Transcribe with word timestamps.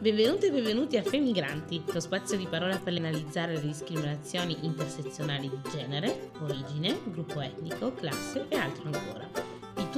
Benvenuti 0.00 0.46
e 0.46 0.50
benvenuti 0.50 0.96
a 0.96 1.04
Femigranti, 1.04 1.84
lo 1.92 2.00
spazio 2.00 2.36
di 2.36 2.48
parola 2.50 2.76
per 2.78 2.94
analizzare 2.94 3.52
le 3.54 3.60
discriminazioni 3.60 4.56
intersezionali 4.62 5.48
di 5.48 5.70
genere, 5.70 6.32
origine, 6.40 6.98
gruppo 7.04 7.40
etnico, 7.40 7.92
classe 7.92 8.46
e 8.48 8.56
altro 8.56 8.90
ancora 8.90 9.45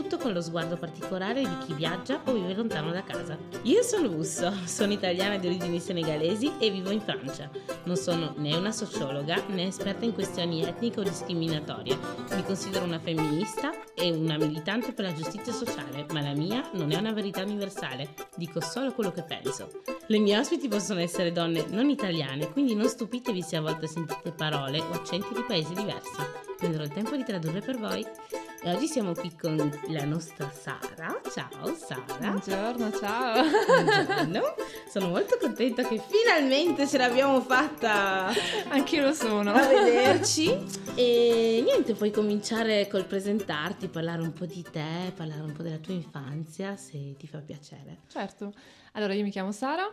tutto 0.03 0.17
con 0.17 0.33
lo 0.33 0.41
sguardo 0.41 0.77
particolare 0.77 1.41
di 1.41 1.59
chi 1.67 1.75
viaggia 1.75 2.21
o 2.27 2.33
vive 2.33 2.55
lontano 2.55 2.93
da 2.93 3.03
casa. 3.03 3.37
Io 3.63 3.83
sono 3.83 4.09
Busso, 4.09 4.53
sono 4.65 4.93
italiana 4.93 5.39
di 5.39 5.49
origini 5.49 5.81
senegalesi 5.81 6.53
e 6.61 6.71
vivo 6.71 6.91
in 6.91 7.01
Francia. 7.01 7.51
Non 7.83 7.97
sono 7.97 8.33
né 8.37 8.55
una 8.55 8.71
sociologa 8.71 9.43
né 9.49 9.67
esperta 9.67 10.05
in 10.05 10.15
questioni 10.15 10.63
etniche 10.63 11.01
o 11.01 11.03
discriminatorie. 11.03 11.99
Mi 12.31 12.45
considero 12.45 12.85
una 12.85 13.01
femminista 13.01 13.73
e 13.97 14.13
una 14.13 14.39
militante 14.39 14.93
per 14.93 15.07
la 15.07 15.13
giustizia 15.13 15.53
sociale, 15.53 16.07
ma 16.13 16.21
la 16.21 16.33
mia 16.33 16.63
non 16.75 16.93
è 16.93 16.97
una 16.97 17.13
verità 17.13 17.43
universale, 17.43 18.15
dico 18.37 18.61
solo 18.61 18.93
quello 18.93 19.11
che 19.11 19.25
penso. 19.25 19.83
Le 20.07 20.19
mie 20.21 20.39
ospiti 20.39 20.69
possono 20.69 21.01
essere 21.01 21.33
donne 21.33 21.65
non 21.71 21.91
italiane, 21.91 22.53
quindi 22.53 22.77
non 22.77 22.89
stupitevi 22.89 23.43
se 23.43 23.57
a 23.57 23.63
volte 23.63 23.89
sentite 23.89 24.31
parole 24.31 24.79
o 24.79 24.93
accenti 24.93 25.35
di 25.35 25.43
paesi 25.45 25.75
diversi. 25.75 26.48
Prenderò 26.59 26.83
il 26.83 26.93
tempo 26.93 27.15
di 27.15 27.23
tradurre 27.23 27.61
per 27.61 27.79
voi. 27.79 28.05
E 28.65 28.75
oggi 28.75 28.89
siamo 28.89 29.15
qui 29.15 29.33
con 29.37 29.57
la 29.91 30.05
nostra 30.05 30.51
Sara. 30.51 31.21
Ciao 31.33 31.73
Sara. 31.77 32.19
Buongiorno, 32.19 32.91
ciao. 32.99 33.45
Buongiorno. 33.45 34.43
Sono 34.91 35.07
molto 35.07 35.37
contenta 35.41 35.87
che 35.87 36.03
finalmente 36.05 36.89
ce 36.89 36.99
l'abbiamo 36.99 37.41
fatta. 37.43 38.33
Anch'io 38.71 39.05
lo 39.05 39.13
sono. 39.13 39.53
A 39.53 39.69
vederci. 39.69 40.53
E 40.97 41.63
niente, 41.65 41.95
puoi 41.95 42.11
cominciare 42.11 42.89
col 42.89 43.05
presentarti, 43.05 43.87
parlare 43.87 44.23
un 44.23 44.33
po' 44.33 44.47
di 44.47 44.63
te, 44.69 45.13
parlare 45.15 45.43
un 45.43 45.53
po' 45.53 45.63
della 45.63 45.79
tua 45.79 45.95
infanzia, 45.95 46.77
se 46.77 47.15
ti 47.17 47.29
fa 47.29 47.39
piacere. 47.39 47.99
Certo. 48.09 48.53
Allora, 48.95 49.15
io 49.15 49.23
mi 49.23 49.31
chiamo 49.31 49.53
Sara 49.53 49.89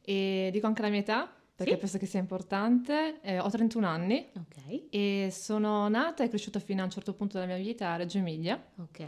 e 0.00 0.48
dico 0.50 0.66
anche 0.66 0.80
la 0.80 0.88
mia 0.88 1.00
età 1.00 1.30
perché 1.54 1.74
sì? 1.74 1.78
penso 1.78 1.98
che 1.98 2.06
sia 2.06 2.20
importante. 2.20 3.20
Eh, 3.22 3.38
ho 3.38 3.48
31 3.48 3.86
anni 3.86 4.26
okay. 4.36 4.88
e 4.90 5.28
sono 5.30 5.88
nata 5.88 6.24
e 6.24 6.28
cresciuta 6.28 6.58
fino 6.58 6.80
a 6.82 6.84
un 6.84 6.90
certo 6.90 7.14
punto 7.14 7.38
della 7.38 7.54
mia 7.54 7.62
vita 7.62 7.90
a 7.90 7.96
Reggio 7.96 8.18
Emilia. 8.18 8.62
Ok. 8.78 9.04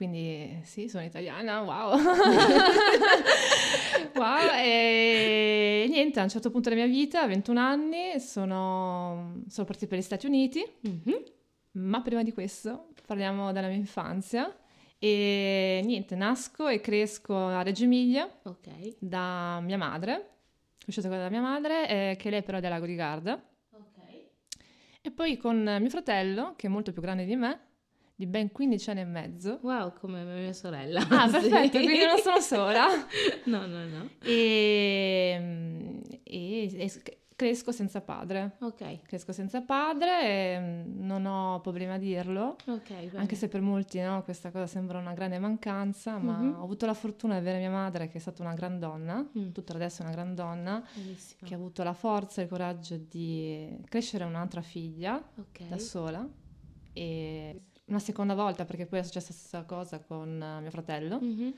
Quindi 0.00 0.60
sì, 0.64 0.88
sono 0.88 1.04
italiana, 1.04 1.60
wow. 1.60 1.90
wow, 4.14 4.48
e 4.56 5.84
niente, 5.90 6.20
a 6.20 6.22
un 6.22 6.30
certo 6.30 6.50
punto 6.50 6.70
della 6.70 6.86
mia 6.86 6.90
vita, 6.90 7.20
a 7.20 7.26
21 7.26 7.60
anni, 7.60 8.18
sono, 8.18 9.42
sono 9.46 9.66
partita 9.66 9.88
per 9.88 9.98
gli 9.98 10.02
Stati 10.02 10.24
Uniti, 10.24 10.64
mm-hmm. 10.88 11.22
ma 11.72 12.00
prima 12.00 12.22
di 12.22 12.32
questo 12.32 12.92
parliamo 13.06 13.52
della 13.52 13.66
mia 13.66 13.76
infanzia. 13.76 14.56
E 14.98 15.82
niente, 15.84 16.14
nasco 16.14 16.68
e 16.68 16.80
cresco 16.80 17.36
a 17.36 17.60
Reggio 17.60 17.84
Emilia 17.84 18.26
okay. 18.44 18.96
da 18.98 19.60
mia 19.60 19.76
madre, 19.76 20.29
cresciuta 20.82 21.08
con 21.08 21.26
mia 21.30 21.40
madre, 21.40 21.88
eh, 21.88 22.16
che 22.16 22.30
lei 22.30 22.42
però 22.42 22.58
è 22.58 22.60
del 22.60 22.70
Lago 22.70 22.86
di 22.86 22.94
Garda. 22.94 23.42
Okay. 23.70 24.28
E 25.00 25.10
poi 25.10 25.36
con 25.36 25.62
mio 25.62 25.90
fratello, 25.90 26.54
che 26.56 26.66
è 26.66 26.70
molto 26.70 26.92
più 26.92 27.00
grande 27.00 27.24
di 27.24 27.36
me, 27.36 27.60
di 28.14 28.26
ben 28.26 28.52
15 28.52 28.90
anni 28.90 29.00
e 29.00 29.04
mezzo. 29.04 29.60
Wow, 29.62 29.94
come 29.98 30.24
mia 30.24 30.52
sorella. 30.52 31.00
Ah, 31.08 31.28
perfetto, 31.28 31.78
sì. 31.78 31.84
quindi 31.84 32.04
non 32.04 32.18
sono 32.18 32.40
sola. 32.40 32.86
no, 33.44 33.66
no, 33.66 33.86
no. 33.86 34.10
E, 34.22 36.02
e, 36.22 36.82
e 36.82 37.19
cresco 37.40 37.72
senza 37.72 38.02
padre. 38.02 38.56
Ok. 38.60 39.00
Cresco 39.06 39.32
senza 39.32 39.62
padre 39.62 40.24
e 40.24 40.58
mm, 40.60 41.06
non 41.06 41.24
ho 41.24 41.58
problema 41.62 41.94
a 41.94 41.96
dirlo. 41.96 42.56
Ok, 42.66 42.88
bene. 42.88 43.16
Anche 43.16 43.34
se 43.34 43.48
per 43.48 43.62
molti 43.62 43.98
no, 43.98 44.22
questa 44.24 44.50
cosa 44.50 44.66
sembra 44.66 44.98
una 44.98 45.14
grande 45.14 45.38
mancanza, 45.38 46.18
ma 46.18 46.36
mm-hmm. 46.36 46.60
ho 46.60 46.62
avuto 46.62 46.84
la 46.84 46.92
fortuna 46.92 47.32
di 47.32 47.40
avere 47.40 47.56
mia 47.56 47.70
madre 47.70 48.08
che 48.08 48.18
è 48.18 48.20
stata 48.20 48.42
una 48.42 48.52
gran 48.52 48.78
donna, 48.78 49.26
mm. 49.38 49.52
tutta 49.52 49.72
adesso 49.72 50.02
è 50.02 50.04
una 50.04 50.12
gran 50.12 50.34
donna, 50.34 50.86
Bellissimo. 50.92 51.40
che 51.48 51.54
ha 51.54 51.56
avuto 51.56 51.82
la 51.82 51.94
forza 51.94 52.42
e 52.42 52.44
il 52.44 52.50
coraggio 52.50 52.98
di 52.98 53.74
crescere 53.88 54.24
un'altra 54.24 54.60
figlia 54.60 55.16
okay. 55.36 55.66
da 55.66 55.78
sola. 55.78 56.28
E 56.92 57.62
una 57.86 58.00
seconda 58.00 58.34
volta, 58.34 58.66
perché 58.66 58.84
poi 58.84 58.98
è 58.98 59.02
successa 59.02 59.28
la 59.30 59.34
stessa 59.34 59.64
cosa 59.64 59.98
con 60.00 60.58
mio 60.60 60.70
fratello. 60.70 61.18
Mm-hmm 61.22 61.50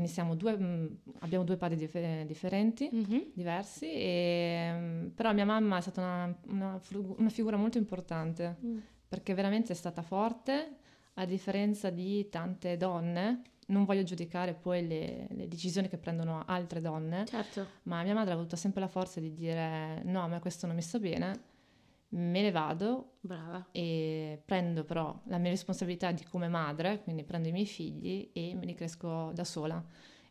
quindi 0.00 0.36
due, 0.36 0.58
mm, 0.58 0.86
abbiamo 1.20 1.44
due 1.44 1.56
padri 1.56 1.76
dif- 1.76 2.24
differenti, 2.24 2.90
mm-hmm. 2.92 3.20
diversi, 3.32 3.86
e, 3.92 4.70
mm, 4.72 5.06
però 5.08 5.32
mia 5.32 5.44
mamma 5.44 5.78
è 5.78 5.80
stata 5.80 6.00
una, 6.00 6.38
una, 6.48 6.80
una 7.16 7.28
figura 7.28 7.56
molto 7.56 7.78
importante 7.78 8.56
mm. 8.64 8.78
perché 9.08 9.34
veramente 9.34 9.72
è 9.72 9.76
stata 9.76 10.02
forte, 10.02 10.78
a 11.14 11.24
differenza 11.24 11.90
di 11.90 12.28
tante 12.28 12.76
donne. 12.76 13.42
Non 13.66 13.84
voglio 13.84 14.02
giudicare 14.02 14.52
poi 14.52 14.86
le, 14.86 15.26
le 15.30 15.48
decisioni 15.48 15.88
che 15.88 15.96
prendono 15.96 16.42
altre 16.44 16.80
donne, 16.80 17.24
certo. 17.24 17.66
ma 17.84 18.02
mia 18.02 18.14
madre 18.14 18.32
ha 18.32 18.36
avuto 18.36 18.56
sempre 18.56 18.80
la 18.80 18.88
forza 18.88 19.20
di 19.20 19.32
dire 19.32 20.02
no, 20.04 20.22
a 20.22 20.26
me 20.26 20.40
questo 20.40 20.66
non 20.66 20.74
mi 20.74 20.82
sta 20.82 20.98
bene 20.98 21.52
me 22.14 22.42
ne 22.42 22.50
vado 22.50 23.14
Brava. 23.20 23.66
e 23.72 24.40
prendo 24.44 24.84
però 24.84 25.18
la 25.24 25.38
mia 25.38 25.50
responsabilità 25.50 26.12
di 26.12 26.24
come 26.24 26.48
madre, 26.48 27.02
quindi 27.02 27.24
prendo 27.24 27.48
i 27.48 27.52
miei 27.52 27.66
figli 27.66 28.30
e 28.32 28.54
me 28.54 28.66
li 28.66 28.74
cresco 28.74 29.30
da 29.34 29.44
sola. 29.44 29.82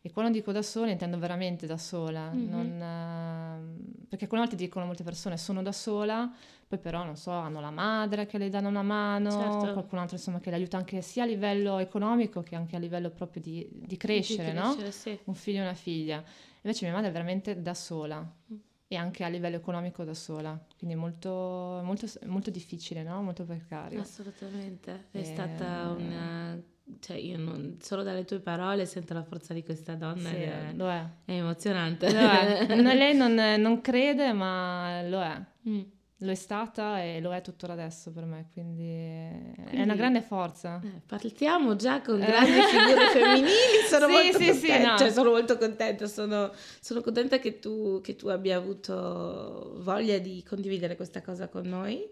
E 0.06 0.12
quando 0.12 0.32
dico 0.32 0.52
da 0.52 0.60
sola 0.60 0.90
intendo 0.90 1.18
veramente 1.18 1.66
da 1.66 1.78
sola, 1.78 2.30
mm-hmm. 2.30 2.50
non, 2.50 2.66
uh, 2.66 4.06
perché 4.06 4.24
alcune 4.24 4.42
volte 4.42 4.56
dicono 4.56 4.84
molte 4.84 5.02
persone 5.02 5.38
sono 5.38 5.62
da 5.62 5.72
sola, 5.72 6.30
poi 6.68 6.78
però 6.78 7.04
non 7.04 7.16
so, 7.16 7.30
hanno 7.30 7.60
la 7.60 7.70
madre 7.70 8.26
che 8.26 8.36
le 8.36 8.50
danno 8.50 8.68
una 8.68 8.82
mano, 8.82 9.30
certo. 9.30 9.72
qualcun 9.72 9.98
altro 9.98 10.16
insomma 10.16 10.40
che 10.40 10.50
le 10.50 10.56
aiuta 10.56 10.76
anche 10.76 11.00
sia 11.00 11.22
a 11.22 11.26
livello 11.26 11.78
economico 11.78 12.42
che 12.42 12.54
anche 12.54 12.76
a 12.76 12.78
livello 12.78 13.10
proprio 13.10 13.40
di, 13.40 13.66
di 13.70 13.96
crescere, 13.96 14.52
di 14.52 14.58
crescere 14.58 14.82
no? 14.84 14.90
Sì. 14.90 15.18
Un 15.24 15.34
figlio 15.34 15.60
e 15.60 15.62
una 15.62 15.74
figlia. 15.74 16.22
Invece 16.60 16.84
mia 16.84 16.94
madre 16.94 17.08
è 17.08 17.12
veramente 17.12 17.62
da 17.62 17.74
sola. 17.74 18.20
Mm 18.20 18.56
e 18.94 18.96
anche 18.96 19.24
a 19.24 19.28
livello 19.28 19.56
economico 19.56 20.04
da 20.04 20.14
sola, 20.14 20.58
quindi 20.78 20.96
molto, 20.96 21.80
molto, 21.82 22.06
molto 22.26 22.50
difficile, 22.50 23.02
no? 23.02 23.22
molto 23.22 23.44
precario. 23.44 24.00
Assolutamente, 24.00 25.06
è 25.10 25.18
e... 25.18 25.24
stata 25.24 25.94
una... 25.96 26.60
Cioè 27.00 27.16
io 27.16 27.38
non, 27.38 27.78
solo 27.80 28.02
dalle 28.02 28.24
tue 28.24 28.40
parole 28.40 28.84
sento 28.84 29.14
la 29.14 29.22
forza 29.22 29.54
di 29.54 29.64
questa 29.64 29.94
donna 29.94 30.28
sì, 30.28 30.34
è, 30.34 30.74
è. 30.74 31.06
è 31.24 31.32
emozionante. 31.32 32.06
È. 32.12 32.66
Lei 32.66 33.16
non, 33.16 33.32
non, 33.32 33.80
crede 33.80 34.34
ma 34.34 35.00
lo 35.02 35.22
è. 35.22 35.42
Mm 35.66 35.80
lo 36.18 36.30
è 36.30 36.34
stata 36.34 37.02
e 37.02 37.20
lo 37.20 37.34
è 37.34 37.40
tuttora 37.40 37.72
adesso 37.72 38.12
per 38.12 38.24
me, 38.24 38.46
quindi, 38.52 39.52
quindi 39.54 39.76
è 39.76 39.82
una 39.82 39.96
grande 39.96 40.22
forza. 40.22 40.80
Eh, 40.82 41.00
partiamo 41.04 41.74
già 41.74 42.00
con 42.00 42.22
eh. 42.22 42.26
grandi 42.26 42.60
figure 42.62 43.08
femminili, 43.08 43.48
sono, 43.88 44.06
sì, 44.06 44.12
molto 44.12 44.38
sì, 44.38 44.46
contenta, 44.46 44.76
sì, 44.76 44.82
no. 44.82 44.98
cioè, 44.98 45.10
sono 45.10 45.30
molto 45.30 45.58
contenta, 45.58 46.06
sono, 46.06 46.52
sono 46.80 47.00
contenta 47.00 47.38
che 47.38 47.58
tu, 47.58 48.00
che 48.00 48.14
tu, 48.14 48.28
abbia 48.28 48.56
avuto 48.56 49.76
voglia 49.78 50.18
di 50.18 50.44
condividere 50.48 50.96
questa 50.96 51.20
cosa 51.20 51.48
con 51.48 51.66
noi. 51.66 52.08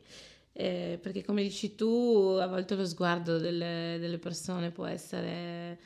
Eh, 0.55 0.99
perché 1.01 1.25
come 1.25 1.43
dici 1.43 1.75
tu, 1.75 2.37
a 2.39 2.47
volte 2.47 2.75
lo 2.75 2.85
sguardo 2.85 3.39
delle, 3.39 3.97
delle 3.99 4.19
persone 4.19 4.71
può 4.71 4.85
essere 4.85 5.79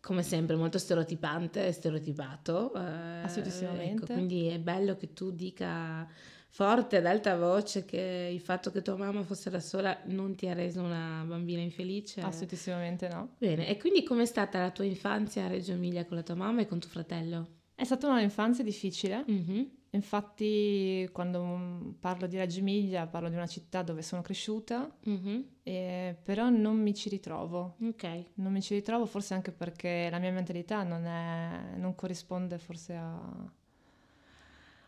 come 0.00 0.22
sempre 0.22 0.56
molto 0.56 0.78
stereotipante 0.78 1.66
e 1.66 1.72
stereotipato. 1.72 2.74
Eh, 2.74 3.22
Assolutamente. 3.22 4.04
Ecco, 4.04 4.12
quindi 4.12 4.48
è 4.48 4.58
bello 4.58 4.96
che 4.96 5.12
tu 5.12 5.30
dica 5.30 6.06
forte 6.54 6.98
ad 6.98 7.06
alta 7.06 7.36
voce 7.36 7.84
che 7.84 8.30
il 8.32 8.38
fatto 8.38 8.70
che 8.70 8.80
tua 8.80 8.96
mamma 8.96 9.24
fosse 9.24 9.50
da 9.50 9.58
sola 9.58 9.98
non 10.04 10.36
ti 10.36 10.46
ha 10.46 10.52
reso 10.52 10.82
una 10.82 11.24
bambina 11.26 11.60
infelice? 11.60 12.20
Assolutamente 12.20 13.08
no. 13.08 13.34
Bene, 13.38 13.66
e 13.66 13.76
quindi 13.76 14.04
com'è 14.04 14.24
stata 14.24 14.60
la 14.60 14.70
tua 14.70 14.84
infanzia 14.84 15.46
a 15.46 15.48
Reggio 15.48 15.72
Emilia 15.72 16.04
con 16.04 16.16
la 16.16 16.22
tua 16.22 16.36
mamma 16.36 16.60
e 16.60 16.66
con 16.66 16.78
tuo 16.78 16.90
fratello? 16.90 17.48
È 17.74 17.82
stata 17.82 18.08
un'infanzia 18.08 18.62
difficile. 18.62 19.24
Mm-hmm. 19.28 19.62
Infatti, 19.90 21.08
quando 21.10 21.96
parlo 21.98 22.28
di 22.28 22.36
Reggio 22.36 22.60
Emilia, 22.60 23.08
parlo 23.08 23.28
di 23.28 23.34
una 23.34 23.48
città 23.48 23.82
dove 23.82 24.02
sono 24.02 24.22
cresciuta, 24.22 24.96
mm-hmm. 25.08 25.40
e, 25.64 26.16
però 26.22 26.50
non 26.50 26.80
mi 26.80 26.94
ci 26.94 27.08
ritrovo. 27.08 27.74
Ok. 27.82 28.26
Non 28.34 28.52
mi 28.52 28.62
ci 28.62 28.74
ritrovo, 28.74 29.06
forse 29.06 29.34
anche 29.34 29.50
perché 29.50 30.06
la 30.08 30.20
mia 30.20 30.30
mentalità 30.30 30.84
non, 30.84 31.04
è, 31.04 31.76
non 31.78 31.96
corrisponde 31.96 32.58
forse 32.58 32.94
a 32.94 33.52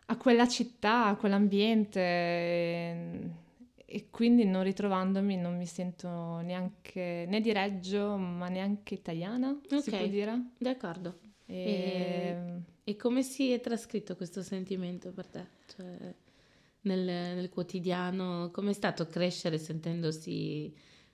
a 0.06 0.17
quella 0.17 0.47
città, 0.47 1.06
a 1.06 1.17
quell'ambiente 1.17 2.00
e, 2.00 3.31
e, 3.85 4.11
quindi 4.11 4.44
non 4.44 4.62
ritrovandomi 4.62 5.37
non 5.37 5.56
mi 5.56 5.67
sento 5.67 6.38
neanche 6.41 7.26
né 7.29 7.41
di 7.41 7.53
Reggio 7.53 8.17
ma 8.17 8.49
neanche 8.49 8.94
italiana, 8.94 9.50
okay. 9.50 9.81
si 9.81 9.91
può 9.91 10.06
dire. 10.06 10.50
D'accordo. 10.58 11.19
E... 11.47 11.64
E, 11.64 12.61
e, 12.85 12.97
come 12.97 13.23
si 13.23 13.50
è 13.50 13.61
trascritto 13.61 14.17
questo 14.17 14.43
sentimento 14.43 15.11
per 15.12 15.26
te? 15.26 15.47
Cioè, 15.75 16.14
nel, 16.82 17.05
nel 17.05 17.49
quotidiano, 17.49 18.50
come 18.53 18.70
è 18.70 18.75
stato 18.75 19.06
crescere 19.06 19.58
sentendosi 19.58 20.73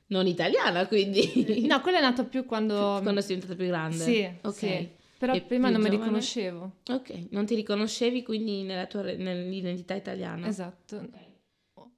non 0.09 0.27
italiana, 0.27 0.87
quindi? 0.87 1.65
No, 1.67 1.81
quello 1.81 1.97
è 1.97 2.03
nato 2.03 2.27
più 2.27 2.45
quando... 2.45 2.99
quando 3.01 3.23
sei 3.23 3.37
diventata 3.37 3.55
più 3.55 3.67
grande? 3.67 3.97
Sì, 3.97 4.31
ok. 4.43 4.55
Sì. 4.55 5.01
Però 5.23 5.35
e 5.35 5.43
prima 5.43 5.69
non 5.69 5.77
giovane? 5.77 5.95
mi 5.95 6.03
riconoscevo. 6.03 6.73
Ok, 6.91 7.27
non 7.31 7.47
ti 7.47 7.55
riconoscevi 7.55 8.25
quindi 8.25 8.65
nella 8.65 8.87
tua 8.87 9.03
nell'identità 9.03 9.95
italiana. 9.95 10.49
Esatto. 10.49 10.97
Okay. 10.97 11.31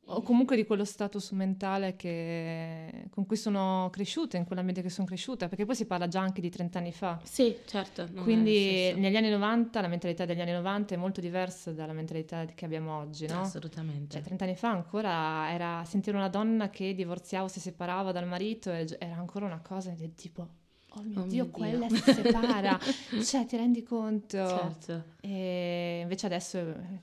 o 0.09 0.21
comunque 0.21 0.57
di 0.57 0.67
quello 0.67 0.85
status 0.85 1.31
mentale 1.31 1.97
che, 1.97 3.07
con 3.09 3.25
cui 3.25 3.37
sono 3.37 3.89
cresciuta, 3.91 4.37
in 4.37 4.45
quell'ambiente 4.45 4.83
che 4.83 4.91
sono 4.91 5.07
cresciuta, 5.07 5.49
perché 5.49 5.65
poi 5.65 5.75
si 5.75 5.87
parla 5.87 6.07
già 6.07 6.21
anche 6.21 6.43
di 6.43 6.51
30 6.51 6.79
anni 6.79 6.93
fa. 6.93 7.19
Sì, 7.23 7.57
certo. 7.65 8.07
Quindi 8.13 8.93
negli 8.95 9.17
anni 9.17 9.31
90, 9.31 9.81
la 9.81 9.89
mentalità 9.89 10.27
degli 10.27 10.43
anni 10.43 10.53
90 10.53 10.95
è 10.95 10.99
molto 10.99 11.23
diversa 11.23 11.73
dalla 11.73 11.95
mentalità 11.95 12.45
che 12.45 12.67
abbiamo 12.67 12.99
oggi, 12.99 13.27
no? 13.27 13.41
Assolutamente. 13.41 14.17
Cioè 14.17 14.23
30 14.23 14.45
anni 14.45 14.57
fa 14.57 14.69
ancora 14.69 15.51
era 15.51 15.83
sentire 15.87 16.15
una 16.19 16.29
donna 16.29 16.69
che 16.69 16.95
divorziava 16.95 17.47
o 17.47 17.49
si 17.49 17.61
separava 17.61 18.13
dal 18.13 18.27
marito, 18.27 18.71
era 18.71 19.17
ancora 19.17 19.47
una 19.47 19.63
cosa 19.63 19.93
del 19.93 20.15
tipo 20.15 20.63
oh 20.97 21.03
mio 21.03 21.21
oh 21.23 21.27
Dio, 21.27 21.45
mio 21.45 21.53
quella 21.53 21.87
Dio. 21.87 21.97
si 21.97 22.13
separa, 22.13 22.79
cioè 23.23 23.47
ti 23.47 23.57
rendi 23.57 23.83
conto? 23.83 24.37
Certo. 24.37 25.05
E 25.21 26.01
invece 26.03 26.27
adesso 26.27 26.59
è 26.59 27.01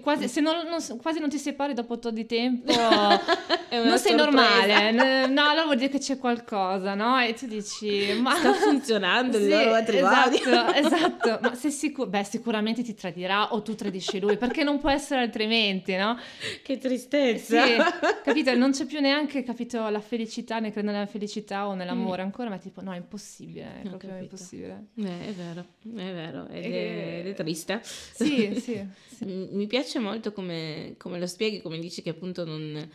quasi, 0.00 0.28
se 0.28 0.40
non, 0.40 0.66
non, 0.66 0.98
quasi 0.98 1.18
non 1.18 1.28
ti 1.28 1.38
separi 1.38 1.72
dopo 1.72 1.94
un 1.94 1.98
po' 1.98 2.10
di 2.10 2.26
tempo, 2.26 2.72
non 3.70 3.98
sei 3.98 4.14
normale. 4.14 5.26
No, 5.26 5.48
allora 5.48 5.64
vuol 5.64 5.76
dire 5.76 5.88
che 5.88 5.98
c'è 5.98 6.18
qualcosa, 6.18 6.94
no? 6.94 7.18
E 7.20 7.34
tu 7.34 7.46
dici, 7.46 8.12
ma... 8.20 8.34
Sta 8.34 8.52
funzionando 8.52 9.38
sì, 9.38 9.44
il 9.44 9.48
loro 9.48 9.70
matrimonio. 9.70 10.30
Esatto, 10.30 10.72
esatto. 10.74 11.38
Ma 11.42 11.54
sei 11.54 11.70
sicuro? 11.70 12.08
Beh, 12.08 12.24
sicuramente 12.24 12.82
ti 12.82 12.94
tradirà 12.94 13.54
o 13.54 13.62
tu 13.62 13.74
tradisci 13.74 14.20
lui, 14.20 14.36
perché 14.36 14.62
non 14.62 14.78
può 14.78 14.90
essere 14.90 15.22
altrimenti, 15.22 15.96
no? 15.96 16.18
Che 16.62 16.78
tristezza. 16.78 17.64
Sì, 17.64 17.76
capito? 18.22 18.46
Non 18.58 18.72
c'è 18.72 18.86
più 18.86 18.98
neanche, 19.00 19.44
capito, 19.44 19.88
la 19.88 20.00
felicità, 20.00 20.58
né 20.58 20.72
credo 20.72 20.90
nella 20.90 21.06
felicità 21.06 21.68
o 21.68 21.74
nell'amore 21.74 22.22
mm. 22.22 22.24
ancora, 22.24 22.48
ma 22.48 22.58
tipo, 22.58 22.82
no, 22.82 22.92
è 22.92 22.96
impossibile, 22.96 23.82
è 23.82 23.88
proprio 23.88 24.10
capito. 24.10 24.34
impossibile. 24.34 24.86
Eh, 24.96 25.28
è 25.28 25.32
vero, 25.32 25.64
è 25.82 26.12
vero, 26.12 26.48
ed, 26.48 26.64
è, 26.64 27.18
ed 27.20 27.26
è 27.28 27.34
triste. 27.34 27.80
Sì, 27.82 28.58
sì. 28.60 28.86
sì. 29.14 29.27
Mi 29.28 29.66
piace 29.66 29.98
molto 29.98 30.32
come, 30.32 30.94
come, 30.96 31.18
lo 31.18 31.26
spieghi, 31.26 31.60
come 31.60 31.78
dici 31.78 32.02
che 32.02 32.10
appunto 32.10 32.44
non, 32.44 32.88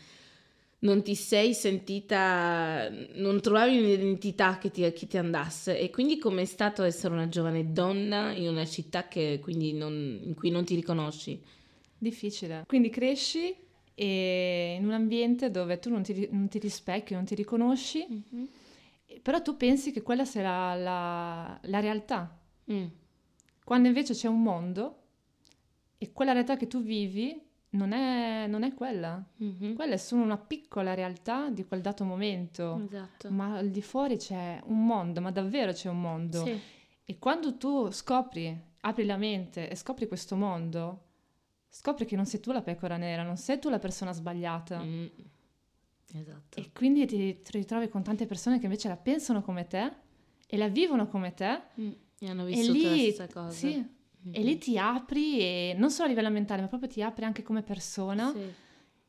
non, 0.80 1.04
ti 1.04 1.16
sei 1.16 1.54
sentita, 1.54 2.90
non 3.16 3.40
trovavi 3.42 3.78
un'identità 3.78 4.58
che 4.58 4.72
ti, 4.72 4.82
che 4.94 5.08
ti 5.08 5.18
andasse 5.18 5.78
e 5.78 5.90
quindi 5.90 6.18
com'è 6.18 6.46
stato 6.46 6.84
essere 6.84 7.14
una 7.14 7.30
giovane 7.30 7.72
donna 7.72 8.34
in 8.34 8.50
una 8.50 8.66
città 8.66 9.08
che, 9.08 9.40
non, 9.46 10.20
in 10.24 10.34
cui 10.34 10.50
non 10.50 10.66
ti 10.66 10.76
riconosci? 10.76 11.42
Difficile. 11.98 12.64
Quindi 12.68 12.90
cresci 12.90 13.56
in 13.96 14.84
un 14.84 14.92
ambiente 14.92 15.52
dove 15.52 15.78
tu 15.80 15.90
non 15.90 16.02
ti, 16.02 16.28
non 16.32 16.48
ti 16.48 16.58
rispecchi, 16.58 17.14
non 17.14 17.26
ti 17.26 17.36
riconosci, 17.36 18.06
mm-hmm. 18.10 18.46
però 19.22 19.42
tu 19.42 19.56
pensi 19.56 19.92
che 19.92 20.02
quella 20.02 20.26
sia 20.26 20.42
la, 20.42 20.76
la, 20.76 21.60
la 21.62 21.80
realtà. 21.80 22.40
Mm. 22.72 22.86
Quando 23.64 23.88
invece 23.88 24.14
c'è 24.14 24.28
un 24.28 24.42
mondo 24.42 25.03
e 26.04 26.12
quella 26.12 26.34
realtà 26.34 26.58
che 26.58 26.68
tu 26.68 26.84
vivi 26.84 27.42
non 27.70 27.94
è, 27.94 28.46
non 28.48 28.64
è 28.64 28.74
quella. 28.74 29.24
Mm-hmm. 29.42 29.74
Quella 29.74 29.94
è 29.94 29.98
solo 29.98 30.22
una 30.22 30.38
piccola 30.38 30.94
realtà 30.94 31.50
di 31.50 31.64
quel 31.64 31.80
dato 31.80 32.04
momento. 32.04 32.82
Esatto. 32.84 33.32
Ma 33.32 33.56
al 33.56 33.70
di 33.70 33.82
fuori 33.82 34.18
c'è 34.18 34.60
un 34.66 34.86
mondo, 34.86 35.22
ma 35.22 35.32
davvero 35.32 35.72
c'è 35.72 35.88
un 35.88 36.02
mondo. 36.02 36.44
Sì. 36.44 36.60
E 37.06 37.20
quando 37.20 37.56
tu 37.56 37.90
scopri, 37.90 38.54
apri 38.82 39.06
la 39.06 39.16
mente 39.16 39.70
e 39.70 39.76
scopri 39.76 40.10
questo 40.10 40.36
mondo, 40.36 41.04
scopri 41.70 42.06
che 42.06 42.18
non 42.18 42.26
sei 42.26 42.42
tu 42.42 42.52
la 42.52 42.62
pecora 42.62 42.98
nera, 42.98 43.24
non 43.24 43.38
sei 43.38 43.58
tu 43.58 43.70
la 43.70 43.80
persona 43.80 44.12
sbagliata. 44.12 44.84
Mm. 44.84 45.06
Esatto. 46.16 46.60
E 46.60 46.70
quindi 46.74 47.06
ti, 47.06 47.42
ti 47.42 47.52
ritrovi 47.54 47.88
con 47.88 48.04
tante 48.04 48.26
persone 48.26 48.60
che 48.60 48.66
invece 48.66 48.90
la 48.90 48.98
pensano 48.98 49.42
come 49.42 49.68
te 49.68 49.90
e 50.48 50.58
la 50.58 50.68
vivono 50.68 51.08
come 51.08 51.34
te. 51.34 51.62
Mm. 51.80 51.92
E 52.20 52.30
hanno 52.30 52.44
vissuto 52.44 52.78
e 52.78 52.82
lì, 52.82 52.84
la 52.84 53.14
stessa 53.14 53.28
cosa. 53.28 53.52
Sì, 53.52 53.86
e 54.32 54.42
lì 54.42 54.58
ti 54.58 54.78
apri, 54.78 55.40
e, 55.40 55.76
non 55.78 55.92
solo 55.92 56.06
a 56.06 56.10
livello 56.10 56.30
mentale, 56.30 56.62
ma 56.62 56.68
proprio 56.68 56.90
ti 56.90 57.02
apri 57.02 57.26
anche 57.26 57.44
come 57.44 57.64
persona. 57.64 58.32
Sì. 58.32 58.54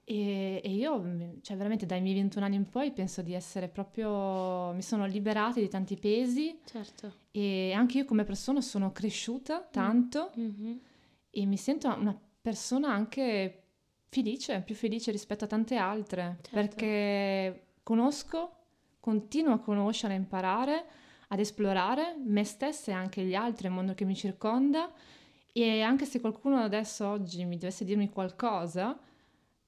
E, 0.07 0.61
e, 0.63 0.71
io, 0.71 1.39
cioè 1.41 1.57
veramente 1.57 1.87
dai 1.87 2.01
miei 2.01 2.15
21 2.15 2.45
anni 2.45 2.57
in 2.57 2.69
poi, 2.69 2.93
penso 2.93 3.23
di 3.23 3.33
essere 3.33 3.69
proprio... 3.69 4.73
mi 4.73 4.83
sono 4.83 5.07
liberata 5.07 5.61
di 5.61 5.69
tanti 5.69 5.97
pesi. 5.97 6.59
Certo. 6.65 7.23
E 7.31 7.73
anche 7.73 7.99
io 7.99 8.05
come 8.05 8.25
persona 8.25 8.61
sono 8.61 8.93
cresciuta 8.93 9.61
mm. 9.61 9.73
tanto 9.73 10.33
mm-hmm. 10.39 10.77
e 11.31 11.47
mi 11.47 11.57
sento 11.57 11.89
una 11.89 12.19
persona 12.41 12.91
anche 12.91 13.63
felice, 14.09 14.63
più 14.65 14.75
felice 14.75 15.11
rispetto 15.11 15.45
a 15.45 15.49
tante 15.49 15.77
altre, 15.77 16.39
certo. 16.43 16.51
perché 16.53 17.67
conosco, 17.83 18.53
continuo 19.01 19.55
a 19.55 19.59
conoscere, 19.59 20.15
a 20.15 20.17
imparare 20.17 20.87
ad 21.35 21.41
esplorare 21.41 22.17
me 22.25 22.45
stessa 22.45 22.93
e 22.93 22.95
anche 22.95 23.23
gli 23.23 23.35
altri, 23.35 23.67
il 23.67 23.73
mondo 23.73 23.95
che 23.95 24.05
mi 24.05 24.15
circonda 24.15 24.91
e 25.53 25.83
anche 25.83 26.05
se 26.05 26.21
qualcuno 26.21 26.59
adesso 26.59 27.07
oggi 27.07 27.45
mi 27.45 27.57
dovesse 27.57 27.85
dirmi 27.85 28.09
qualcosa, 28.09 28.99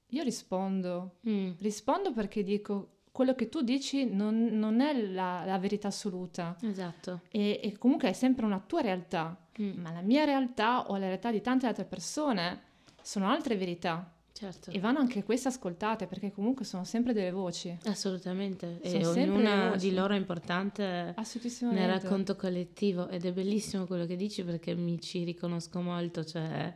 io 0.07 0.23
rispondo. 0.23 1.17
Mm. 1.27 1.51
Rispondo 1.59 2.13
perché 2.13 2.43
dico 2.43 2.95
quello 3.11 3.35
che 3.35 3.49
tu 3.49 3.61
dici 3.61 4.05
non, 4.05 4.45
non 4.51 4.79
è 4.79 4.93
la, 4.93 5.43
la, 5.45 5.57
verità 5.59 5.89
assoluta. 5.89 6.57
Esatto. 6.61 7.21
E, 7.29 7.59
e, 7.61 7.77
comunque 7.77 8.09
è 8.09 8.13
sempre 8.13 8.45
una 8.45 8.63
tua 8.65 8.81
realtà, 8.81 9.37
mm. 9.61 9.79
ma 9.81 9.91
la 9.91 10.01
mia 10.01 10.23
realtà 10.23 10.89
o 10.89 10.97
la 10.97 11.07
realtà 11.07 11.31
di 11.31 11.41
tante 11.41 11.67
altre 11.67 11.85
persone 11.85 12.61
sono 13.01 13.29
altre 13.29 13.55
verità. 13.55 14.13
Certo. 14.37 14.69
E 14.69 14.77
vanno 14.79 14.99
anche 14.99 15.23
queste 15.23 15.47
ascoltate 15.47 16.05
perché 16.05 16.31
comunque 16.31 16.63
sono 16.63 16.83
sempre 16.83 17.11
delle 17.11 17.31
voci. 17.31 17.75
Assolutamente. 17.85 18.79
Sono 18.83 18.99
e 18.99 19.07
ognuna 19.07 19.75
di 19.75 19.91
loro 19.91 20.13
è 20.13 20.17
importante 20.17 21.15
nel 21.61 21.87
racconto 21.87 22.35
collettivo 22.35 23.07
ed 23.09 23.25
è 23.25 23.33
bellissimo 23.33 23.87
quello 23.87 24.05
che 24.05 24.15
dici 24.15 24.43
perché 24.43 24.75
mi 24.75 25.01
ci 25.01 25.23
riconosco 25.23 25.81
molto. 25.81 26.23
Cioè, 26.23 26.71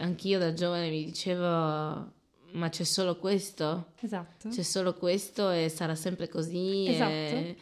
anch'io 0.00 0.38
da 0.38 0.52
giovane 0.52 0.90
mi 0.90 1.02
dicevo 1.02 1.40
ma 1.44 2.68
c'è 2.68 2.84
solo 2.84 3.16
questo? 3.16 3.92
Esatto. 4.00 4.50
C'è 4.50 4.62
solo 4.62 4.92
questo 4.92 5.48
e 5.48 5.70
sarà 5.70 5.94
sempre 5.94 6.28
così. 6.28 6.88
Esatto. 6.88 7.10
E, 7.10 7.56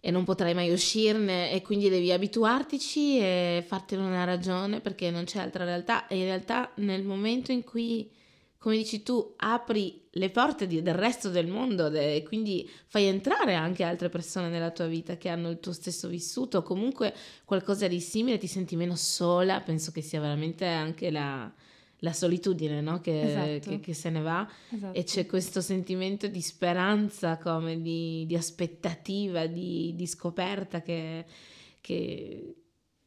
e 0.00 0.10
non 0.10 0.24
potrai 0.24 0.54
mai 0.54 0.72
uscirne 0.72 1.52
e 1.52 1.60
quindi 1.60 1.90
devi 1.90 2.10
abituartici 2.10 3.18
e 3.18 3.62
fartene 3.66 4.02
una 4.02 4.24
ragione 4.24 4.80
perché 4.80 5.10
non 5.10 5.24
c'è 5.24 5.40
altra 5.40 5.64
realtà. 5.64 6.06
E 6.06 6.16
in 6.16 6.24
realtà 6.24 6.70
nel 6.76 7.02
momento 7.02 7.52
in 7.52 7.64
cui 7.64 8.10
come 8.60 8.76
dici 8.76 9.02
tu, 9.02 9.32
apri 9.38 10.02
le 10.10 10.28
porte 10.28 10.66
di, 10.66 10.82
del 10.82 10.94
resto 10.94 11.30
del 11.30 11.46
mondo 11.46 11.90
e 11.90 12.22
quindi 12.26 12.68
fai 12.88 13.06
entrare 13.06 13.54
anche 13.54 13.84
altre 13.84 14.10
persone 14.10 14.50
nella 14.50 14.70
tua 14.70 14.86
vita 14.86 15.16
che 15.16 15.30
hanno 15.30 15.48
il 15.48 15.60
tuo 15.60 15.72
stesso 15.72 16.08
vissuto, 16.08 16.62
comunque 16.62 17.14
qualcosa 17.46 17.88
di 17.88 18.00
simile, 18.00 18.36
ti 18.36 18.46
senti 18.46 18.76
meno 18.76 18.96
sola, 18.96 19.62
penso 19.62 19.92
che 19.92 20.02
sia 20.02 20.20
veramente 20.20 20.66
anche 20.66 21.10
la, 21.10 21.50
la 22.00 22.12
solitudine 22.12 22.82
no? 22.82 23.00
che, 23.00 23.22
esatto. 23.22 23.70
che, 23.70 23.80
che, 23.80 23.94
se 23.94 24.10
ne 24.10 24.20
va 24.20 24.46
esatto. 24.70 24.92
e 24.92 25.04
c'è 25.04 25.24
questo 25.24 25.62
sentimento 25.62 26.26
di 26.26 26.42
speranza, 26.42 27.38
come 27.38 27.80
di, 27.80 28.26
di 28.26 28.36
aspettativa, 28.36 29.46
di, 29.46 29.94
di 29.94 30.06
scoperta 30.06 30.82
che, 30.82 31.24
che, 31.80 32.56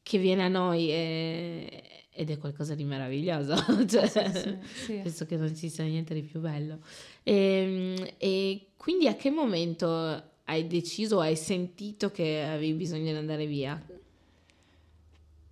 che, 0.01 0.17
viene 0.17 0.45
a 0.45 0.47
noi. 0.47 0.89
E, 0.89 2.02
ed 2.13 2.29
è 2.29 2.37
qualcosa 2.37 2.75
di 2.75 2.83
meraviglioso, 2.83 3.55
cioè, 3.87 4.07
sì, 4.07 4.57
sì, 4.61 4.93
penso 5.01 5.25
che 5.25 5.35
non 5.35 5.55
ci 5.55 5.69
sia 5.69 5.83
niente 5.83 6.13
di 6.13 6.21
più 6.21 6.39
bello. 6.39 6.79
E, 7.23 7.33
ehm, 7.33 8.07
e, 8.17 8.67
quindi 8.77 9.07
a 9.07 9.15
che 9.15 9.31
momento 9.31 10.31
hai 10.45 10.67
deciso 10.67 11.19
hai 11.19 11.35
sentito 11.35 12.11
che 12.11 12.43
avevi 12.43 12.73
bisogno 12.73 13.11
di 13.11 13.17
andare 13.17 13.45
via? 13.45 13.81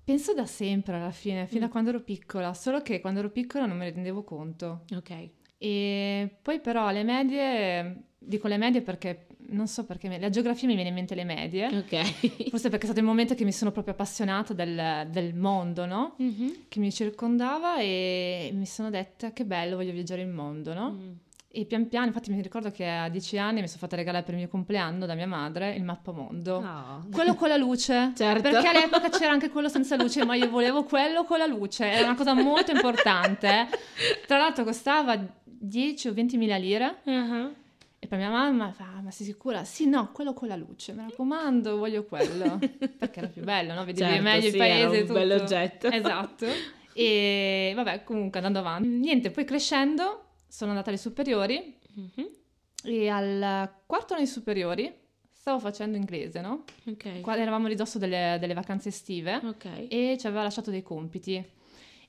Penso 0.03 0.33
da 0.33 0.45
sempre 0.45 0.95
alla 0.95 1.11
fine, 1.11 1.47
fino 1.47 1.65
mm. 1.65 1.67
a 1.67 1.69
quando 1.69 1.89
ero 1.89 2.01
piccola, 2.01 2.53
solo 2.53 2.81
che 2.81 2.99
quando 2.99 3.19
ero 3.19 3.29
piccola 3.29 3.65
non 3.65 3.77
me 3.77 3.85
ne 3.85 3.91
rendevo 3.91 4.23
conto. 4.23 4.83
Ok. 4.95 5.29
E 5.57 6.37
poi 6.41 6.59
però 6.59 6.87
alle 6.87 7.03
medie, 7.03 8.03
dico 8.17 8.47
le 8.47 8.57
medie 8.57 8.81
perché 8.81 9.27
non 9.51 9.67
so 9.67 9.85
perché, 9.85 10.19
la 10.19 10.29
geografia 10.29 10.67
mi 10.67 10.75
viene 10.75 10.89
in 10.89 10.95
mente 10.95 11.15
le 11.15 11.23
medie. 11.23 11.67
Ok. 11.67 12.49
Forse 12.49 12.69
perché 12.69 12.83
è 12.83 12.85
stato 12.85 12.99
il 12.99 13.05
momento 13.05 13.35
che 13.35 13.43
mi 13.43 13.51
sono 13.51 13.71
proprio 13.71 13.93
appassionata 13.93 14.53
del, 14.53 15.07
del 15.09 15.33
mondo, 15.33 15.85
no? 15.85 16.15
Mm-hmm. 16.21 16.49
Che 16.67 16.79
mi 16.79 16.91
circondava 16.91 17.79
e 17.79 18.51
mi 18.53 18.65
sono 18.65 18.89
detta 18.89 19.31
che 19.31 19.45
bello, 19.45 19.75
voglio 19.75 19.91
viaggiare 19.91 20.21
il 20.21 20.29
mondo, 20.29 20.73
no? 20.73 20.91
Mm. 20.91 21.11
E 21.53 21.65
pian 21.65 21.89
piano, 21.89 22.05
infatti 22.05 22.31
mi 22.31 22.41
ricordo 22.41 22.71
che 22.71 22.87
a 22.87 23.09
dieci 23.09 23.37
anni 23.37 23.59
mi 23.59 23.67
sono 23.67 23.79
fatta 23.79 23.97
regalare 23.97 24.23
per 24.23 24.35
il 24.35 24.39
mio 24.39 24.47
compleanno 24.47 25.05
da 25.05 25.15
mia 25.15 25.27
madre 25.27 25.75
il 25.75 25.83
mappamondo. 25.83 26.55
Oh. 26.55 27.07
Quello 27.11 27.35
con 27.35 27.49
la 27.49 27.57
luce. 27.57 28.13
Certo. 28.15 28.41
Perché 28.41 28.67
all'epoca 28.67 29.09
c'era 29.11 29.33
anche 29.33 29.49
quello 29.49 29.67
senza 29.67 29.97
luce, 29.97 30.23
ma 30.23 30.35
io 30.35 30.49
volevo 30.49 30.85
quello 30.85 31.25
con 31.25 31.39
la 31.39 31.45
luce. 31.45 31.91
Era 31.91 32.05
una 32.05 32.15
cosa 32.15 32.33
molto 32.33 32.71
importante. 32.71 33.67
Tra 34.25 34.37
l'altro 34.37 34.63
costava 34.63 35.19
10 35.43 36.07
o 36.07 36.13
20 36.13 36.37
mila 36.37 36.55
lire. 36.55 37.01
Uh-huh. 37.03 37.53
E 38.03 38.07
poi 38.07 38.17
mia 38.17 38.31
mamma 38.31 38.71
fa, 38.71 38.99
ma 39.03 39.11
sei 39.11 39.27
sicura? 39.27 39.63
Sì, 39.63 39.85
no, 39.85 40.11
quello 40.11 40.33
con 40.33 40.47
la 40.47 40.55
luce, 40.55 40.91
mi 40.91 41.03
raccomando, 41.07 41.77
voglio 41.77 42.03
quello. 42.03 42.57
Perché 42.97 43.19
era 43.19 43.27
più 43.27 43.43
bello, 43.43 43.75
no? 43.75 43.85
Vedevi 43.85 44.09
certo, 44.09 44.23
meglio 44.23 44.41
sì, 44.41 44.47
il 44.47 44.57
paese. 44.57 44.79
Era 44.79 44.89
un 44.89 44.99
tutto. 45.01 45.13
bell'oggetto. 45.13 45.87
Esatto. 45.87 46.45
E 46.93 47.73
vabbè, 47.75 48.03
comunque 48.03 48.39
andando 48.39 48.57
avanti. 48.57 48.87
Niente, 48.87 49.29
poi 49.29 49.45
crescendo 49.45 50.29
sono 50.47 50.71
andata 50.71 50.89
alle 50.89 50.97
superiori 50.97 51.77
mm-hmm. 51.99 52.27
e 52.85 53.07
al 53.07 53.71
quarto 53.85 54.13
anno 54.15 54.23
di 54.23 54.29
superiori 54.29 54.91
stavo 55.31 55.59
facendo 55.59 55.95
inglese, 55.95 56.41
no? 56.41 56.63
Ok. 56.87 57.21
Qua 57.21 57.37
eravamo 57.37 57.67
ridosso 57.67 57.99
delle, 57.99 58.37
delle 58.39 58.55
vacanze 58.55 58.89
estive 58.89 59.39
Ok. 59.43 59.85
e 59.89 60.17
ci 60.19 60.25
aveva 60.25 60.41
lasciato 60.41 60.71
dei 60.71 60.81
compiti. 60.81 61.59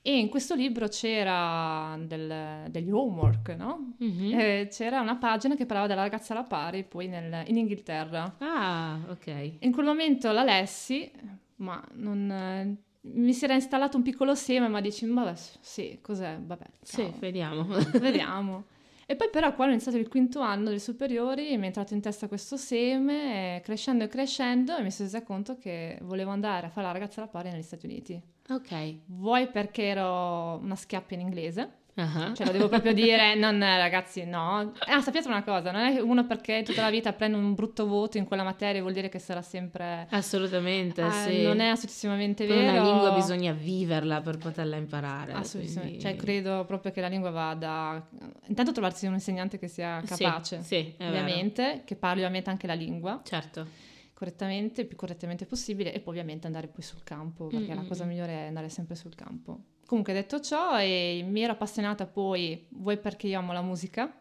E 0.05 0.17
in 0.19 0.27
questo 0.27 0.53
libro 0.53 0.89
c'era 0.89 1.97
del, 2.05 2.67
degli 2.69 2.91
homework, 2.91 3.55
no? 3.57 3.93
Mhm. 3.99 4.33
Eh, 4.37 4.67
c'era 4.69 4.99
una 4.99 5.15
pagina 5.15 5.55
che 5.55 5.65
parlava 5.65 5.87
della 5.87 6.01
ragazza 6.01 6.33
alla 6.33 6.43
pari 6.43 6.83
poi 6.83 7.07
nel- 7.07 7.45
in 7.47 7.55
Inghilterra. 7.55 8.35
Ah, 8.39 8.99
ok. 9.09 9.53
In 9.59 9.71
quel 9.71 9.85
momento 9.85 10.29
la 10.33 10.43
lessi, 10.43 11.09
ma 11.57 11.81
non... 11.93 12.29
eh, 12.29 12.75
mi 13.05 13.33
si 13.33 13.45
era 13.45 13.53
installato 13.53 13.95
un 13.95 14.03
piccolo 14.03 14.35
seme, 14.35 14.67
ma 14.67 14.81
dici, 14.81 15.05
vabbè, 15.05 15.33
sì, 15.61 15.99
cos'è? 16.01 16.37
Vabbè, 16.37 16.65
Sì, 16.81 16.95
ciao. 17.03 17.13
vediamo. 17.19 17.63
Vediamo. 17.99 18.65
E 19.05 19.15
poi 19.15 19.29
però 19.29 19.47
quando 19.53 19.73
ho 19.73 19.75
iniziato 19.75 19.97
il 19.97 20.07
quinto 20.09 20.39
anno 20.41 20.65
delle 20.65 20.79
superiori 20.79 21.55
mi 21.57 21.63
è 21.63 21.65
entrato 21.67 21.93
in 21.93 22.01
testa 22.01 22.27
questo 22.27 22.57
seme, 22.57 23.61
crescendo 23.63 24.03
e 24.03 24.07
crescendo, 24.09 24.75
e 24.75 24.81
mi 24.83 24.91
sono 24.91 25.07
resa 25.09 25.23
conto 25.23 25.57
che 25.57 25.97
volevo 26.01 26.31
andare 26.31 26.67
a 26.67 26.69
fare 26.69 26.87
la 26.87 26.93
ragazza 26.93 27.21
alla 27.21 27.29
pari 27.29 27.49
negli 27.51 27.61
Stati 27.61 27.85
Uniti. 27.85 28.21
Ok. 28.49 28.95
Vuoi 29.07 29.47
perché 29.47 29.83
ero 29.83 30.57
una 30.61 30.75
schiappa 30.75 31.13
in 31.13 31.21
inglese, 31.21 31.69
Ah. 31.95 32.33
cioè 32.33 32.47
lo 32.47 32.51
devo 32.51 32.69
proprio 32.69 32.91
dire, 32.91 33.35
non 33.37 33.61
eh, 33.61 33.77
ragazzi, 33.77 34.25
no. 34.25 34.73
Ah, 34.87 34.99
sappiate 35.01 35.27
una 35.27 35.43
cosa, 35.43 35.69
non 35.71 35.81
è 35.81 35.93
che 35.93 36.01
uno 36.01 36.25
perché 36.25 36.63
tutta 36.63 36.81
la 36.81 36.89
vita 36.89 37.13
prende 37.13 37.37
un 37.37 37.53
brutto 37.53 37.85
voto 37.85 38.17
in 38.17 38.25
quella 38.25 38.41
materia 38.41 38.81
vuol 38.81 38.93
dire 38.93 39.09
che 39.09 39.19
sarà 39.19 39.43
sempre... 39.43 40.07
Assolutamente, 40.09 41.05
Eh, 41.05 41.11
sì. 41.11 41.41
Non 41.43 41.59
è 41.59 41.67
assolutamente 41.67 42.47
vero. 42.47 42.71
Una 42.71 42.81
lingua 42.81 43.11
bisogna 43.11 43.51
viverla 43.51 44.21
per 44.21 44.37
poterla 44.39 44.75
imparare. 44.75 45.33
Assolutamente, 45.33 45.81
quindi- 45.81 45.99
cioè 46.01 46.15
credo 46.15 46.65
proprio 46.65 46.91
che 46.91 46.99
la 47.01 47.07
lingua 47.09 47.29
vada... 47.29 48.07
Intanto 48.47 48.71
trovarsi 48.71 49.05
un 49.05 49.13
insegnante 49.13 49.59
che 49.59 49.67
sia 49.67 50.01
Sì, 50.03 50.23
capace, 50.23 50.63
Sì, 50.63 50.95
vero. 50.97 51.11
ovviamente, 51.11 51.83
che 51.85 51.95
parli 51.95 52.21
ovviamente 52.21 52.49
anche 52.49 52.65
la 52.65 52.73
lingua 52.73 53.21
Certo. 53.23 53.67
Correttamente, 54.13 54.81
il 54.81 54.87
più 54.87 54.95
correttamente 54.95 55.45
possibile 55.45 55.93
e 55.93 55.99
poi 55.99 56.13
ovviamente 56.13 56.47
andare 56.47 56.67
poi 56.67 56.83
sul 56.83 57.03
campo, 57.03 57.47
perché 57.47 57.73
Mm, 57.73 57.77
la 57.77 57.83
cosa 57.83 58.05
migliore 58.05 58.33
è 58.33 58.47
andare 58.47 58.69
sempre 58.69 58.95
sul 58.95 59.15
campo. 59.15 59.59
Comunque 59.85 60.13
detto 60.13 60.39
ciò, 60.39 60.79
e 60.79 61.23
mi 61.27 61.41
ero 61.41 61.53
appassionata 61.53 62.05
poi, 62.05 62.67
vuoi 62.69 62.97
perché 62.97 63.27
io 63.27 63.39
amo 63.39 63.51
la 63.53 63.61
musica, 63.61 64.11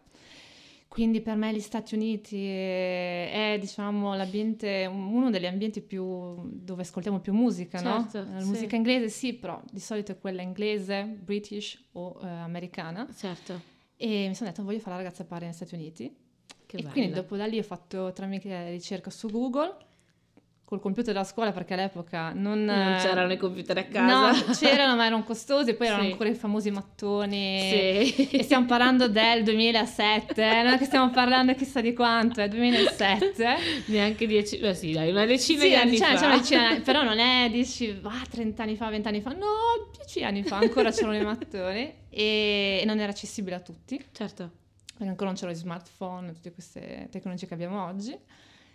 quindi 0.89 1.23
per 1.23 1.37
me 1.37 1.55
gli 1.55 1.61
Stati 1.61 1.95
Uniti 1.95 2.47
è, 2.47 3.55
è, 3.55 3.59
diciamo 3.59 4.15
l'ambiente, 4.15 4.85
uno 4.85 5.31
degli 5.31 5.47
ambienti 5.47 5.81
più 5.81 6.37
dove 6.53 6.83
ascoltiamo 6.83 7.21
più 7.21 7.33
musica, 7.33 7.81
no? 7.81 8.07
Certo, 8.11 8.31
La 8.31 8.41
sì. 8.41 8.47
musica 8.47 8.77
inglese 8.77 9.09
sì, 9.09 9.33
però 9.33 9.63
di 9.71 9.81
solito 9.81 10.13
è 10.13 10.19
quella 10.19 10.43
inglese, 10.43 11.05
british 11.05 11.83
o 11.93 12.21
eh, 12.23 12.27
americana. 12.27 13.09
Certo. 13.17 13.59
E 13.97 14.27
mi 14.29 14.35
sono 14.35 14.51
detta 14.51 14.63
voglio 14.63 14.81
fare 14.81 14.97
la 14.97 15.03
ragazza 15.03 15.25
pari 15.25 15.47
negli 15.47 15.55
Stati 15.55 15.75
Uniti. 15.75 16.15
Che 16.77 16.79
e 16.79 16.83
bello. 16.83 16.93
quindi 16.95 17.13
dopo 17.13 17.37
da 17.37 17.47
lì 17.47 17.59
ho 17.59 17.63
fatto 17.63 18.13
tramite 18.15 18.71
ricerca 18.71 19.11
su 19.11 19.29
Google 19.29 19.77
col 20.65 20.81
computer 20.81 21.13
della 21.13 21.27
scuola 21.27 21.53
perché 21.53 21.75
all'epoca 21.75 22.33
non, 22.33 22.65
Non 22.65 22.93
eh, 22.95 22.99
c'erano 23.03 23.31
i 23.31 23.37
computer 23.37 23.77
a 23.77 23.83
casa. 23.85 24.31
No, 24.47 24.53
c'erano 24.57 24.97
ma 24.97 25.05
erano 25.05 25.23
costosi, 25.23 25.75
poi 25.75 25.89
erano 25.89 26.05
Sì. 26.05 26.11
ancora 26.13 26.31
i 26.31 26.35
famosi 26.35 26.71
mattoni. 26.71 27.59
Sì. 27.61 28.29
E 28.39 28.43
stiamo 28.43 28.65
parlando 28.65 29.07
del 29.07 29.43
2007, 29.43 30.43
eh, 30.43 30.63
non 30.63 30.73
è 30.73 30.79
che 30.79 30.87
stiamo 30.87 31.11
parlando 31.11 31.55
chissà 31.55 31.83
di 31.83 31.93
quanto, 31.93 32.41
è 32.41 32.49
2007. 32.49 33.57
Neanche 33.89 34.27
dieci... 34.27 34.57
Beh 34.57 34.73
sì, 34.73 34.93
dai, 34.93 35.11
una 35.11 35.27
decina 35.27 35.61
Sì, 35.61 35.69
di 35.69 35.75
anni 35.75 35.91
diciamo- 35.91 36.17
fa. 36.17 36.37
decina 36.39 36.61
di 36.61 36.67
anni- 36.77 36.81
però 36.81 37.03
non 37.03 37.19
è, 37.19 37.51
dici, 37.51 38.01
ah, 38.05 38.23
30 38.31 38.63
anni 38.63 38.77
fa, 38.77 38.89
20 38.89 39.09
anni 39.09 39.21
fa, 39.21 39.33
no, 39.33 39.91
10 39.95 40.25
anni 40.25 40.43
fa 40.43 40.57
ancora 40.57 40.91
c'erano 40.91 41.17
i 41.17 41.23
mattoni 41.25 41.93
e 42.09 42.83
non 42.87 42.99
era 42.99 43.11
accessibile 43.13 43.57
a 43.57 43.61
tutti, 43.61 44.03
Certo. 44.13 44.51
Perché 44.93 45.09
ancora 45.09 45.27
non 45.31 45.35
c'erano 45.35 45.57
gli 45.57 45.61
smartphone, 45.61 46.33
tutte 46.33 46.53
queste 46.53 47.09
tecnologie 47.11 47.47
che 47.47 47.55
abbiamo 47.55 47.85
oggi. 47.85 48.17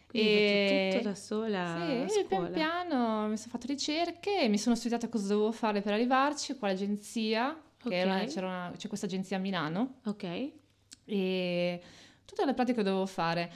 Quindi 0.08 0.30
E- 0.30 0.90
tutto 0.94 1.10
da 1.10 1.16
sola 1.16 2.06
Sì, 2.08 2.24
pian 2.26 2.50
piano 2.52 3.28
mi 3.28 3.36
sono 3.38 3.50
fatto 3.52 3.68
ricerche, 3.68 4.48
mi 4.48 4.58
sono 4.58 4.76
studiata 4.76 5.10
cosa 5.10 5.28
dovevo 5.28 5.52
fare 5.52 5.82
per 5.82 5.94
arrivarci, 5.94 6.56
quale 6.58 6.74
agenzia, 6.74 7.54
che 7.78 7.88
Ok. 7.88 7.94
era- 7.94 8.24
c'era 8.26 8.48
una- 8.48 8.74
c'è 8.78 8.88
questa 8.88 9.06
agenzia 9.06 9.36
a 9.38 9.40
Milano, 9.42 10.00
Ok. 10.06 10.52
e 11.06 11.82
tutte 12.26 12.46
le 12.46 12.54
pratiche 12.54 12.78
che 12.78 12.84
dovevo 12.84 13.06
fare. 13.06 13.52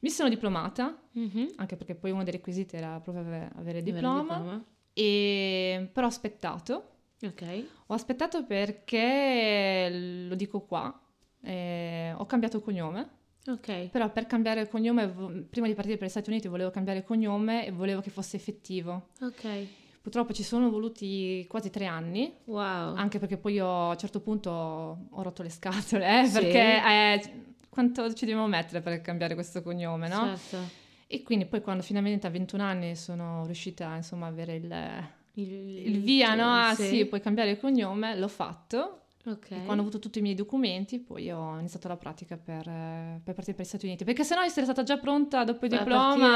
Mi 0.00 0.10
sono 0.10 0.28
diplomata, 0.28 0.94
Mhm. 1.12 1.52
anche 1.56 1.76
perché 1.76 1.94
poi 1.94 2.10
uno 2.10 2.22
dei 2.22 2.32
requisiti 2.34 2.76
era 2.76 3.00
proprio 3.00 3.24
ave- 3.24 3.36
avere 3.36 3.48
il 3.48 3.56
Avere 3.56 3.78
il 3.78 3.84
diploma, 3.84 4.64
e- 4.92 5.88
però 5.90 6.06
ho 6.06 6.10
aspettato. 6.10 6.88
Ok. 7.22 7.64
Ho 7.86 7.94
aspettato 7.94 8.44
perché, 8.44 9.88
lo 10.28 10.34
dico 10.34 10.60
qua, 10.60 10.98
eh, 11.44 12.12
ho 12.16 12.26
cambiato 12.26 12.60
cognome. 12.60 13.08
Ok. 13.46 13.88
Però 13.90 14.10
per 14.10 14.26
cambiare 14.26 14.66
cognome, 14.68 15.06
prima 15.50 15.66
di 15.66 15.74
partire 15.74 15.96
per 15.98 16.06
gli 16.06 16.10
Stati 16.10 16.30
Uniti 16.30 16.48
volevo 16.48 16.70
cambiare 16.70 17.04
cognome 17.04 17.66
e 17.66 17.70
volevo 17.70 18.00
che 18.00 18.10
fosse 18.10 18.36
effettivo. 18.36 19.08
Ok. 19.20 19.66
Purtroppo 20.00 20.32
ci 20.32 20.42
sono 20.42 20.70
voluti 20.70 21.46
quasi 21.48 21.70
tre 21.70 21.86
anni, 21.86 22.32
Wow. 22.44 22.94
anche 22.94 23.18
perché 23.18 23.36
poi 23.38 23.54
io 23.54 23.66
a 23.66 23.88
un 23.90 23.98
certo 23.98 24.20
punto 24.20 24.50
ho, 24.50 25.06
ho 25.10 25.22
rotto 25.22 25.42
le 25.42 25.48
scatole, 25.50 26.20
eh, 26.22 26.26
Sì. 26.26 26.32
perché 26.40 26.58
eh, 26.60 27.22
quanto 27.70 28.12
ci 28.14 28.24
dobbiamo 28.26 28.46
mettere 28.46 28.80
per 28.82 29.00
cambiare 29.00 29.34
questo 29.34 29.62
cognome, 29.62 30.08
no? 30.08 30.36
Certo. 30.36 30.82
E 31.06 31.22
quindi 31.22 31.46
poi 31.46 31.60
quando 31.62 31.82
finalmente 31.82 32.26
a 32.26 32.30
21 32.30 32.62
anni 32.62 32.96
sono 32.96 33.44
riuscita 33.46 33.94
insomma 33.94 34.26
a 34.26 34.28
avere 34.30 34.54
il, 34.56 34.74
Il, 35.34 35.86
il 35.88 36.00
via, 36.00 36.34
no? 36.34 36.50
Ah 36.52 36.74
sì. 36.74 36.86
sì, 36.86 37.04
puoi 37.06 37.20
cambiare 37.20 37.50
il 37.50 37.58
cognome, 37.58 38.16
l'ho 38.16 38.28
fatto. 38.28 39.00
Ok. 39.26 39.50
E 39.52 39.64
quando 39.64 39.82
ho 39.82 39.86
avuto 39.86 39.98
tutti 39.98 40.18
i 40.18 40.22
miei 40.22 40.34
documenti, 40.34 40.98
poi 40.98 41.30
ho 41.30 41.58
iniziato 41.58 41.88
la 41.88 41.96
pratica 41.96 42.36
per, 42.36 42.66
eh, 42.68 43.20
per 43.24 43.34
partire 43.34 43.56
per 43.56 43.64
gli 43.64 43.68
Stati 43.68 43.86
Uniti. 43.86 44.04
Perché 44.04 44.22
sennò 44.24 44.46
sarei 44.48 44.64
stata 44.64 44.82
già 44.82 44.98
pronta 44.98 45.44
dopo 45.44 45.64
il 45.64 45.70
Per 45.70 45.78
diploma, 45.80 46.28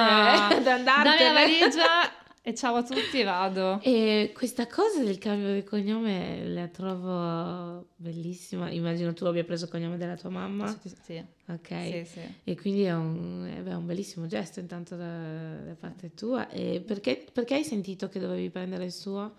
partire, 0.49 0.57
ad 0.57 0.62
dammi 0.64 0.85
la 0.85 0.95
andartene. 1.00 1.33
valigia 1.33 1.83
e 2.40 2.54
ciao 2.54 2.76
a 2.76 2.83
tutti 2.83 3.23
vado. 3.25 3.78
E 3.83 4.33
questa 4.35 4.66
cosa 4.66 5.02
del 5.02 5.18
cambio 5.18 5.52
di 5.52 5.62
cognome 5.64 6.49
la 6.49 6.66
trovo 6.68 7.88
bellissima. 7.97 8.71
Immagino 8.71 9.12
tu 9.12 9.26
abbia 9.26 9.45
preso 9.45 9.66
il 9.66 9.71
cognome 9.71 9.99
della 9.99 10.16
tua 10.16 10.30
mamma. 10.30 10.66
Sì, 10.80 10.88
sì, 11.02 11.25
Ok. 11.49 11.68
sì, 11.68 12.04
sì. 12.07 12.21
E 12.45 12.57
quindi 12.57 12.85
è 12.85 12.95
un, 12.95 13.52
eh 13.54 13.61
beh, 13.61 13.75
un 13.75 13.85
bellissimo 13.85 14.26
gesto 14.26 14.61
intanto 14.61 14.97
da, 14.97 15.57
da 15.57 15.75
parte 15.75 16.14
tua. 16.14 16.49
E 16.49 16.80
perché, 16.80 17.26
perché 17.30 17.54
hai 17.57 17.64
sentito 17.64 18.09
che 18.09 18.18
dovevi 18.18 18.49
prendere 18.49 18.85
il 18.85 18.92
suo? 18.92 19.35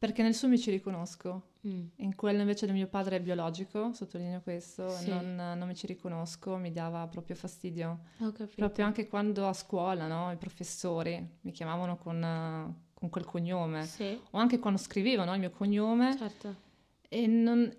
Perché 0.00 0.22
nel 0.22 0.34
suo 0.34 0.48
mi 0.48 0.58
ci 0.58 0.70
riconosco. 0.70 1.48
Mm. 1.68 1.84
In 1.96 2.14
quello 2.14 2.40
invece 2.40 2.64
del 2.64 2.74
mio 2.74 2.86
padre 2.86 3.16
è 3.16 3.20
biologico, 3.20 3.92
sottolineo 3.92 4.40
questo, 4.40 4.88
Sì. 4.88 5.10
non, 5.10 5.34
non 5.58 5.68
mi 5.68 5.74
ci 5.74 5.86
riconosco, 5.86 6.56
mi 6.56 6.72
dava 6.72 7.06
proprio 7.06 7.36
fastidio. 7.36 7.98
Ho 8.20 8.32
capito. 8.32 8.54
Proprio 8.56 8.86
anche 8.86 9.06
quando 9.08 9.46
a 9.46 9.52
scuola, 9.52 10.06
no, 10.06 10.32
i 10.32 10.36
professori 10.38 11.22
mi 11.42 11.52
chiamavano 11.52 11.98
con, 11.98 12.74
con 12.94 13.10
quel 13.10 13.26
cognome. 13.26 13.84
Sì, 13.84 14.18
O 14.30 14.38
anche 14.38 14.58
quando 14.58 14.78
scrivevano 14.80 15.34
il 15.34 15.40
mio 15.40 15.50
cognome. 15.50 16.16
certo. 16.16 16.68
E 17.12 17.26
non, 17.26 17.70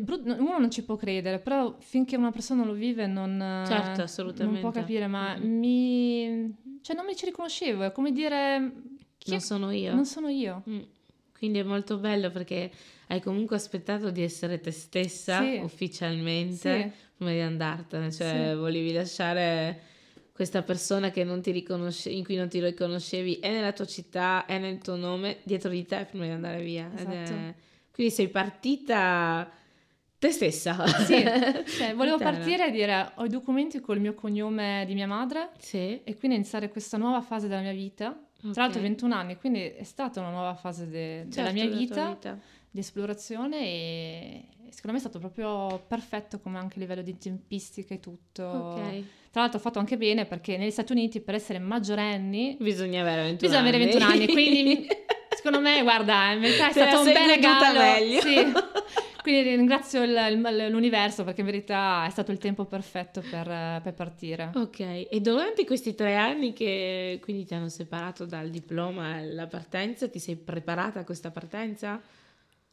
brutto- 0.00 0.32
uno 0.32 0.58
non 0.58 0.70
ci 0.72 0.82
può 0.82 0.96
credere, 0.96 1.38
però 1.38 1.76
finché 1.78 2.16
una 2.16 2.32
persona 2.32 2.64
lo 2.64 2.72
vive 2.72 3.06
non, 3.06 3.38
Certo, 3.68 4.42
non 4.42 4.58
può 4.58 4.70
capire, 4.72 5.06
ma 5.06 5.36
Mm. 5.36 5.58
mi... 5.58 6.56
Cioè 6.80 6.96
non 6.96 7.04
mi 7.04 7.14
ci 7.14 7.24
riconoscevo, 7.26 7.84
è 7.84 7.92
come 7.92 8.10
dire... 8.10 8.72
Chi 9.18 9.30
Non 9.30 9.38
è- 9.38 9.42
sono 9.42 9.70
io. 9.70 9.94
non 9.94 10.06
sono 10.06 10.28
io. 10.28 10.62
Mm. 10.68 10.80
Quindi 11.38 11.60
è 11.60 11.62
molto 11.62 11.96
bello 11.98 12.30
perché 12.30 12.70
hai 13.08 13.20
comunque 13.20 13.56
aspettato 13.56 14.10
di 14.10 14.22
essere 14.22 14.60
te 14.60 14.70
stessa 14.72 15.40
Sì. 15.42 15.60
ufficialmente 15.62 16.82
Sì, 16.82 17.06
prima 17.16 17.30
di 17.32 17.40
andartene, 17.40 18.10
cioè 18.12 18.48
Sì. 18.50 18.56
volevi 18.58 18.92
lasciare 18.92 19.80
questa 20.32 20.62
persona 20.62 21.10
che 21.10 21.24
non 21.24 21.40
ti 21.40 21.50
riconosce- 21.50 22.10
in 22.10 22.24
cui 22.24 22.36
non 22.36 22.48
ti 22.48 22.60
riconoscevi 22.62 23.36
è 23.40 23.50
nella 23.50 23.72
tua 23.72 23.86
città, 23.86 24.46
è 24.46 24.58
nel 24.58 24.78
tuo 24.78 24.96
nome, 24.96 25.38
dietro 25.42 25.70
di 25.70 25.84
te 25.84 26.06
prima 26.08 26.24
di 26.26 26.30
andare 26.30 26.62
via. 26.62 26.90
Ed 26.96 27.08
è- 27.10 27.22
Esatto. 27.22 27.54
Quindi 27.92 28.12
sei 28.14 28.28
partita 28.28 29.50
te 30.18 30.30
stessa. 30.30 30.86
Sì, 31.04 31.22
cioè, 31.76 31.94
volevo 31.94 32.18
partire 32.18 32.68
e 32.68 32.70
dire 32.70 33.12
ho 33.16 33.24
i 33.24 33.28
documenti 33.28 33.80
col 33.80 34.00
mio 34.00 34.14
cognome 34.14 34.84
di 34.86 34.94
mia 34.94 35.06
madre 35.06 35.50
Sì. 35.58 36.00
e 36.04 36.16
quindi 36.16 36.36
iniziare 36.36 36.68
questa 36.68 36.96
nuova 36.96 37.20
fase 37.20 37.48
della 37.48 37.60
mia 37.60 37.72
vita. 37.72 38.16
Ok. 38.44 38.52
Tra 38.52 38.62
l'altro 38.64 38.80
21 38.80 39.14
anni, 39.14 39.36
quindi 39.36 39.60
è 39.62 39.82
stata 39.84 40.20
una 40.20 40.30
nuova 40.30 40.54
fase 40.54 40.88
de- 40.88 41.24
della 41.28 41.32
Certo, 41.32 41.52
mia 41.52 41.64
della 41.64 41.76
tua 41.76 41.78
vita, 41.86 42.08
vita. 42.08 42.38
di 42.70 42.80
esplorazione 42.80 43.58
e 43.60 44.44
secondo 44.70 44.92
me 44.92 44.96
è 44.96 45.00
stato 45.00 45.18
proprio 45.18 45.82
perfetto 45.86 46.38
come 46.40 46.58
anche 46.58 46.76
a 46.76 46.80
livello 46.80 47.02
di 47.02 47.16
tempistica 47.18 47.94
e 47.94 48.00
tutto. 48.00 48.42
Ok. 48.44 49.02
Tra 49.30 49.42
l'altro 49.42 49.58
ho 49.58 49.62
fatto 49.62 49.78
anche 49.78 49.96
bene 49.96 50.24
perché 50.24 50.56
negli 50.56 50.70
Stati 50.70 50.92
Uniti 50.92 51.20
per 51.20 51.34
essere 51.34 51.58
maggiorenni 51.58 52.56
Bisogna 52.58 53.02
avere 53.02 53.22
21 53.22 53.36
bisogna 53.50 53.60
avere 53.60 53.78
21 53.84 54.04
anni, 54.04 54.26
quindi 54.26 54.86
secondo 55.36 55.60
me 55.60 55.82
guarda, 55.82 56.32
è 56.32 56.70
stato 56.70 56.98
un 57.00 57.04
bel 57.12 57.26
regalo. 57.28 57.78
meglio. 57.78 58.20
Sì. 58.20 58.36
Quindi 59.22 59.56
ringrazio 59.56 60.02
il- 60.02 60.68
l'universo 60.70 61.24
perché 61.24 61.40
in 61.40 61.46
verità 61.46 62.06
è 62.06 62.10
stato 62.10 62.30
il 62.30 62.38
tempo 62.38 62.64
perfetto 62.64 63.20
per, 63.20 63.80
per 63.82 63.92
partire. 63.94 64.50
Ok, 64.54 64.80
e 65.10 65.20
durante 65.20 65.64
questi 65.64 65.94
tre 65.94 66.14
anni 66.16 66.52
che 66.52 67.18
quindi 67.22 67.44
ti 67.44 67.54
hanno 67.54 67.68
separato 67.68 68.24
dal 68.24 68.48
diploma 68.48 69.14
alla 69.16 69.46
partenza, 69.46 70.08
ti 70.08 70.18
sei 70.18 70.36
preparata 70.36 71.00
a 71.00 71.04
questa 71.04 71.30
partenza? 71.30 72.00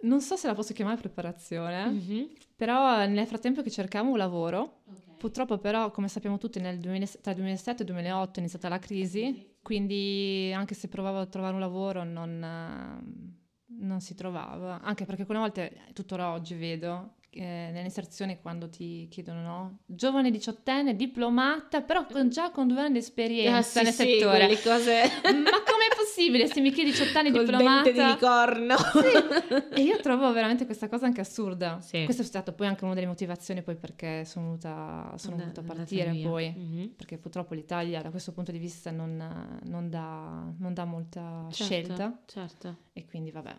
Non 0.02 0.22
so 0.22 0.36
se 0.36 0.48
la 0.48 0.54
posso 0.54 0.74
chiamare 0.74 0.98
preparazione, 0.98 1.86
Mhm. 1.86 2.30
però 2.56 3.06
nel 3.08 3.26
frattempo 3.26 3.62
che 3.62 3.72
cercavo 3.72 4.12
un 4.12 4.18
lavoro, 4.18 4.82
purtroppo 5.18 5.58
però 5.58 5.90
come 5.92 6.08
sappiamo 6.10 6.38
tutti 6.38 6.60
nel 6.60 6.78
2000 6.80 7.08
tra 7.22 7.32
il 7.32 7.38
2007 7.38 7.82
e 7.82 7.86
il 7.86 7.92
2008 7.92 8.36
è 8.36 8.40
iniziata 8.40 8.70
la 8.70 8.78
crisi, 8.80 9.56
quindi 9.62 10.52
anche 10.54 10.76
se 10.76 10.88
provavo 10.90 11.20
a 11.20 11.26
trovare 11.26 11.54
un 11.56 11.60
lavoro 11.62 12.04
non, 12.04 13.34
non 13.68 14.00
si 14.02 14.16
trovava, 14.16 14.80
anche 14.82 15.06
perché 15.06 15.26
quelle 15.26 15.40
volte, 15.42 15.78
tuttora 15.94 16.32
oggi 16.32 16.56
vedo, 16.56 17.16
eh, 17.32 17.42
nelle 17.42 17.84
inserzioni 17.86 18.40
quando 18.42 18.70
ti 18.70 19.08
chiedono, 19.10 19.42
no? 19.42 19.78
Giovane 19.86 20.32
diciottenne, 20.32 20.96
diplomata, 20.96 21.82
però 21.82 22.06
con, 22.06 22.30
già 22.30 22.52
con 22.52 22.68
due 22.68 22.80
anni 22.80 22.94
di 22.94 22.98
esperienza 23.00 23.58
Ah, 23.58 23.62
sì, 23.62 23.84
nel 23.84 23.94
sì, 23.94 24.04
settore. 24.20 24.62
cose 24.62 25.02
Ma 25.24 25.34
com'è 25.34 25.85
possibile 26.16 26.48
se 26.48 26.62
mi 26.62 26.72
chiedi 26.72 26.92
18 26.92 27.18
anni 27.18 27.32
col 27.32 27.44
diplomata? 27.46 27.84
dente 27.84 28.02
di 28.02 28.08
licorno. 28.08 28.76
E 29.76 29.82
io 29.82 30.00
trovo 30.00 30.32
veramente 30.32 30.66
questa 30.66 30.88
cosa 30.88 31.06
anche 31.06 31.20
assurda. 31.22 31.82
Sì. 31.82 32.04
Questo 32.06 32.22
è 32.22 32.26
stato 32.26 32.54
poi 32.54 32.68
anche 32.68 32.86
una 32.86 32.94
delle 32.94 33.08
motivazioni 33.08 33.62
poi 33.62 33.76
perché 33.76 34.24
sono 34.26 34.46
venuta, 34.46 35.14
sono 35.18 35.36
voluta 35.36 35.60
Andata 35.60 35.76
partire 35.76 36.14
poi. 36.24 36.54
Mhm. 36.56 36.94
Perché 36.96 37.18
purtroppo 37.18 37.54
l'Italia 37.54 38.02
da 38.02 38.10
questo 38.10 38.32
punto 38.32 38.52
di 38.52 38.58
vista 38.58 38.92
non, 38.92 39.60
non 39.66 39.90
dà, 39.90 40.52
non 40.58 40.74
dà 40.74 40.86
molta 40.86 41.48
Certo, 41.52 41.64
scelta 41.64 42.20
Certo. 42.26 42.78
e 42.94 43.06
quindi 43.06 43.32
vabbè. 43.32 43.56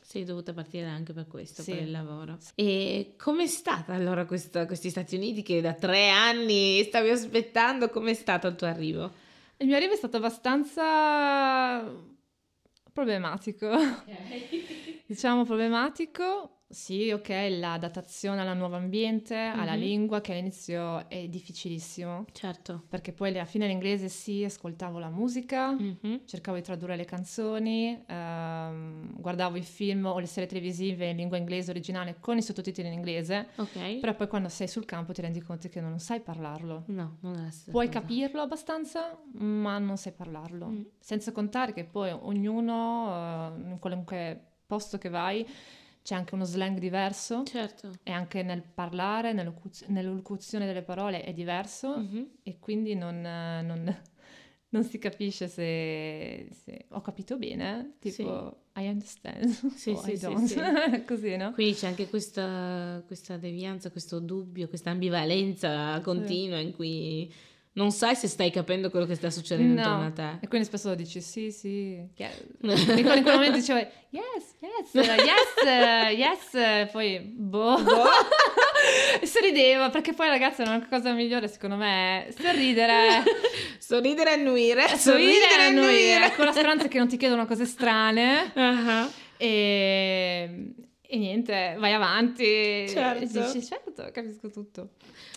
Sei 0.00 0.22
dovuta 0.22 0.52
partire 0.52 0.86
anche 0.86 1.12
per 1.12 1.26
questo, 1.26 1.62
Sì. 1.62 1.72
per 1.72 1.82
il 1.82 1.90
lavoro. 1.90 2.38
E 2.54 3.14
com'è 3.18 3.48
stata 3.48 3.92
allora 3.92 4.24
questa- 4.24 4.64
questi 4.64 4.88
Stati 4.88 5.16
Uniti 5.16 5.42
che 5.42 5.60
da 5.60 5.72
tre 5.74 6.10
anni 6.10 6.80
stavi 6.84 7.10
aspettando? 7.10 7.88
Com'è 7.88 8.14
stato 8.14 8.46
il 8.46 8.54
tuo 8.54 8.68
arrivo? 8.68 9.10
Il 9.58 9.66
mio 9.66 9.76
arrivo 9.76 9.94
è 9.94 9.96
stato 9.96 10.18
abbastanza 10.18 11.82
problematico. 12.92 13.70
Diciamo 15.06 15.44
problematico. 15.44 16.64
Sì, 16.68 17.12
ok, 17.12 17.28
la 17.60 17.78
datazione 17.78 18.40
alla 18.40 18.52
nuovo 18.52 18.74
ambiente, 18.74 19.36
alla 19.36 19.74
Mhm. 19.74 19.78
lingua 19.80 20.20
che 20.20 20.32
all'inizio 20.32 21.08
è 21.08 21.28
difficilissimo, 21.28 22.24
Certo. 22.32 22.82
perché 22.88 23.12
poi 23.12 23.28
alla 23.30 23.44
fine 23.44 23.68
l'inglese 23.68 24.08
sì, 24.08 24.42
ascoltavo 24.42 24.98
la 24.98 25.08
musica, 25.08 25.70
Mhm. 25.70 26.22
cercavo 26.24 26.56
di 26.56 26.64
tradurre 26.64 26.96
le 26.96 27.04
canzoni, 27.04 28.02
ehm, 28.04 29.14
guardavo 29.20 29.56
i 29.56 29.62
film 29.62 30.06
o 30.06 30.18
le 30.18 30.26
serie 30.26 30.48
televisive 30.48 31.08
in 31.10 31.16
lingua 31.18 31.36
inglese 31.36 31.70
originale 31.70 32.16
con 32.18 32.36
i 32.36 32.42
sottotitoli 32.42 32.88
in 32.88 32.94
inglese, 32.94 33.46
Ok. 33.58 34.00
però 34.00 34.14
poi 34.16 34.26
quando 34.26 34.48
sei 34.48 34.66
sul 34.66 34.84
campo 34.86 35.12
ti 35.12 35.20
rendi 35.20 35.40
conto 35.40 35.68
che 35.68 35.80
non 35.80 36.00
sai 36.00 36.18
parlarlo. 36.20 36.82
No, 36.88 37.18
non 37.20 37.36
è 37.46 37.70
Puoi 37.70 37.86
cosa. 37.86 38.00
capirlo 38.00 38.40
abbastanza, 38.40 39.16
ma 39.34 39.78
non 39.78 39.96
sai 39.96 40.10
parlarlo. 40.12 40.66
Mm. 40.66 40.82
Senza 40.98 41.30
contare 41.30 41.72
che 41.72 41.84
poi 41.84 42.10
ognuno, 42.10 43.54
eh, 43.56 43.70
in 43.70 43.76
qualunque 43.78 44.40
posto 44.66 44.98
che 44.98 45.08
vai, 45.08 45.46
c'è 46.06 46.14
anche 46.14 46.34
uno 46.36 46.44
slang 46.44 46.78
diverso 46.78 47.42
Certo. 47.44 47.90
e 48.04 48.12
anche 48.12 48.44
nel 48.44 48.62
parlare, 48.62 49.32
nell'elocuzione 49.32 50.64
delle 50.64 50.82
parole 50.82 51.24
è 51.24 51.32
diverso 51.32 51.96
Mhm. 51.96 52.28
e 52.44 52.58
quindi 52.60 52.94
non, 52.94 53.20
non- 53.20 54.02
non 54.68 54.84
si 54.84 54.98
capisce 54.98 55.48
se, 55.48 56.48
se 56.62 56.84
ho 56.90 57.00
capito 57.00 57.36
bene, 57.36 57.94
tipo 57.98 58.66
I 58.76 58.86
understand 58.86 59.46
Sì, 59.74 59.90
o 59.96 59.96
sì, 60.00 60.12
I 60.12 60.16
sì, 60.16 60.24
don't, 60.24 60.46
sì. 60.46 60.60
così 61.04 61.36
no? 61.36 61.50
Quindi 61.52 61.74
c'è 61.74 61.88
anche 61.88 62.08
questa, 62.08 63.02
questa 63.04 63.36
devianza, 63.36 63.90
questo 63.90 64.20
dubbio, 64.20 64.68
questa 64.68 64.90
ambivalenza 64.90 66.00
continua 66.02 66.58
in 66.58 66.72
cui 66.72 67.32
non 67.76 67.90
sai 67.90 68.14
se 68.16 68.26
stai 68.26 68.50
capendo 68.50 68.88
quello 68.90 69.04
che 69.06 69.14
sta 69.14 69.28
succedendo 69.30 69.74
No. 69.74 69.86
intorno 69.86 70.06
a 70.06 70.10
te. 70.10 70.38
E 70.44 70.48
quindi 70.48 70.66
spesso 70.66 70.94
dici 70.94 71.20
sì, 71.20 71.50
sì, 71.50 71.98
ricordo 72.16 72.92
in 73.18 73.22
quel 73.22 73.34
momento 73.34 73.58
dicevo 73.58 73.78
yes, 73.78 74.54
yes, 74.60 74.92
yes, 74.94 75.66
eh, 75.66 76.12
yes, 76.12 76.54
eh, 76.54 76.88
poi 76.90 77.18
boh. 77.20 77.76
e 79.20 79.26
sorrideva 79.26 79.90
perché 79.90 80.12
poi 80.14 80.28
ragazzi 80.28 80.64
la 80.64 80.84
cosa 80.88 81.12
migliore 81.12 81.48
secondo 81.48 81.76
me 81.76 82.26
è 82.26 82.32
sorridere. 82.32 83.22
Sorridere 83.78 84.30
e 84.30 84.32
annuire. 84.34 84.88
sorridere 84.96 85.62
e 85.62 85.66
annuire. 85.66 86.32
con 86.34 86.44
la 86.46 86.52
speranza 86.52 86.88
che 86.88 86.98
non 86.98 87.06
ti 87.08 87.16
chiedano 87.16 87.46
cose 87.46 87.66
strane 87.66 88.50
Ah, 88.54 89.08
e, 89.36 90.48
e 91.08 91.16
niente, 91.18 91.76
vai 91.78 91.92
avanti. 91.92 92.44
Certo. 92.88 93.22
E 93.22 93.26
dici 93.26 93.62
certo, 93.64 94.08
capisco 94.12 94.50
tutto. 94.50 94.90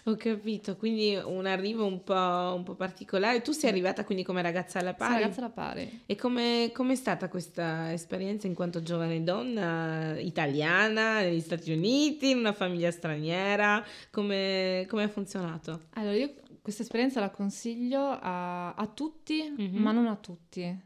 Ho 0.05 0.15
capito, 0.15 0.75
quindi 0.77 1.15
un 1.23 1.45
arrivo 1.45 1.85
un 1.85 2.03
po', 2.03 2.53
un 2.55 2.63
po' 2.63 2.75
particolare. 2.75 3.41
Tu 3.41 3.51
sei 3.51 3.69
arrivata 3.69 4.03
quindi 4.03 4.23
come 4.23 4.41
ragazza 4.41 4.79
alla 4.79 4.91
Sì, 4.91 4.97
pari? 4.97 5.13
ragazza 5.21 5.39
alla 5.41 5.49
pari. 5.49 6.01
E 6.05 6.15
come 6.15 6.71
è 6.73 6.95
stata 6.95 7.27
questa 7.29 7.91
esperienza 7.93 8.47
in 8.47 8.53
quanto 8.53 8.81
giovane 8.81 9.23
donna 9.23 10.17
italiana 10.19 11.19
negli 11.21 11.39
Stati 11.41 11.71
Uniti, 11.71 12.31
in 12.31 12.37
una 12.39 12.53
famiglia 12.53 12.91
straniera? 12.91 13.85
Come, 14.11 14.85
come 14.87 15.03
ha 15.03 15.09
funzionato? 15.09 15.81
Allora 15.95 16.15
io 16.15 16.33
questa 16.61 16.81
esperienza 16.83 17.19
la 17.19 17.29
consiglio 17.29 18.01
a, 18.09 18.73
a 18.73 18.87
tutti, 18.87 19.53
Mhm. 19.57 19.81
ma 19.81 19.91
non 19.91 20.07
a 20.07 20.15
tutti. 20.15 20.61
E 20.61 20.77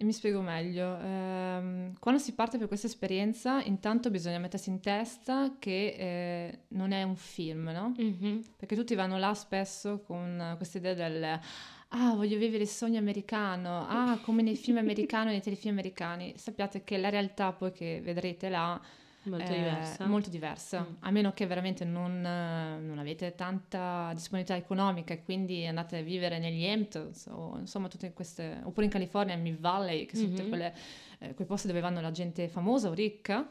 mi 0.00 0.12
spiego 0.12 0.40
meglio. 0.40 0.98
Ehm, 0.98 1.94
quando 1.98 2.20
si 2.20 2.34
parte 2.34 2.58
per 2.58 2.68
questa 2.68 2.86
esperienza, 2.86 3.62
intanto 3.62 4.10
bisogna 4.10 4.38
mettersi 4.38 4.70
in 4.70 4.80
testa 4.80 5.56
che 5.58 5.94
eh, 5.98 6.58
non 6.68 6.92
è 6.92 7.02
un 7.02 7.16
film, 7.16 7.68
no? 7.70 7.94
Mhm. 7.96 8.44
Perché 8.56 8.76
tutti 8.76 8.94
vanno 8.94 9.18
là 9.18 9.34
spesso 9.34 10.00
con 10.00 10.54
questa 10.56 10.78
idea 10.78 10.94
del 10.94 11.40
ah, 11.88 12.14
voglio 12.14 12.36
vivere 12.36 12.64
il 12.64 12.68
sogno 12.68 12.98
americano, 12.98 13.86
ah, 13.88 14.18
come 14.22 14.42
nei 14.42 14.56
film 14.56 14.78
americani, 14.78 15.30
nei 15.30 15.40
telefilm 15.40 15.72
americani. 15.74 16.34
Sappiate 16.36 16.84
che 16.84 16.98
la 16.98 17.08
realtà 17.08 17.52
poi 17.52 17.72
che 17.72 18.00
vedrete 18.02 18.48
là 18.48 18.80
Molto 19.28 19.44
è 19.52 19.56
diversa. 19.56 20.06
molto 20.06 20.30
diversa. 20.30 20.80
Mm. 20.80 20.94
a 21.00 21.10
meno 21.10 21.32
che 21.32 21.46
veramente 21.46 21.84
non, 21.84 22.24
eh, 22.24 22.78
non 22.80 22.98
avete 22.98 23.34
tanta 23.34 24.10
disponibilità 24.14 24.56
economica 24.56 25.14
e 25.14 25.22
quindi 25.22 25.66
andate 25.66 25.98
a 25.98 26.02
vivere 26.02 26.38
negli 26.38 26.64
Hamptons 26.66 27.26
o 27.30 27.58
insomma 27.58 27.88
tutte 27.88 28.12
queste, 28.12 28.60
oppure 28.64 28.86
in 28.86 28.90
California, 28.92 29.34
in 29.34 29.42
Mid 29.42 29.58
Valley, 29.58 30.06
che 30.06 30.16
sono 30.16 30.28
Mhm. 30.30 30.48
quelle, 30.48 30.74
eh, 31.18 31.34
quei 31.34 31.46
posti 31.46 31.66
dove 31.66 31.80
vanno 31.80 32.00
la 32.00 32.10
gente 32.10 32.48
famosa 32.48 32.88
o 32.88 32.92
ricca. 32.94 33.48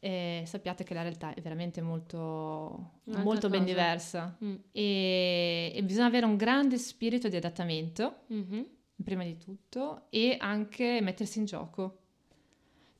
E 0.00 0.42
sappiate 0.44 0.84
che 0.84 0.92
la 0.92 1.00
realtà 1.00 1.32
è 1.32 1.40
veramente 1.40 1.80
molto, 1.80 2.98
molto 3.04 3.48
ben 3.48 3.64
diversa 3.64 4.36
Mm. 4.44 4.54
e, 4.72 5.72
e 5.74 5.82
bisogna 5.82 6.06
avere 6.08 6.26
un 6.26 6.36
grande 6.36 6.76
spirito 6.76 7.28
di 7.30 7.36
adattamento 7.36 8.24
Mhm. 8.26 8.66
prima 9.02 9.24
di 9.24 9.38
tutto, 9.38 10.06
e 10.10 10.36
anche 10.38 11.00
mettersi 11.00 11.38
in 11.38 11.46
gioco. 11.46 12.00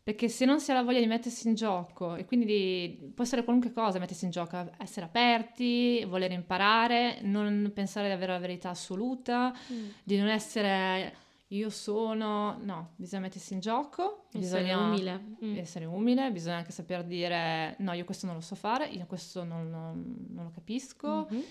Perché 0.04 0.28
se 0.28 0.44
non 0.44 0.60
si 0.60 0.70
ha 0.70 0.74
la 0.74 0.82
voglia 0.82 1.00
di 1.00 1.06
mettersi 1.06 1.48
in 1.48 1.54
gioco, 1.54 2.14
e 2.14 2.26
quindi 2.26 2.44
di- 2.44 3.10
può 3.14 3.24
essere 3.24 3.42
qualunque 3.42 3.72
cosa 3.72 3.98
mettersi 3.98 4.26
in 4.26 4.30
gioco, 4.32 4.70
essere 4.78 5.06
aperti, 5.06 6.04
voler 6.04 6.30
imparare, 6.30 7.20
non 7.22 7.70
pensare 7.74 8.08
di 8.08 8.12
avere 8.12 8.32
la 8.32 8.38
verità 8.38 8.68
assoluta, 8.68 9.50
Mm. 9.72 9.88
di 10.04 10.18
non 10.18 10.28
essere 10.28 11.14
io 11.48 11.70
sono, 11.70 12.58
no, 12.62 12.90
bisogna 12.96 13.22
mettersi 13.22 13.54
in 13.54 13.60
gioco, 13.60 14.26
Essere 14.34 14.40
bisogna 14.62 14.78
umile. 14.78 15.24
Mm. 15.42 15.56
essere 15.56 15.86
umile, 15.86 16.30
bisogna 16.32 16.56
anche 16.56 16.72
saper 16.72 17.02
dire 17.04 17.74
no, 17.78 17.92
io 17.94 18.04
questo 18.04 18.26
non 18.26 18.34
lo 18.34 18.40
so 18.42 18.54
fare, 18.56 18.84
io 18.86 19.06
questo 19.06 19.42
non, 19.42 19.70
non- 19.70 20.26
non 20.28 20.44
lo 20.44 20.50
capisco, 20.50 21.26
Mhm. 21.30 21.42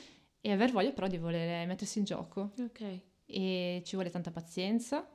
e 0.41 0.51
aver 0.51 0.71
voglia 0.71 0.91
però 0.91 1.07
di 1.07 1.17
voler 1.17 1.65
mettersi 1.65 1.97
in 1.97 2.05
gioco 2.05 2.51
Ok. 2.59 2.99
e 3.25 3.81
ci 3.83 3.95
vuole 3.95 4.11
tanta 4.11 4.29
pazienza. 4.29 5.07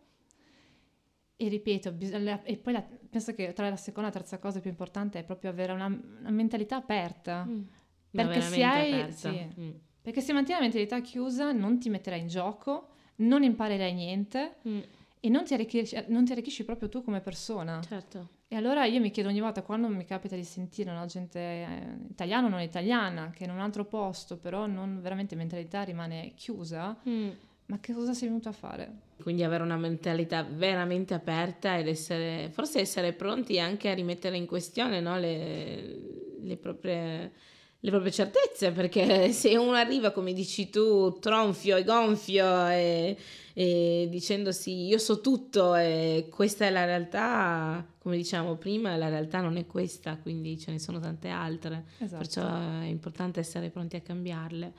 E 1.41 1.49
ripeto, 1.49 1.93
bisogna- 1.93 2.43
e 2.43 2.57
poi 2.57 2.73
la- 2.73 2.85
penso 3.09 3.33
che 3.33 3.53
tra 3.53 3.69
la 3.69 3.77
seconda 3.77 4.09
e 4.09 4.13
la 4.13 4.19
terza 4.19 4.39
cosa 4.41 4.59
più 4.61 4.71
importante 4.71 5.21
è 5.21 5.25
proprio 5.25 5.51
avere 5.51 5.71
una, 5.73 5.87
una 5.87 6.31
mentalità 6.31 6.77
aperta. 6.77 7.45
Mm. 7.45 7.63
Perché 8.11 8.41
se 8.41 8.65
hai- 8.65 9.13
sì. 9.13 9.49
Mm. 9.61 9.71
Perché 10.03 10.21
se 10.21 10.33
mantieni 10.33 10.61
la 10.61 10.67
mentalità 10.67 11.01
chiusa 11.01 11.53
non 11.53 11.79
ti 11.79 11.91
metterai 11.91 12.19
in 12.21 12.27
gioco, 12.27 12.89
non 13.17 13.43
imparerai 13.45 13.95
niente 13.95 14.57
Mm. 14.67 14.79
e 15.21 15.29
non 15.29 15.45
ti, 15.45 15.55
arricchisci, 15.55 16.05
non 16.09 16.25
ti 16.25 16.33
arricchisci 16.33 16.65
proprio 16.65 16.89
tu 16.89 17.03
come 17.05 17.21
persona. 17.21 17.81
Certo. 17.83 18.31
E 18.49 18.57
allora 18.57 18.85
io 18.87 18.99
mi 18.99 19.11
chiedo 19.11 19.29
ogni 19.29 19.41
volta 19.41 19.63
quando 19.63 19.87
mi 19.89 20.05
capita 20.07 20.35
di 20.35 20.43
sentire 20.43 20.91
una 20.91 21.05
gente 21.07 21.39
eh, 21.39 21.69
italiana 22.11 22.47
o 22.47 22.51
non 22.51 22.63
italiana 22.63 23.31
che 23.31 23.45
in 23.45 23.51
un 23.51 23.61
altro 23.61 23.85
posto 23.85 24.39
però 24.39 24.67
non 24.67 25.01
veramente 25.03 25.37
mentalità 25.37 25.83
rimane 25.83 26.33
chiusa, 26.35 26.97
Mm. 27.09 27.29
Ma 27.69 27.79
che 27.81 27.93
cosa 27.93 28.15
sei 28.15 28.29
venuto 28.29 28.49
a 28.49 28.53
fare? 28.53 28.93
Quindi 29.21 29.43
avere 29.43 29.63
una 29.63 29.77
mentalità 29.77 30.43
veramente 30.43 31.13
aperta 31.13 31.79
ed 31.79 31.87
essere, 31.87 32.49
forse 32.51 32.81
essere 32.81 33.13
pronti 33.13 33.61
anche 33.61 33.91
a 33.91 33.95
rimettere 33.95 34.39
in 34.39 34.47
questione 34.47 35.01
no, 35.01 35.19
le, 35.19 36.01
le 36.41 36.57
proprie, 36.57 37.31
le 37.79 37.91
proprie 37.91 38.11
certezze, 38.11 38.71
perché 38.71 39.33
se 39.33 39.55
uno 39.59 39.73
arriva, 39.73 40.13
come 40.13 40.33
dici 40.33 40.71
tu, 40.71 41.19
tronfio 41.19 41.77
e 41.77 41.85
gonfio 41.85 42.69
e, 42.69 43.19
e 43.53 44.07
dicendosi 44.09 44.87
io 44.87 44.97
so 44.97 45.21
tutto 45.21 45.75
e 45.75 46.29
questa 46.31 46.65
è 46.65 46.71
la 46.71 46.87
realtà, 46.87 47.87
come 47.99 48.17
diciamo 48.17 48.57
prima, 48.57 48.97
la 48.97 49.11
realtà 49.11 49.43
non 49.43 49.59
è 49.59 49.67
questa, 49.67 50.17
quindi 50.17 50.59
ce 50.59 50.71
ne 50.71 50.79
sono 50.79 51.01
tante 51.01 51.29
altre. 51.29 51.85
Esatto. 51.99 52.17
Perciò 52.17 52.47
è 52.81 52.87
importante 52.87 53.41
essere 53.41 53.69
pronti 53.69 53.97
a 53.97 54.01
cambiarle. 54.01 54.73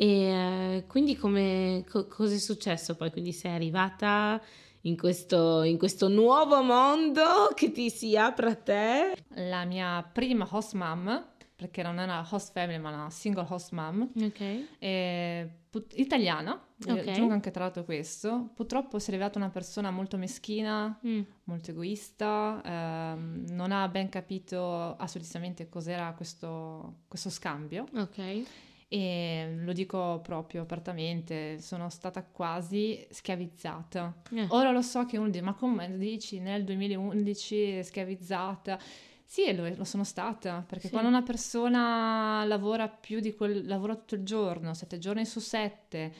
E 0.00 0.76
eh, 0.76 0.84
quindi 0.86 1.16
come, 1.16 1.84
co- 1.90 2.06
cosa 2.06 2.34
è 2.34 2.38
successo 2.38 2.94
poi? 2.94 3.10
Quindi 3.10 3.32
sei 3.32 3.52
arrivata 3.52 4.40
in 4.82 4.96
questo, 4.96 5.62
in 5.64 5.76
questo 5.76 6.06
nuovo 6.08 6.62
mondo 6.62 7.50
che 7.54 7.72
ti 7.72 7.90
si 7.90 8.16
apre 8.16 8.50
a 8.50 8.54
te? 8.54 9.16
La 9.34 9.64
mia 9.64 10.08
prima 10.12 10.46
host 10.48 10.74
mom 10.74 11.26
perché 11.56 11.82
non 11.82 11.98
è 11.98 12.04
una 12.04 12.24
host 12.30 12.52
family 12.52 12.78
ma 12.78 12.90
una 12.90 13.10
single 13.10 13.44
host 13.48 13.72
mom, 13.72 14.08
Ok. 14.22 14.64
e 14.78 15.50
put- 15.68 15.98
italiana, 15.98 16.64
eh, 16.86 16.92
Ok. 16.92 17.08
aggiungo 17.08 17.32
anche 17.32 17.50
tra 17.50 17.64
l'altro 17.64 17.82
questo, 17.82 18.50
purtroppo 18.54 19.00
si 19.00 19.08
è 19.10 19.12
rivelata 19.14 19.38
una 19.40 19.48
persona 19.50 19.90
molto 19.90 20.16
meschina, 20.16 20.96
Mm. 21.04 21.20
molto 21.44 21.72
egoista, 21.72 22.62
ehm, 22.64 23.46
non 23.50 23.72
ha 23.72 23.88
ben 23.88 24.08
capito 24.08 24.94
assolutamente 24.98 25.68
cos'era 25.68 26.12
questo, 26.16 26.98
questo 27.08 27.28
scambio 27.28 27.86
Ok. 27.96 28.42
E 28.88 29.54
lo 29.58 29.72
dico 29.74 30.20
proprio 30.22 30.62
apertamente, 30.62 31.60
sono 31.60 31.90
stata 31.90 32.24
quasi 32.24 33.06
schiavizzata. 33.10 34.22
Eh. 34.32 34.46
Ora 34.48 34.70
lo 34.70 34.80
so 34.82 35.04
che 35.04 35.18
uno 35.18 35.28
dice, 35.28 35.42
ma 35.42 35.52
come 35.54 35.96
dici 35.98 36.40
nel 36.40 36.64
2011 36.64 37.82
schiavizzata? 37.84 38.78
Sì, 39.24 39.54
lo, 39.54 39.68
lo 39.74 39.84
sono 39.84 40.04
stata, 40.04 40.64
perché 40.66 40.86
Sì. 40.86 40.92
quando 40.92 41.10
una 41.10 41.22
persona 41.22 42.44
lavora 42.46 42.88
più 42.88 43.20
di 43.20 43.34
quel, 43.34 43.66
lavora 43.66 43.94
tutto 43.94 44.14
il 44.14 44.22
giorno, 44.24 44.72
sette 44.72 44.98
giorni 44.98 45.26
su 45.26 45.38
sette, 45.38 46.14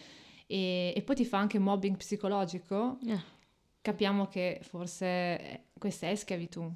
e, 0.47 0.93
e 0.95 1.03
poi 1.03 1.17
ti 1.17 1.25
fa 1.25 1.39
anche 1.39 1.59
mobbing 1.59 1.97
psicologico, 1.97 2.99
Eh. 3.07 3.19
capiamo 3.81 4.27
che 4.27 4.61
forse 4.63 5.07
eh, 5.07 5.61
questa 5.79 6.11
è 6.11 6.15
schiavitù. 6.17 6.71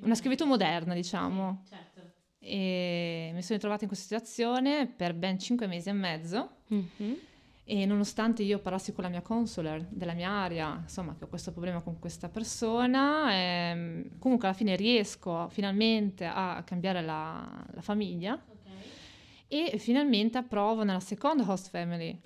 Una 0.00 0.14
schiavitù 0.16 0.46
moderna, 0.46 0.94
diciamo. 0.94 1.62
Certo. 1.68 2.07
E 2.38 3.30
mi 3.34 3.42
sono 3.42 3.54
ritrovata 3.54 3.82
in 3.82 3.88
questa 3.88 4.06
situazione 4.06 4.86
per 4.86 5.14
ben 5.14 5.38
cinque 5.38 5.66
mesi 5.66 5.88
e 5.88 5.92
mezzo. 5.92 6.50
Mhm. 6.68 7.16
E 7.64 7.84
nonostante 7.84 8.42
io 8.42 8.60
parlassi 8.60 8.94
con 8.94 9.04
la 9.04 9.10
mia 9.10 9.20
consular 9.20 9.86
della 9.90 10.14
mia 10.14 10.30
area, 10.30 10.78
insomma, 10.82 11.14
che 11.16 11.24
ho 11.24 11.28
questo 11.28 11.52
problema 11.52 11.82
con 11.82 11.98
questa 11.98 12.30
persona, 12.30 13.28
ehm, 13.30 14.18
comunque 14.18 14.48
alla 14.48 14.56
fine 14.56 14.74
riesco 14.74 15.48
finalmente 15.50 16.24
a 16.24 16.62
cambiare 16.64 17.02
la, 17.02 17.66
la 17.72 17.82
famiglia 17.82 18.42
e 19.48 19.78
finalmente 19.78 20.38
approvo 20.38 20.82
nella 20.82 21.00
seconda 21.00 21.42
host 21.46 21.70
family 21.70 22.18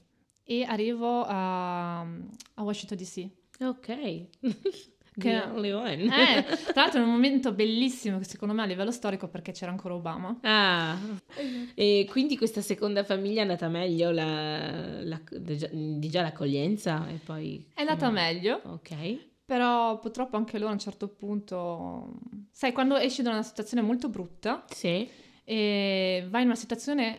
e 0.45 0.65
arrivo 0.65 1.25
a, 1.25 2.01
a 2.01 2.63
Washington 2.63 2.99
DC. 2.99 3.29
Ok. 3.61 4.27
Che- 5.15 5.31
The 5.31 5.43
only 5.51 5.71
one. 5.73 5.93
Eh, 6.05 6.43
tra 6.73 6.83
l'altro 6.83 7.01
è 7.01 7.05
un 7.05 7.11
momento 7.11 7.53
bellissimo 7.53 8.19
che 8.19 8.25
secondo 8.25 8.55
me 8.55 8.63
a 8.63 8.67
livello 8.67 8.91
storico 8.91 9.29
perché 9.29 9.53
c'era 9.53 9.71
ancora 9.71 9.95
Obama. 9.95 10.39
Ah, 10.43 10.97
e 11.75 12.07
quindi 12.09 12.37
questa 12.39 12.61
seconda 12.63 13.05
famiglia 13.05 13.41
è 13.41 13.43
andata 13.43 13.69
meglio 13.69 14.11
la, 14.11 15.03
la- 15.03 15.21
di 15.31 15.59
già- 15.59 15.69
di 15.71 16.09
già 16.09 16.23
l'accoglienza 16.23 17.07
e 17.09 17.19
poi... 17.23 17.65
È 17.75 17.81
andata 17.81 18.07
come- 18.07 18.21
meglio, 18.23 18.61
Ok. 18.65 19.19
però 19.45 19.99
purtroppo 19.99 20.37
anche 20.37 20.57
loro 20.59 20.71
a 20.71 20.75
un 20.75 20.79
certo 20.79 21.09
punto, 21.09 22.15
sai, 22.51 22.73
quando 22.73 22.97
esci 22.97 23.21
da 23.23 23.31
una 23.31 23.43
situazione 23.43 23.83
molto 23.83 24.09
brutta 24.09 24.65
Sì. 24.71 25.07
e 25.45 26.27
vai 26.31 26.41
in 26.43 26.47
una 26.49 26.57
situazione 26.57 27.19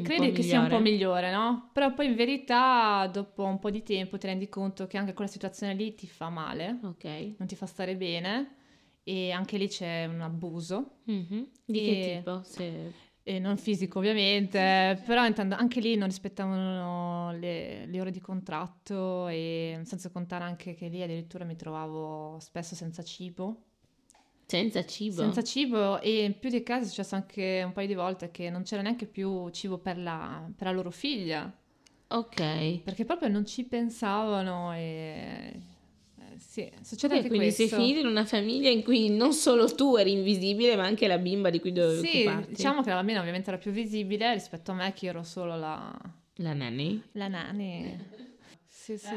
che 0.00 0.14
credi 0.14 0.32
che 0.32 0.42
sia 0.42 0.60
un 0.60 0.68
po' 0.68 0.78
migliore. 0.80 1.30
no? 1.32 1.70
Però 1.72 1.92
poi 1.94 2.06
in 2.06 2.14
verità 2.14 3.06
dopo 3.12 3.44
un 3.44 3.58
po' 3.58 3.70
di 3.70 3.82
tempo 3.82 4.18
ti 4.18 4.26
rendi 4.26 4.48
conto 4.48 4.86
che 4.86 4.96
anche 4.98 5.12
quella 5.14 5.30
situazione 5.30 5.74
lì 5.74 5.94
ti 5.94 6.06
fa 6.06 6.28
male, 6.28 6.78
Ok. 6.82 7.34
non 7.38 7.46
ti 7.46 7.54
fa 7.56 7.66
stare 7.66 7.96
bene 7.96 8.56
e 9.02 9.30
anche 9.30 9.58
lì 9.58 9.68
c'è 9.68 10.06
un 10.06 10.20
abuso. 10.20 10.98
Mhm. 11.04 11.48
Di 11.64 11.78
E- 11.80 11.84
che 11.84 12.14
tipo? 12.18 12.42
Se- 12.44 12.92
E 13.26 13.38
non 13.38 13.56
fisico 13.56 14.00
ovviamente, 14.00 15.02
però 15.06 15.24
intendo, 15.24 15.54
anche 15.54 15.80
lì 15.80 15.96
non 15.96 16.08
rispettavano 16.08 17.32
le, 17.38 17.86
le 17.86 18.00
ore 18.00 18.10
di 18.10 18.20
contratto 18.20 19.28
e 19.28 19.80
senza 19.84 20.10
contare 20.10 20.44
anche 20.44 20.74
che 20.74 20.88
lì 20.88 21.00
addirittura 21.02 21.46
mi 21.46 21.56
trovavo 21.56 22.36
spesso 22.40 22.74
senza 22.74 23.02
cibo. 23.02 23.62
Senza 24.46 24.84
cibo? 24.84 25.22
Senza 25.22 25.42
cibo 25.42 26.00
e 26.00 26.24
in 26.24 26.38
più 26.38 26.50
di 26.50 26.62
casi 26.62 26.84
è 26.84 26.88
successo 26.88 27.14
anche 27.14 27.62
un 27.64 27.72
paio 27.72 27.86
di 27.86 27.94
volte 27.94 28.30
che 28.30 28.50
non 28.50 28.62
c'era 28.62 28.82
neanche 28.82 29.06
più 29.06 29.48
cibo 29.50 29.78
per 29.78 29.98
la, 29.98 30.46
per 30.54 30.66
la 30.66 30.72
loro 30.72 30.90
figlia, 30.90 31.50
Ok. 32.08 32.80
perché 32.84 33.04
proprio 33.04 33.28
non 33.28 33.46
ci 33.46 33.64
pensavano 33.64 34.72
e... 34.74 35.60
eh, 36.18 36.38
sì, 36.38 36.70
succede 36.82 37.14
Ok, 37.14 37.20
anche 37.22 37.28
quindi 37.28 37.50
sei 37.50 37.68
questo. 37.68 37.84
finita 37.84 38.00
in 38.00 38.06
una 38.06 38.24
famiglia 38.26 38.68
in 38.68 38.82
cui 38.84 39.08
non 39.08 39.32
solo 39.32 39.74
tu 39.74 39.96
eri 39.96 40.12
invisibile, 40.12 40.76
ma 40.76 40.84
anche 40.84 41.06
la 41.08 41.18
bimba 41.18 41.50
di 41.50 41.58
cui 41.60 41.72
dovevi 41.72 42.06
Sì, 42.06 42.24
occuparti. 42.26 42.52
diciamo 42.54 42.82
che 42.82 42.90
la 42.90 42.96
bambina 42.96 43.20
ovviamente 43.20 43.48
era 43.48 43.58
più 43.58 43.72
visibile 43.72 44.32
rispetto 44.34 44.70
a 44.72 44.74
me 44.74 44.92
che 44.92 45.06
ero 45.06 45.22
solo 45.22 45.56
la, 45.56 45.90
La 46.36 46.52
nanny? 46.52 47.02
La 47.12 47.28
nani. 47.28 47.98
Sì, 48.84 48.98
sì. 48.98 49.16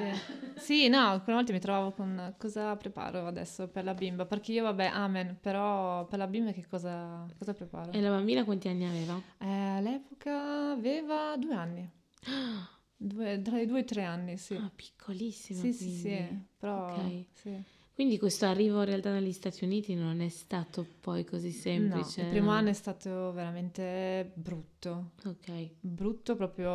Sì, 0.56 0.88
no, 0.88 1.10
alcune 1.10 1.36
volte 1.36 1.52
mi 1.52 1.60
trovavo 1.60 1.92
con 1.92 2.36
cosa 2.38 2.74
preparo 2.78 3.28
adesso 3.28 3.68
per 3.68 3.84
la 3.84 3.94
bimba, 3.94 4.26
perché 4.26 4.54
io 4.54 4.64
vabbè, 4.64 4.86
amen, 4.86 5.38
però 5.42 6.06
per 6.08 6.20
la 6.20 6.28
bimba 6.28 6.54
che 6.54 6.66
cosa, 6.66 7.26
cosa 7.38 7.54
preparo? 7.54 7.92
E 7.92 8.00
la 8.00 8.10
bambina 8.10 8.46
quanti 8.46 8.70
anni 8.70 8.86
aveva? 8.86 9.22
Eh, 9.40 9.46
all'epoca 9.46 10.72
aveva 10.72 11.36
due 11.38 11.54
anni, 11.54 11.92
due, 12.96 13.42
tra 13.42 13.60
i 13.60 13.66
due 13.66 13.80
e 13.80 13.82
i 13.82 13.86
tre 13.86 14.04
anni, 14.04 14.38
sì. 14.38 14.56
Ah, 14.56 14.72
piccolissima. 14.74 15.60
Sì, 15.60 15.74
sì, 15.74 15.90
sì, 15.90 16.02
quindi. 16.02 16.46
però... 16.58 16.86
Ok. 16.86 17.26
sì. 17.34 17.64
Quindi 17.98 18.20
questo 18.20 18.46
arrivo 18.46 18.78
in 18.82 18.86
realtà 18.86 19.12
negli 19.12 19.32
Stati 19.32 19.64
Uniti 19.66 19.96
non 19.96 20.22
è 20.22 20.30
stato 20.30 20.86
poi 21.00 21.26
così 21.26 21.48
No, 21.48 21.52
semplice. 21.52 22.22
il 22.22 22.28
primo 22.28 22.52
anno 22.52 22.70
è 22.70 22.74
stato 22.74 23.32
veramente 23.32 24.34
brutto, 24.36 25.14
Ok. 25.26 25.70
brutto 25.80 26.36
proprio 26.36 26.70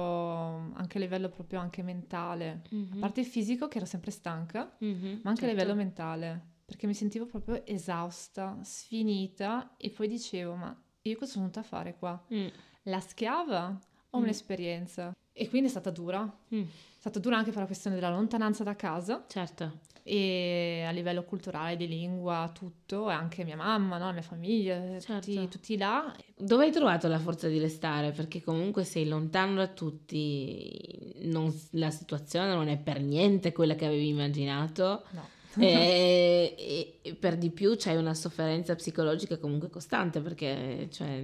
anche 0.75 0.97
a 0.99 1.01
livello 1.01 1.29
proprio 1.29 1.61
anche 1.61 1.85
mentale, 1.85 2.63
Mhm. 2.71 2.95
a 2.97 2.99
parte 2.99 3.21
il 3.21 3.27
fisico 3.27 3.69
che 3.69 3.77
ero 3.77 3.87
sempre 3.87 4.11
stanca, 4.11 4.75
Mhm, 4.79 5.21
ma 5.23 5.31
anche 5.31 5.45
a 5.45 5.47
certo. 5.47 5.47
livello 5.47 5.75
mentale, 5.77 6.45
perché 6.65 6.89
mi 6.89 6.95
sentivo 6.95 7.27
proprio 7.27 7.65
esausta, 7.67 8.59
sfinita 8.65 9.77
e 9.77 9.91
poi 9.91 10.09
dicevo, 10.09 10.57
ma 10.57 10.77
io 11.03 11.15
cosa 11.15 11.31
sono 11.31 11.43
venuta 11.45 11.61
a 11.61 11.63
fare 11.63 11.95
qua? 11.97 12.21
Mm, 12.35 12.47
La 12.87 12.99
schiava 12.99 13.79
o 14.11 14.19
Mm. 14.19 14.23
un'esperienza? 14.23 15.13
E 15.33 15.49
quindi 15.49 15.69
è 15.69 15.71
stata 15.71 15.91
dura. 15.91 16.25
È 16.49 16.55
mm, 16.57 16.63
stata 16.99 17.21
dura 17.21 17.37
anche 17.37 17.51
per 17.53 17.61
la 17.61 17.67
questione 17.67 17.95
della 17.95 18.11
lontananza 18.11 18.65
da 18.65 18.75
casa 18.75 19.25
certo. 19.29 19.79
E 20.05 20.85
a 20.87 20.91
livello 20.91 21.23
culturale, 21.25 21.77
di 21.77 21.87
lingua, 21.87 22.51
tutto, 22.53 23.09
e 23.09 23.13
anche 23.13 23.45
mia 23.45 23.57
mamma, 23.57 23.99
no? 23.99 24.07
la 24.07 24.13
mia 24.13 24.23
famiglia, 24.23 24.79
tutti, 24.81 25.01
Certo. 25.01 25.49
tutti 25.49 25.77
là. 25.77 26.15
Dove 26.37 26.65
hai 26.65 26.73
trovato 26.73 27.07
la 27.09 27.19
forza 27.19 27.49
di 27.49 27.59
restare? 27.59 28.11
Perché 28.13 28.43
comunque 28.43 28.85
sei 28.85 29.07
lontano 29.07 29.55
da 29.57 29.69
tutti, 29.69 31.15
non- 31.23 31.53
la 31.73 31.91
situazione 31.91 32.53
non 32.55 32.69
è 32.69 32.79
per 32.79 33.01
niente 33.01 33.53
quella 33.53 33.75
che 33.75 33.87
avevi 33.87 34.09
immaginato 34.09 35.05
No. 35.11 35.29
e, 35.59 36.55
e- 36.59 36.99
e 37.03 37.15
per 37.15 37.37
di 37.37 37.51
più 37.51 37.75
c'hai 37.77 37.97
una 37.97 38.15
sofferenza 38.15 38.75
psicologica 38.75 39.39
comunque 39.39 39.71
costante 39.71 40.21
perché 40.21 40.89
cioè, 40.91 41.23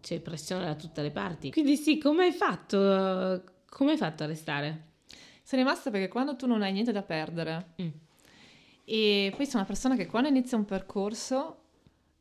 c'è 0.00 0.20
pressione 0.20 0.66
da 0.66 0.74
tutte 0.74 1.02
le 1.02 1.10
parti. 1.10 1.50
Quindi 1.50 1.76
sì, 1.76 1.98
come 1.98 2.24
hai 2.24 2.32
fatto? 2.32 3.42
Come 3.68 3.92
hai 3.92 3.96
fatto 3.96 4.22
a 4.22 4.26
restare? 4.26 4.88
Sono 5.42 5.62
rimasta 5.62 5.90
perché 5.90 6.08
quando 6.08 6.36
tu 6.36 6.46
non 6.46 6.62
hai 6.62 6.72
niente 6.72 6.92
da 6.92 7.02
perdere 7.02 7.74
Mm. 7.82 7.88
E 8.92 9.32
poi 9.36 9.44
sono 9.46 9.58
una 9.58 9.66
persona 9.66 9.94
che 9.94 10.06
quando 10.06 10.28
inizia 10.28 10.56
un 10.56 10.64
percorso 10.64 11.56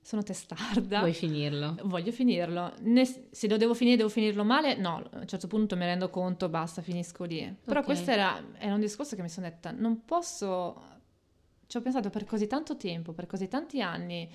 sono 0.02 0.22
testarda. 0.22 1.00
Vuoi 1.00 1.14
finirlo? 1.14 1.76
Voglio 1.84 2.12
finirlo. 2.12 2.74
Ne- 2.82 3.28
se 3.32 3.48
lo 3.48 3.58
devo 3.58 3.74
finire, 3.74 3.98
devo 3.98 4.10
finirlo 4.10 4.44
male? 4.44 4.76
No, 4.76 5.04
a 5.12 5.18
un 5.20 5.28
certo 5.28 5.48
punto 5.48 5.76
mi 5.76 5.86
rendo 5.86 6.10
conto, 6.10 6.48
basta, 6.48 6.82
finisco 6.84 7.24
lì. 7.24 7.56
Però 7.66 7.80
Ok. 7.80 7.86
questo 7.86 8.12
era, 8.12 8.40
era 8.60 8.74
un 8.76 8.80
discorso 8.80 9.16
che 9.16 9.22
mi 9.24 9.30
sono 9.30 9.48
detta, 9.48 9.72
non 9.72 10.06
posso... 10.06 10.82
Ci 11.66 11.78
ho 11.78 11.82
pensato 11.82 12.10
per 12.10 12.26
così 12.26 12.46
tanto 12.48 12.78
tempo, 12.78 13.14
per 13.14 13.26
così 13.28 13.48
tanti 13.48 13.82
anni, 13.82 14.28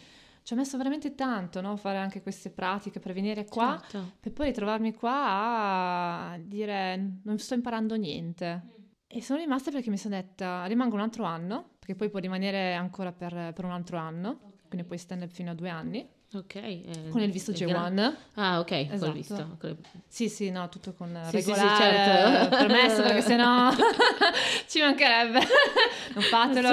ci 0.43 0.53
ho 0.53 0.57
messo 0.57 0.77
veramente 0.77 1.15
tanto, 1.15 1.61
no? 1.61 1.77
Fare 1.77 1.99
anche 1.99 2.21
queste 2.23 2.51
pratiche 2.51 3.01
per 3.01 3.13
venire 3.13 3.45
qua, 3.45 3.81
Certo. 3.81 4.13
per 4.21 4.33
poi 4.33 4.47
ritrovarmi 4.47 4.93
qua 4.95 6.31
a 6.33 6.39
dire 6.41 7.19
non 7.23 7.39
sto 7.39 7.55
imparando 7.55 7.95
niente. 7.97 8.73
E 9.07 9.23
sono 9.23 9.39
rimasta 9.41 9.71
perché 9.71 9.91
mi 9.91 9.97
sono 9.97 10.15
detta, 10.17 10.65
rimango 10.67 10.95
un 10.97 11.01
altro 11.01 11.25
anno, 11.25 11.71
perché 11.85 11.95
poi 11.97 12.09
può 12.09 12.19
rimanere 12.19 12.73
ancora 12.73 13.13
per, 13.13 13.53
per 13.55 13.63
un 13.67 13.71
altro 13.73 13.99
anno, 13.99 14.39
quindi 14.69 14.87
puoi 14.87 14.97
stare 14.99 15.29
fino 15.29 15.51
a 15.51 15.55
due 15.55 15.69
anni, 15.69 16.09
Ok. 16.33 16.55
eh, 16.55 17.09
con 17.11 17.21
il 17.21 17.31
visto 17.31 17.51
è 17.51 17.55
gra- 17.67 17.91
J1. 17.91 18.15
Ah, 18.37 18.59
ok, 18.61 18.71
Esatto. 18.71 18.99
col 19.05 19.13
visto. 19.13 19.57
col- 19.61 19.77
Sì, 20.09 20.31
sì, 20.31 20.51
no, 20.51 20.71
tutto 20.71 20.95
con 20.95 21.09
Sì, 21.25 21.37
sì, 21.37 21.43
sì, 21.43 21.51
regolare, 21.53 21.95
certo. 21.95 22.57
permesso, 22.57 23.03
perché 23.03 23.21
sennò 23.21 23.71
ci 24.67 24.81
mancherebbe. 24.81 25.41
non 26.15 26.23
fatelo, 26.25 26.71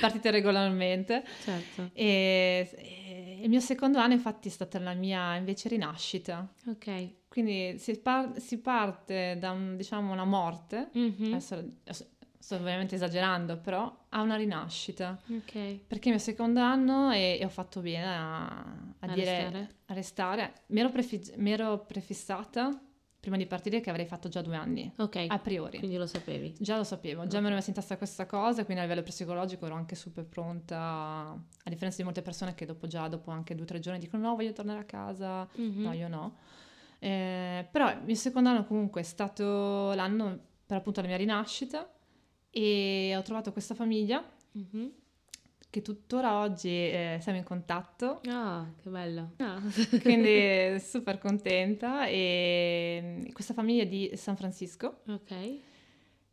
partite 0.00 0.30
regolarmente. 0.32 1.22
Certo. 1.44 1.90
E, 1.92 2.68
e 2.74 3.38
il 3.42 3.48
mio 3.48 3.60
secondo 3.60 3.98
anno 3.98 4.14
infatti 4.14 4.48
è 4.48 4.50
stata 4.50 4.80
la 4.80 4.94
mia 4.94 5.36
invece 5.36 5.68
rinascita. 5.68 6.44
Ok. 6.66 7.14
Quindi 7.28 7.78
si, 7.78 7.96
par- 8.00 8.36
si 8.40 8.58
parte 8.58 9.36
da 9.38 9.52
un- 9.52 9.76
diciamo 9.76 10.12
una 10.12 10.24
morte, 10.24 10.88
Mhm. 10.92 11.26
adesso, 11.28 11.54
adesso 11.54 12.06
sto 12.38 12.54
ovviamente 12.54 12.94
esagerando, 12.94 13.58
però 13.58 13.94
a 14.10 14.20
una 14.22 14.36
rinascita. 14.36 15.18
Ok. 15.30 15.52
Perché 15.86 16.04
è 16.04 16.06
il 16.06 16.10
mio 16.14 16.18
secondo 16.18 16.60
anno 16.60 17.10
e, 17.10 17.38
e 17.40 17.44
ho 17.44 17.48
fatto 17.48 17.80
bene 17.80 18.04
a, 18.06 18.46
a 19.00 19.06
dire 19.12 19.34
restare? 19.34 19.68
a 19.86 19.94
restare. 19.94 20.52
Mi 20.68 20.80
ero, 20.80 20.90
prefig- 20.90 21.34
mi 21.36 21.50
ero 21.52 21.84
prefissata 21.84 22.80
prima 23.20 23.36
di 23.36 23.46
partire 23.46 23.80
che 23.80 23.90
avrei 23.90 24.06
fatto 24.06 24.28
già 24.28 24.40
due 24.42 24.54
anni, 24.56 24.90
Ok, 24.98 25.26
a 25.28 25.38
priori. 25.40 25.78
quindi 25.78 25.96
lo 25.96 26.06
sapevi. 26.06 26.54
Già 26.58 26.76
lo 26.76 26.84
sapevo, 26.84 27.26
già 27.26 27.40
mi 27.40 27.46
ero 27.46 27.56
messa 27.56 27.68
in 27.68 27.74
testa 27.74 27.96
questa 27.98 28.24
cosa, 28.26 28.64
quindi 28.64 28.80
a 28.82 28.86
livello 28.86 29.02
psicologico 29.02 29.66
ero 29.66 29.74
anche 29.74 29.96
super 29.96 30.24
pronta, 30.24 30.78
a 31.32 31.68
differenza 31.68 31.96
di 31.98 32.04
molte 32.04 32.22
persone 32.22 32.54
che 32.54 32.64
dopo 32.64 32.86
già, 32.86 33.08
dopo 33.08 33.30
anche 33.32 33.54
due 33.54 33.64
o 33.64 33.66
tre 33.66 33.80
giorni 33.80 33.98
dicono 33.98 34.22
no, 34.28 34.36
voglio 34.36 34.52
tornare 34.52 34.78
a 34.80 34.84
casa, 34.84 35.46
Mhm. 35.56 35.82
no, 35.82 35.92
io 35.92 36.08
no. 36.08 36.36
Eh, 37.00 37.66
però 37.70 37.90
il 37.90 38.02
mio 38.04 38.14
secondo 38.14 38.48
anno 38.48 38.64
comunque 38.64 39.00
è 39.02 39.04
stato 39.04 39.92
l'anno 39.94 40.38
per 40.64 40.78
appunto 40.78 41.00
la 41.00 41.06
mia 41.08 41.16
rinascita 41.16 41.88
e 42.60 43.14
ho 43.16 43.22
trovato 43.22 43.52
questa 43.52 43.74
famiglia 43.74 44.24
Mhm. 44.52 44.90
che 45.70 45.82
tuttora 45.82 46.40
oggi 46.40 46.68
eh, 46.68 47.18
siamo 47.20 47.38
in 47.38 47.44
contatto, 47.44 48.20
Ah, 48.28 48.66
che 48.82 48.88
bello. 48.90 49.32
Ah. 49.36 49.60
quindi 50.02 50.80
super 50.80 51.18
contenta 51.18 52.06
e 52.06 53.28
questa 53.32 53.54
famiglia 53.54 53.82
è 53.82 53.86
di 53.86 54.10
San 54.14 54.36
Francisco, 54.36 55.02
ok, 55.06 55.58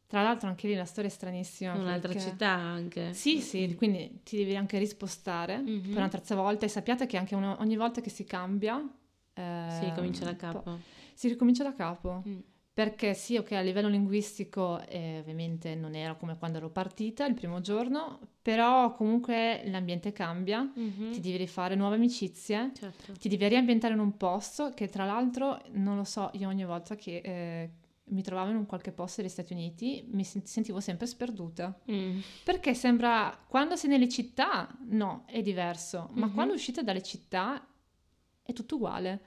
tra 0.07 0.23
l'altro 0.23 0.47
anche 0.47 0.67
lì 0.67 0.73
una 0.73 0.85
storia 0.85 1.09
stranissima. 1.09 1.73
un'altra 1.73 2.13
perché- 2.13 2.29
città 2.29 2.49
anche. 2.49 3.13
Sì, 3.13 3.41
sì, 3.41 3.75
quindi 3.75 4.21
ti 4.23 4.37
devi 4.37 4.55
anche 4.55 4.77
rispostare 4.79 5.57
Mhm. 5.57 5.81
per 5.89 5.97
una 5.97 6.07
terza 6.09 6.35
volta 6.35 6.65
e 6.65 6.69
sappiate 6.69 7.05
che 7.05 7.17
anche 7.17 7.35
uno- 7.35 7.57
ogni 7.59 7.75
volta 7.75 8.01
che 8.01 8.09
si 8.09 8.23
cambia... 8.23 8.77
Sì, 9.37 9.41
ehm, 9.41 9.95
comincia 9.95 10.23
da 10.23 10.35
capo. 10.37 10.79
Si 11.13 11.27
ricomincia 11.27 11.63
da 11.63 11.73
capo. 11.73 12.23
Mm. 12.25 12.39
Perché 12.75 13.13
sì, 13.13 13.37
ok, 13.37 13.53
a 13.53 13.61
livello 13.61 13.87
linguistico 13.87 14.85
eh, 14.89 15.19
ovviamente 15.19 15.75
non 15.75 15.95
era 15.95 16.15
come 16.15 16.37
quando 16.37 16.57
ero 16.57 16.69
partita 16.69 17.25
il 17.25 17.33
primo 17.33 17.61
giorno, 17.61 18.19
però 18.41 18.91
comunque 18.91 19.61
l'ambiente 19.67 20.11
cambia, 20.11 20.59
Mhm. 20.75 21.11
ti 21.13 21.21
devi 21.21 21.37
rifare 21.37 21.75
nuove 21.75 21.95
amicizie, 21.95 22.71
Certo. 22.77 23.13
ti 23.13 23.29
devi 23.29 23.47
riambientare 23.47 23.93
in 23.93 24.01
un 24.01 24.17
posto 24.17 24.71
che 24.73 24.89
tra 24.89 25.05
l'altro, 25.05 25.61
non 25.71 25.95
lo 25.95 26.03
so, 26.03 26.29
io 26.33 26.49
ogni 26.49 26.65
volta 26.65 26.97
che 26.97 27.21
eh, 27.23 27.69
mi 28.09 28.21
trovavo 28.21 28.49
in 28.49 28.57
un 28.57 28.65
qualche 28.65 28.91
posto 28.91 29.21
degli 29.21 29.29
Stati 29.31 29.53
Uniti 29.53 30.05
mi 30.11 30.25
sen- 30.25 30.45
sentivo 30.45 30.81
sempre 30.81 31.07
sperduta. 31.07 31.79
Mm. 31.89 32.19
Perché 32.43 32.73
sembra, 32.73 33.39
quando 33.47 33.77
sei 33.77 33.89
nelle 33.89 34.09
città, 34.09 34.67
no, 34.89 35.23
è 35.27 35.41
diverso, 35.41 36.09
ma 36.11 36.25
Mhm. 36.25 36.33
quando 36.33 36.53
uscite 36.53 36.83
dalle 36.83 37.01
città 37.01 37.65
è 38.43 38.51
tutto 38.51 38.75
uguale. 38.75 39.21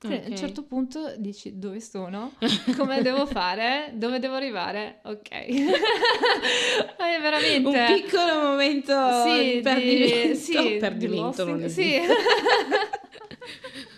Quindi 0.00 0.16
a 0.16 0.20
Ok. 0.22 0.30
un 0.30 0.36
certo 0.38 0.62
punto 0.64 1.14
dici 1.18 1.58
dove 1.58 1.78
sono, 1.80 2.32
come 2.78 3.02
devo 3.02 3.26
fare, 3.26 3.90
dove 3.94 4.18
devo 4.18 4.34
arrivare, 4.36 5.00
ok. 5.04 5.28
è 5.30 7.20
veramente... 7.20 7.68
Un 7.68 7.84
piccolo 7.94 8.40
momento 8.40 8.94
Sì, 9.26 9.54
di 9.56 9.60
perdimento. 9.60 10.28
di, 10.28 10.34
sì, 10.36 10.76
perdimento 10.80 11.44
di 11.44 11.50
non 11.50 11.68
sì. 11.68 12.00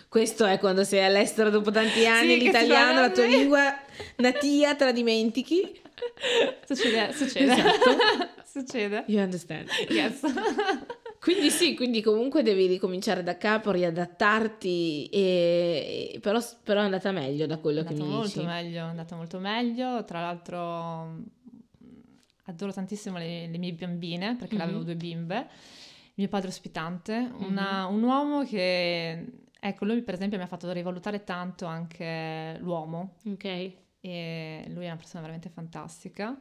Questo 0.09 0.45
è 0.45 0.59
quando 0.59 0.83
sei 0.83 1.03
all'estero 1.05 1.49
dopo 1.49 1.71
tanti 1.71 2.05
anni, 2.05 2.33
Sì, 2.37 2.39
l'italiano, 2.43 2.99
la 3.01 3.09
tua 3.09 3.25
lingua 3.25 3.73
natia, 4.17 4.75
te 4.75 4.83
la 4.85 4.91
dimentichi. 4.91 5.79
succede, 6.65 7.13
succede. 7.13 7.51
Esatto. 7.53 7.97
succede. 8.45 9.03
You 9.07 9.23
understand. 9.23 9.69
Yes. 9.89 10.19
Quindi 11.23 11.49
sì, 11.51 11.73
quindi 11.73 12.01
comunque 12.01 12.43
devi 12.43 12.67
ricominciare 12.67 13.23
da 13.23 13.37
capo, 13.37 13.71
riadattarti, 13.71 15.07
e, 15.07 16.17
però, 16.21 16.41
però 16.63 16.81
è 16.81 16.83
andata 16.83 17.11
meglio 17.13 17.45
da 17.45 17.59
quello 17.59 17.83
che 17.83 17.93
mi 17.93 17.99
molto 18.01 18.39
dici. 18.41 18.43
meglio, 18.45 18.79
è 18.79 18.89
andato 18.89 19.15
molto 19.15 19.39
meglio. 19.39 20.03
Tra 20.03 20.19
l'altro 20.19 21.05
mh, 21.05 21.23
adoro 22.47 22.73
tantissimo 22.73 23.17
le, 23.17 23.47
le 23.47 23.57
mie 23.57 23.71
bambine 23.71 24.35
perché 24.35 24.55
Mhm. 24.55 24.61
avevo 24.61 24.83
due 24.83 24.95
bimbe. 24.97 25.47
Mio 26.15 26.27
padre 26.27 26.49
ospitante, 26.49 27.31
una- 27.37 27.85
un 27.85 28.03
uomo 28.03 28.43
che, 28.43 29.25
ecco, 29.59 29.85
lui 29.85 30.01
per 30.01 30.15
esempio 30.15 30.37
mi 30.37 30.43
ha 30.43 30.47
fatto 30.47 30.69
rivalutare 30.73 31.23
tanto 31.23 31.65
anche 31.65 32.57
l'uomo 32.59 33.15
Ok. 33.27 33.45
e 33.45 34.65
lui 34.67 34.83
è 34.83 34.87
una 34.87 34.97
persona 34.97 35.21
veramente 35.21 35.47
fantastica. 35.49 36.37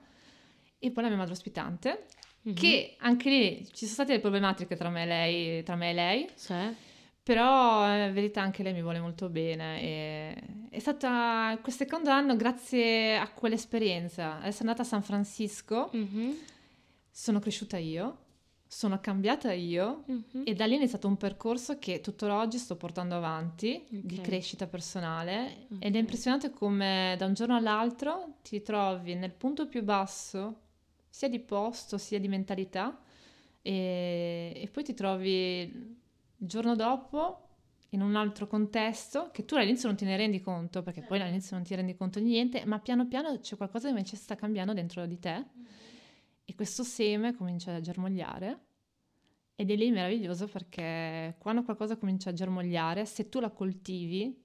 E 0.79 0.90
poi 0.90 1.03
la 1.05 1.09
mia 1.09 1.18
madre 1.18 1.33
ospitante, 1.35 2.07
Mhm. 2.44 2.55
che 2.55 2.96
anche 2.98 3.28
lì 3.31 3.64
ci 3.72 3.85
sono 3.85 3.90
state 3.92 4.09
delle 4.11 4.20
problematiche 4.20 4.74
tra 4.76 4.88
me 4.88 5.02
e 5.05 5.07
lei, 5.07 5.62
tra 5.62 5.76
me 5.76 5.90
e 5.90 5.92
lei 5.94 6.28
Cioè? 6.37 6.74
però 7.22 7.87
eh, 7.88 8.07
in 8.09 8.12
verità 8.12 8.42
anche 8.42 8.62
lei 8.64 8.72
mi 8.72 8.83
vuole 8.83 8.98
molto 8.98 9.28
bene 9.28 9.81
e 9.81 10.35
è 10.70 10.78
stata 10.81 11.57
questo 11.62 11.85
secondo 11.85 12.11
anno 12.11 12.35
grazie 12.35 13.16
a 13.16 13.28
quell'esperienza. 13.31 14.38
Essere 14.44 14.68
andata 14.68 14.83
a 14.83 14.85
San 14.87 15.02
Francisco, 15.02 15.90
Mhm. 15.92 16.35
sono 17.11 17.38
cresciuta 17.38 17.76
io, 17.76 18.18
sono 18.66 18.98
cambiata 19.00 19.52
io 19.52 20.02
Mhm. 20.07 20.42
e 20.44 20.55
da 20.55 20.64
lì 20.66 20.72
è 20.72 20.76
iniziato 20.78 21.07
un 21.07 21.16
percorso 21.18 21.78
che 21.78 22.00
tuttora 22.00 22.38
oggi 22.38 22.59
sto 22.59 22.74
portando 22.74 23.14
avanti 23.14 23.85
di 23.88 24.16
Ok. 24.16 24.22
crescita 24.22 24.66
personale 24.66 25.66
ed 25.78 25.90
Ok. 25.90 25.94
è 25.94 25.98
impressionante 25.98 26.50
come 26.50 27.14
da 27.18 27.26
un 27.26 27.35
giorno 27.35 27.55
all'altro 27.55 28.38
ti 28.42 28.62
trovi 28.62 29.14
nel 29.14 29.33
punto 29.33 29.68
più 29.68 29.83
basso 29.85 30.62
sia 31.12 31.29
di 31.29 31.40
posto 31.40 31.98
sia 31.98 32.18
di 32.18 32.27
mentalità 32.27 32.98
e, 33.61 34.53
e 34.57 34.68
poi 34.72 34.83
ti 34.83 34.94
trovi 34.94 35.29
il 35.29 35.96
giorno 36.38 36.75
dopo 36.75 37.48
in 37.90 38.01
un 38.01 38.16
altro 38.16 38.46
contesto 38.46 39.29
che 39.31 39.44
tu 39.44 39.55
all'inizio 39.55 39.88
non 39.88 39.96
te 39.98 40.07
ne 40.07 40.16
rendi 40.16 40.40
conto 40.40 40.83
perché 40.83 41.03
poi 41.03 41.20
all'inizio 41.20 41.55
non 41.55 41.66
ti 41.66 41.75
rendi 41.75 41.94
conto 41.94 42.18
di 42.18 42.25
niente 42.25 42.64
ma 42.64 42.79
piano 42.79 43.07
piano 43.07 43.38
c'è 43.38 43.59
qualcosa 43.59 43.85
che 43.85 43.90
invece 43.90 44.16
sta 44.16 44.35
cambiando 44.35 44.72
dentro 44.72 45.05
di 45.05 45.18
te. 45.18 45.44
E 46.46 46.55
questo 46.55 46.83
seme 46.83 47.35
comincia 47.35 47.75
a 47.75 47.81
germogliare 47.81 48.61
ed 49.55 49.70
è 49.70 49.77
lì 49.77 49.90
meraviglioso 49.90 50.46
perché 50.46 51.37
quando 51.38 51.62
qualcosa 51.62 51.98
comincia 51.98 52.31
a 52.31 52.33
germogliare, 52.33 53.05
se 53.05 53.29
tu 53.29 53.38
la 53.38 53.51
coltivi, 53.51 54.42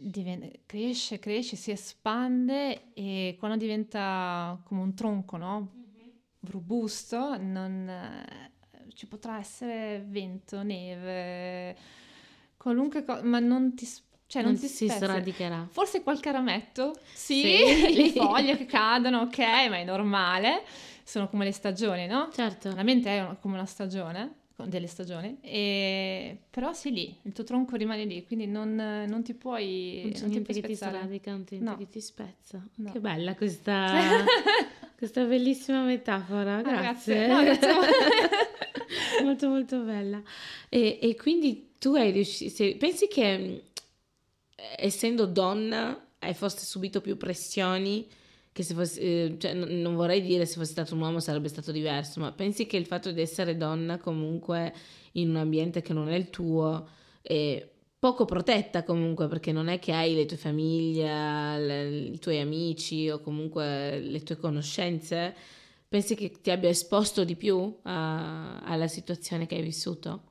diven- 0.00 0.50
cresce, 0.66 1.18
cresce, 1.18 1.56
si 1.56 1.70
espande 1.70 2.92
e 2.94 3.36
quando 3.38 3.56
diventa 3.56 4.60
come 4.64 4.80
un 4.82 4.94
tronco, 4.94 5.36
no? 5.36 5.72
Robusto, 6.40 7.36
non, 7.36 7.88
eh, 7.88 8.52
ci 8.94 9.06
potrà 9.06 9.38
essere 9.38 10.04
vento, 10.06 10.62
neve, 10.62 11.76
qualunque 12.56 13.04
cosa, 13.04 13.22
ma 13.24 13.38
non 13.38 13.74
ti, 13.74 13.84
s- 13.84 14.02
cioè 14.26 14.42
non 14.42 14.52
non 14.52 14.60
ti 14.60 14.68
si 14.68 14.86
spezza. 14.88 15.06
sradicherà. 15.06 15.66
Forse 15.70 16.02
qualche 16.02 16.30
rametto, 16.30 16.94
sì, 17.12 17.42
Sì. 17.42 17.94
le 17.94 18.10
foglie 18.12 18.56
che 18.56 18.66
cadono, 18.66 19.22
ok, 19.22 19.38
ma 19.38 19.76
è 19.78 19.84
normale, 19.84 20.62
sono 21.02 21.28
come 21.28 21.44
le 21.44 21.52
stagioni, 21.52 22.06
no? 22.06 22.28
Certo. 22.32 22.72
La 22.74 22.82
mente 22.82 23.10
è 23.10 23.20
una- 23.22 23.36
come 23.36 23.54
una 23.54 23.66
stagione, 23.66 24.34
delle 24.66 24.86
stagioni, 24.88 25.38
e... 25.40 26.36
però 26.50 26.72
sei 26.72 26.92
lì, 26.92 27.16
il 27.22 27.32
tuo 27.32 27.44
tronco 27.44 27.76
rimane 27.76 28.04
lì, 28.04 28.26
quindi 28.26 28.46
non, 28.46 28.74
non 28.74 29.22
ti 29.22 29.34
puoi, 29.34 30.00
Non 30.04 30.12
c'è 30.12 30.20
non 30.22 30.28
niente 30.30 30.52
che 30.52 30.60
ti 30.62 30.74
sradica, 30.74 31.30
non 31.30 31.44
niente 31.48 31.58
No. 31.70 31.76
che 31.76 31.88
ti 31.88 32.00
spezza. 32.00 32.66
No. 32.76 32.90
Che 32.90 33.00
bella 33.00 33.34
questa, 33.36 34.24
questa 34.96 35.24
bellissima 35.24 35.82
metafora, 35.84 36.56
Ah, 36.56 36.62
grazie. 36.62 37.26
grazie. 37.26 37.26
No, 37.28 37.42
grazie 37.42 39.22
molto 39.22 39.48
molto 39.48 39.80
bella. 39.80 40.22
E, 40.68 40.98
e 41.00 41.14
quindi 41.16 41.74
tu 41.78 41.94
hai 41.94 42.10
riuscito, 42.10 42.64
pensi 42.78 43.06
che 43.08 43.38
mh, 43.38 43.60
essendo 44.76 45.26
donna 45.26 46.06
hai 46.18 46.34
forse 46.34 46.64
subito 46.64 47.00
più 47.00 47.16
pressioni 47.16 48.06
che 48.58 48.64
se 48.64 48.74
fossi, 48.74 48.98
eh, 48.98 49.36
cioè, 49.38 49.54
n- 49.54 49.80
non 49.80 49.94
vorrei 49.94 50.20
dire 50.20 50.44
se 50.44 50.56
fossi 50.56 50.72
stato 50.72 50.94
un 50.96 51.00
uomo 51.00 51.20
sarebbe 51.20 51.46
stato 51.46 51.70
diverso, 51.70 52.18
ma 52.18 52.32
pensi 52.32 52.66
che 52.66 52.76
il 52.76 52.86
fatto 52.86 53.12
di 53.12 53.20
essere 53.20 53.56
donna 53.56 53.98
comunque 53.98 54.74
in 55.12 55.28
un 55.28 55.36
ambiente 55.36 55.80
che 55.80 55.92
non 55.92 56.08
è 56.08 56.16
il 56.16 56.28
tuo 56.28 56.88
è 57.22 57.64
poco 58.00 58.24
protetta 58.24 58.82
comunque 58.82 59.28
perché 59.28 59.52
non 59.52 59.68
è 59.68 59.78
che 59.78 59.92
hai 59.92 60.14
le 60.16 60.26
tue 60.26 60.36
famiglie, 60.36 61.58
le- 61.60 61.88
i 62.08 62.18
tuoi 62.18 62.40
amici 62.40 63.08
o 63.08 63.20
comunque 63.20 64.00
le 64.00 64.22
tue 64.24 64.36
conoscenze, 64.36 65.34
pensi 65.88 66.16
che 66.16 66.32
ti 66.40 66.50
abbia 66.50 66.68
esposto 66.68 67.22
di 67.22 67.36
più 67.36 67.76
a- 67.82 68.58
alla 68.58 68.88
situazione 68.88 69.46
che 69.46 69.54
hai 69.54 69.62
vissuto? 69.62 70.22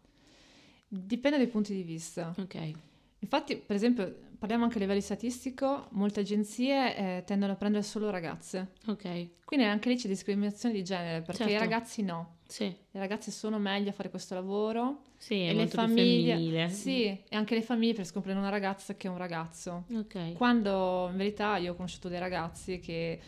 Dipende 0.90 1.38
dai 1.38 1.48
punti 1.48 1.74
di 1.74 1.84
vista. 1.84 2.34
Ok. 2.38 2.72
Infatti, 3.20 3.56
per 3.56 3.76
esempio, 3.78 4.16
parliamo 4.38 4.64
anche 4.66 4.78
a 4.78 4.80
livello 4.80 5.02
statistico, 5.02 5.88
molte 5.92 6.20
agenzie 6.22 6.96
eh, 7.18 7.24
tendono 7.26 7.54
a 7.54 7.56
prendere 7.56 7.84
solo 7.84 8.10
ragazze. 8.10 8.74
Ok, 8.88 9.30
Quindi 9.46 9.66
anche 9.66 9.90
lì 9.90 9.96
c'è 9.98 10.08
discriminazione 10.08 10.74
di 10.76 10.84
genere, 10.84 11.22
perché 11.22 11.44
i 11.44 11.48
Certo. 11.50 11.64
ragazzi 11.64 12.02
no. 12.04 12.36
sì, 12.48 12.66
Le 12.66 13.00
ragazze 13.00 13.32
sono 13.32 13.58
meglio 13.60 13.90
a 13.90 13.94
fare 13.94 14.10
questo 14.10 14.34
lavoro 14.36 15.04
sì, 15.18 15.42
è 15.46 15.50
e 15.50 15.54
le 15.54 15.68
famiglie, 15.68 16.34
femminile. 16.34 16.70
sì, 16.70 17.06
e 17.06 17.24
anche 17.32 17.56
le 17.56 17.62
famiglie 17.62 17.94
preferiscono 17.94 18.24
prendere 18.24 18.48
una 18.48 18.56
ragazza 18.56 18.96
che 18.96 19.08
un 19.08 19.18
ragazzo. 19.18 19.86
Ok, 19.94 20.34
Quando 20.34 21.08
in 21.12 21.18
verità 21.18 21.58
io 21.58 21.72
ho 21.72 21.76
conosciuto 21.76 22.08
dei 22.10 22.20
ragazzi 22.20 22.80
che 22.80 23.20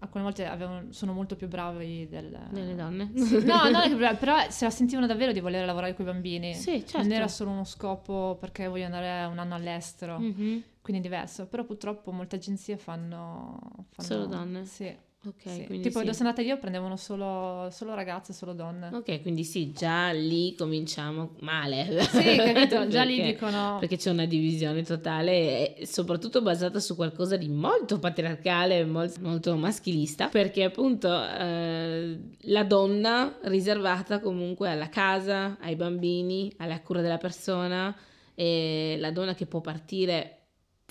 alcune 0.00 0.22
volte 0.22 0.46
avevano- 0.46 0.92
sono 0.92 1.12
molto 1.12 1.34
più 1.36 1.48
bravi 1.48 2.08
del... 2.08 2.36
delle 2.50 2.74
donne. 2.74 3.10
Sì, 3.16 3.44
No, 3.44 3.62
non 3.64 3.74
è 3.82 3.88
che 3.88 3.96
bravi, 3.96 4.16
però 4.16 4.36
se 4.50 4.64
la 4.64 4.70
sentivano 4.70 5.06
davvero 5.06 5.32
di 5.32 5.40
voler 5.40 5.64
lavorare 5.66 5.94
con 5.94 6.04
i 6.06 6.08
bambini. 6.08 6.54
Sì, 6.54 6.80
certo. 6.86 6.98
Non 6.98 7.12
era 7.12 7.28
solo 7.28 7.50
uno 7.50 7.64
scopo 7.64 8.36
perché 8.40 8.66
voglio 8.68 8.84
andare 8.84 9.24
un 9.26 9.38
anno 9.38 9.54
all'estero, 9.54 10.18
Mhm. 10.18 10.62
quindi 10.82 11.00
è 11.06 11.08
diverso. 11.10 11.46
Però 11.46 11.64
purtroppo 11.64 12.10
molte 12.12 12.36
agenzie 12.36 12.76
fanno... 12.76 13.58
fanno- 13.90 14.08
Solo 14.08 14.26
donne? 14.26 14.64
Sì. 14.64 14.94
Ok, 15.26 15.42
Sì. 15.50 15.64
quindi 15.66 15.80
Tipo, 15.88 15.98
sì. 15.98 16.04
dove 16.04 16.16
sono 16.16 16.28
andata 16.28 16.46
io 16.46 16.58
prendevano 16.58 16.96
solo, 16.96 17.68
solo 17.72 17.94
ragazze, 17.94 18.32
solo 18.32 18.52
donne. 18.52 18.88
Ok, 18.92 19.20
quindi 19.20 19.42
sì, 19.42 19.72
già 19.72 20.10
lì 20.12 20.54
cominciamo 20.54 21.34
male. 21.40 22.02
Sì, 22.04 22.36
capito? 22.36 22.86
Già 22.88 23.02
lì 23.02 23.16
Perché- 23.16 23.32
dicono... 23.32 23.76
Perché 23.80 23.96
c'è 23.96 24.10
una 24.10 24.26
divisione 24.26 24.82
totale 24.84 25.76
soprattutto 25.82 26.40
basata 26.40 26.78
su 26.78 26.94
qualcosa 26.94 27.36
di 27.36 27.48
molto 27.48 27.98
patriarcale, 27.98 28.84
molto, 28.84 29.20
molto 29.20 29.56
maschilista, 29.56 30.28
perché 30.28 30.62
appunto 30.62 31.08
eh, 31.12 32.18
la 32.42 32.64
donna 32.64 33.38
riservata 33.42 34.20
comunque 34.20 34.70
alla 34.70 34.88
casa, 34.88 35.56
ai 35.60 35.74
bambini, 35.74 36.52
alla 36.58 36.80
cura 36.80 37.00
della 37.00 37.18
persona, 37.18 37.94
e 38.36 38.96
la 39.00 39.10
donna 39.10 39.34
che 39.34 39.46
può 39.46 39.60
partire 39.60 40.37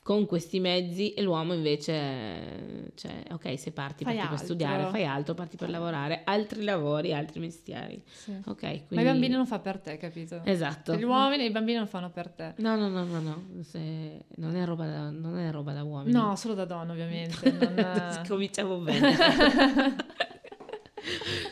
con 0.07 0.25
questi 0.25 0.61
mezzi 0.61 1.11
e 1.11 1.21
l'uomo 1.21 1.53
invece, 1.53 2.93
cioè, 2.95 3.25
ok, 3.29 3.59
se 3.59 3.73
parti, 3.73 4.05
Fai 4.05 4.15
parti 4.15 4.29
per 4.29 4.39
studiare, 4.45 4.89
fai 4.89 5.03
altro, 5.03 5.33
parti 5.33 5.57
per 5.57 5.69
lavorare, 5.69 6.21
altri 6.23 6.63
lavori, 6.63 7.13
altri 7.13 7.41
mestieri. 7.41 8.01
Sì. 8.09 8.31
Ok, 8.45 8.63
Ma 8.63 8.69
i 8.69 8.83
quindi... 8.87 9.03
bambini 9.03 9.33
non 9.33 9.45
fa 9.45 9.59
per 9.59 9.79
te, 9.79 9.97
capito? 9.97 10.39
Esatto. 10.45 10.95
Gli 10.95 11.03
uomini 11.03 11.43
e 11.43 11.47
i 11.47 11.51
bambini 11.51 11.79
non 11.79 11.87
fanno 11.87 12.09
per 12.09 12.29
te. 12.29 12.53
No, 12.59 12.77
no, 12.77 12.87
no, 12.87 13.03
no, 13.03 13.19
no, 13.19 13.43
se- 13.63 14.23
non, 14.37 14.55
è 14.55 14.63
roba 14.63 14.85
da, 14.85 15.09
non 15.09 15.37
è 15.37 15.51
roba 15.51 15.73
da 15.73 15.83
uomini. 15.83 16.17
No, 16.17 16.37
solo 16.37 16.53
da 16.53 16.63
donna, 16.63 16.93
ovviamente. 16.93 17.51
non- 17.51 18.23
Cominciamo 18.25 18.77
bene. 18.77 19.13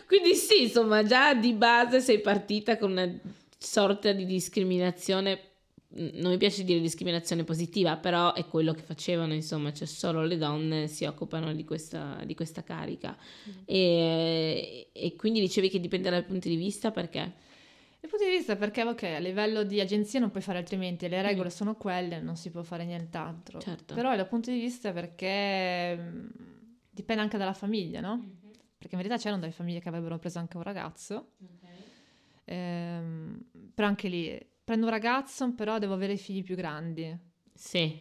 Quindi 0.08 0.34
sì, 0.34 0.62
insomma, 0.64 1.04
già 1.04 1.34
di 1.34 1.52
base 1.52 2.00
sei 2.00 2.22
partita 2.22 2.78
con 2.78 2.92
una 2.92 3.14
sorta 3.58 4.14
di 4.14 4.26
discriminazione, 4.26 5.40
non 5.96 6.32
mi 6.32 6.38
piace 6.38 6.64
dire 6.64 6.80
discriminazione 6.80 7.44
positiva, 7.44 7.96
però 7.98 8.34
è 8.34 8.46
quello 8.48 8.74
che 8.74 8.82
facevano, 8.82 9.34
insomma, 9.34 9.72
cioè 9.72 9.88
solo 9.88 10.24
le 10.24 10.38
donne 10.38 10.88
si 10.88 11.06
occupano 11.06 11.54
di 11.54 11.64
questa, 11.64 12.22
di 12.26 12.36
questa 12.36 12.64
carica. 12.64 13.18
E, 13.66 14.90
e 14.92 15.16
quindi 15.16 15.40
dicevi 15.40 15.70
che 15.70 15.80
dipende 15.80 16.10
dal 16.10 16.26
punto 16.26 16.48
di 16.50 16.56
vista 16.56 16.92
perché? 16.92 17.44
Dal 18.00 18.10
punto 18.10 18.26
di 18.26 18.32
vista 18.38 18.56
perché, 18.56 18.84
ok, 18.84 19.04
a 19.04 19.18
livello 19.20 19.64
di 19.64 19.80
agenzia 19.80 20.20
non 20.20 20.30
puoi 20.32 20.44
fare 20.44 20.60
altrimenti, 20.60 21.08
le 21.08 21.22
regole 21.22 21.48
Mm. 21.48 21.52
sono 21.52 21.76
quelle, 21.76 22.20
non 22.22 22.36
si 22.36 22.52
può 22.52 22.62
fare 22.62 22.86
nient'altro. 22.86 23.60
Certo. 23.60 23.96
Però 23.96 24.16
dal 24.16 24.28
punto 24.28 24.52
di 24.52 24.60
vista 24.60 24.92
perché 24.92 25.96
mh, 25.96 26.28
dipende 26.92 27.22
anche 27.24 27.38
dalla 27.38 27.54
famiglia, 27.54 28.02
no? 28.02 28.24
Perché 28.78 28.96
in 28.96 29.02
verità 29.02 29.18
c'erano 29.18 29.40
delle 29.42 29.54
famiglie 29.54 29.80
che 29.80 29.88
avrebbero 29.90 30.20
preso 30.20 30.38
anche 30.38 30.58
un 30.58 30.64
ragazzo, 30.64 31.32
ehm, 32.46 33.40
però 33.74 33.88
anche 33.88 34.08
lì 34.08 34.40
prendo 34.66 34.86
un 34.88 34.92
ragazzo, 34.92 35.54
però 35.54 35.78
devo 35.80 35.94
avere 35.94 36.18
figli 36.18 36.44
più 36.44 36.56
grandi. 36.56 37.18
Sì, 37.54 37.98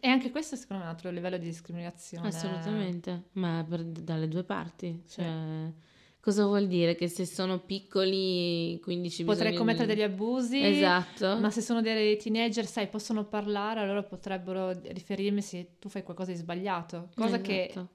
E 0.00 0.08
anche 0.08 0.30
questo 0.30 0.56
secondo 0.56 0.82
me 0.82 0.88
è 0.88 0.90
un 0.90 0.96
altro 0.96 1.10
livello 1.10 1.38
di 1.38 1.44
discriminazione. 1.46 2.28
assolutamente, 2.28 3.28
ma 3.32 3.64
per- 3.66 3.84
dalle 3.84 4.28
due 4.28 4.42
parti. 4.44 5.02
Sì. 5.06 5.20
Cioè, 5.22 5.72
cosa 6.20 6.44
vuol 6.46 6.66
dire? 6.66 6.94
Che 6.94 7.06
se 7.08 7.24
sono 7.26 7.60
piccoli, 7.60 8.78
quindi 8.82 9.08
ci 9.10 9.24
Potrei 9.24 9.50
bisogna 9.52 9.58
commettere 9.66 9.86
degli 9.94 10.02
abusi. 10.04 10.60
Esatto. 10.62 11.38
Ma 11.38 11.50
se 11.50 11.60
sono 11.60 11.80
dei 11.80 12.16
teenager, 12.18 12.66
sai, 12.66 12.88
possono 12.88 13.24
parlare, 13.24 13.80
allora 13.80 14.02
potrebbero 14.02 14.70
riferirmi 14.72 15.40
se 15.42 15.76
tu 15.78 15.88
fai 15.88 16.02
qualcosa 16.02 16.30
di 16.32 16.36
sbagliato. 16.38 17.10
Cosa 17.14 17.40
che 17.40 17.66
Esatto. 17.70 17.88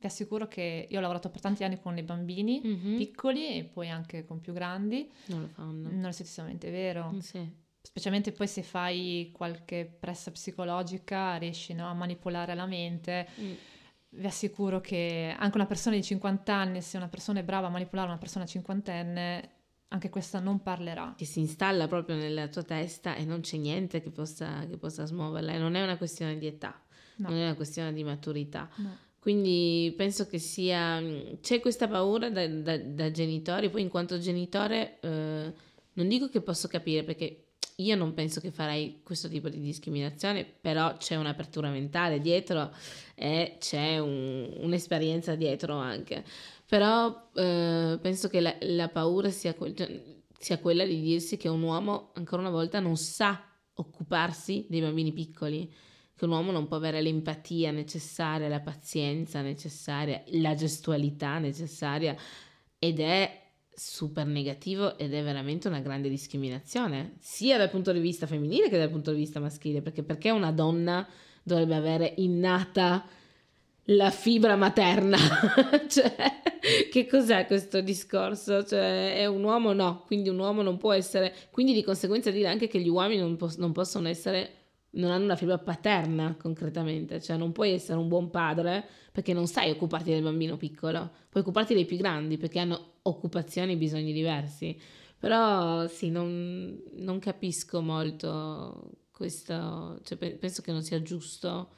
Vi 0.00 0.06
assicuro 0.06 0.46
che 0.46 0.86
io 0.88 0.98
ho 0.98 1.00
lavorato 1.00 1.28
per 1.28 1.40
tanti 1.40 1.64
anni 1.64 1.80
con 1.80 1.96
i 1.98 2.02
bambini 2.02 2.60
Mhm. 2.62 2.96
piccoli 2.96 3.56
e 3.58 3.64
poi 3.64 3.88
anche 3.90 4.24
con 4.24 4.40
più 4.40 4.52
grandi. 4.52 5.10
Non 5.26 5.40
lo 5.42 5.48
fanno. 5.48 5.88
Non 5.90 6.04
è 6.06 6.12
sicuramente 6.12 6.70
vero. 6.70 7.14
Sì. 7.20 7.66
Specialmente 7.80 8.32
poi 8.32 8.46
se 8.46 8.62
fai 8.62 9.30
qualche 9.32 9.84
pressa 9.98 10.30
psicologica, 10.30 11.36
riesci 11.36 11.72
no, 11.74 11.88
a 11.88 11.94
manipolare 11.94 12.54
la 12.54 12.66
mente. 12.66 13.28
Mm. 13.40 13.52
Vi 14.10 14.26
assicuro 14.26 14.80
che 14.80 15.34
anche 15.36 15.56
una 15.56 15.66
persona 15.66 15.96
di 15.96 16.02
50 16.02 16.54
anni, 16.54 16.80
se 16.80 16.96
una 16.96 17.08
persona 17.08 17.40
è 17.40 17.44
brava 17.44 17.66
a 17.66 17.70
manipolare 17.70 18.08
una 18.08 18.18
persona 18.18 18.46
cinquantenne, 18.46 19.50
anche 19.88 20.10
questa 20.10 20.38
non 20.38 20.62
parlerà. 20.62 21.14
Che 21.16 21.24
si 21.24 21.40
installa 21.40 21.88
proprio 21.88 22.16
nella 22.16 22.48
tua 22.48 22.62
testa 22.62 23.14
e 23.14 23.24
non 23.24 23.40
c'è 23.40 23.56
niente 23.56 24.00
che 24.00 24.10
possa, 24.10 24.66
che 24.66 24.76
possa 24.76 25.04
smuoverla. 25.06 25.52
E 25.52 25.58
non 25.58 25.74
è 25.74 25.82
una 25.82 25.96
questione 25.96 26.36
di 26.38 26.46
età, 26.46 26.78
No. 27.16 27.28
non 27.30 27.38
è 27.38 27.42
una 27.44 27.54
questione 27.54 27.92
di 27.92 28.04
maturità. 28.04 28.68
No. 28.76 28.96
Quindi 29.18 29.92
penso 29.96 30.26
che 30.26 30.38
sia. 30.38 31.02
C'è 31.40 31.60
questa 31.60 31.88
paura 31.88 32.30
da, 32.30 32.46
da- 32.46 32.78
da 32.78 33.10
genitori, 33.10 33.68
poi 33.70 33.82
in 33.82 33.88
quanto 33.88 34.18
genitore 34.18 34.98
eh, 35.00 35.52
non 35.94 36.08
dico 36.08 36.28
che 36.28 36.40
posso 36.40 36.68
capire 36.68 37.02
perché 37.04 37.44
io 37.76 37.94
non 37.96 38.14
penso 38.14 38.40
che 38.40 38.50
farei 38.50 39.00
questo 39.04 39.28
tipo 39.28 39.48
di 39.48 39.60
discriminazione, 39.60 40.44
però 40.44 40.96
c'è 40.96 41.16
un'apertura 41.16 41.70
mentale 41.70 42.20
dietro 42.20 42.72
e 43.14 43.56
c'è 43.60 43.98
un- 43.98 44.52
un'esperienza 44.60 45.34
dietro 45.34 45.74
anche. 45.74 46.24
Però 46.66 47.28
eh, 47.34 47.98
penso 48.00 48.28
che 48.28 48.40
la, 48.40 48.54
la 48.60 48.88
paura 48.88 49.30
sia, 49.30 49.54
que- 49.54 49.74
cioè, 49.74 50.02
sia 50.38 50.58
quella 50.58 50.84
di 50.84 51.00
dirsi 51.00 51.36
che 51.36 51.48
un 51.48 51.62
uomo 51.62 52.10
ancora 52.14 52.42
una 52.42 52.50
volta 52.50 52.80
non 52.80 52.96
sa 52.96 53.42
occuparsi 53.74 54.66
dei 54.68 54.80
bambini 54.80 55.12
piccoli 55.12 55.72
che 56.18 56.24
un 56.24 56.32
uomo 56.32 56.50
non 56.50 56.66
può 56.66 56.76
avere 56.76 57.00
l'empatia 57.00 57.70
necessaria, 57.70 58.48
la 58.48 58.58
pazienza 58.58 59.40
necessaria, 59.40 60.20
la 60.32 60.52
gestualità 60.54 61.38
necessaria 61.38 62.16
ed 62.76 62.98
è 62.98 63.40
super 63.72 64.26
negativo 64.26 64.98
ed 64.98 65.14
è 65.14 65.22
veramente 65.22 65.68
una 65.68 65.78
grande 65.78 66.08
discriminazione, 66.08 67.14
sia 67.20 67.56
dal 67.56 67.70
punto 67.70 67.92
di 67.92 68.00
vista 68.00 68.26
femminile 68.26 68.68
che 68.68 68.76
dal 68.76 68.90
punto 68.90 69.12
di 69.12 69.18
vista 69.18 69.38
maschile, 69.38 69.80
perché 69.80 70.02
perché 70.02 70.30
una 70.30 70.50
donna 70.50 71.06
dovrebbe 71.44 71.76
avere 71.76 72.14
innata 72.16 73.06
la 73.84 74.10
fibra 74.10 74.56
materna? 74.56 75.18
cioè, 75.86 76.40
che 76.90 77.06
cos'è 77.06 77.46
questo 77.46 77.80
discorso? 77.80 78.64
Cioè, 78.64 79.18
è 79.18 79.26
un 79.26 79.44
uomo 79.44 79.72
no, 79.72 80.02
quindi 80.04 80.30
un 80.30 80.38
uomo 80.40 80.62
non 80.62 80.78
può 80.78 80.92
essere, 80.92 81.32
quindi 81.52 81.74
di 81.74 81.84
conseguenza 81.84 82.32
dire 82.32 82.48
anche 82.48 82.66
che 82.66 82.80
gli 82.80 82.88
uomini 82.88 83.20
non, 83.20 83.36
pos- 83.36 83.58
non 83.58 83.70
possono 83.70 84.08
essere 84.08 84.57
non 84.98 85.10
hanno 85.10 85.24
una 85.24 85.36
fibra 85.36 85.58
paterna 85.58 86.36
concretamente, 86.38 87.20
cioè 87.20 87.36
non 87.36 87.52
puoi 87.52 87.72
essere 87.72 87.98
un 87.98 88.08
buon 88.08 88.30
padre 88.30 88.84
perché 89.12 89.32
non 89.32 89.46
sai 89.46 89.70
occuparti 89.70 90.10
del 90.10 90.22
bambino 90.22 90.56
piccolo, 90.56 91.10
puoi 91.28 91.42
occuparti 91.42 91.74
dei 91.74 91.84
più 91.84 91.96
grandi 91.96 92.36
perché 92.36 92.58
hanno 92.58 92.94
occupazioni 93.02 93.72
e 93.72 93.76
bisogni 93.76 94.12
diversi. 94.12 94.78
Però 95.18 95.86
sì, 95.88 96.10
non, 96.10 96.80
non 96.96 97.18
capisco 97.18 97.80
molto 97.80 98.90
questo, 99.10 99.98
cioè, 100.04 100.16
pe- 100.16 100.36
penso 100.36 100.62
che 100.62 100.70
non 100.70 100.82
sia 100.82 101.02
giusto 101.02 101.70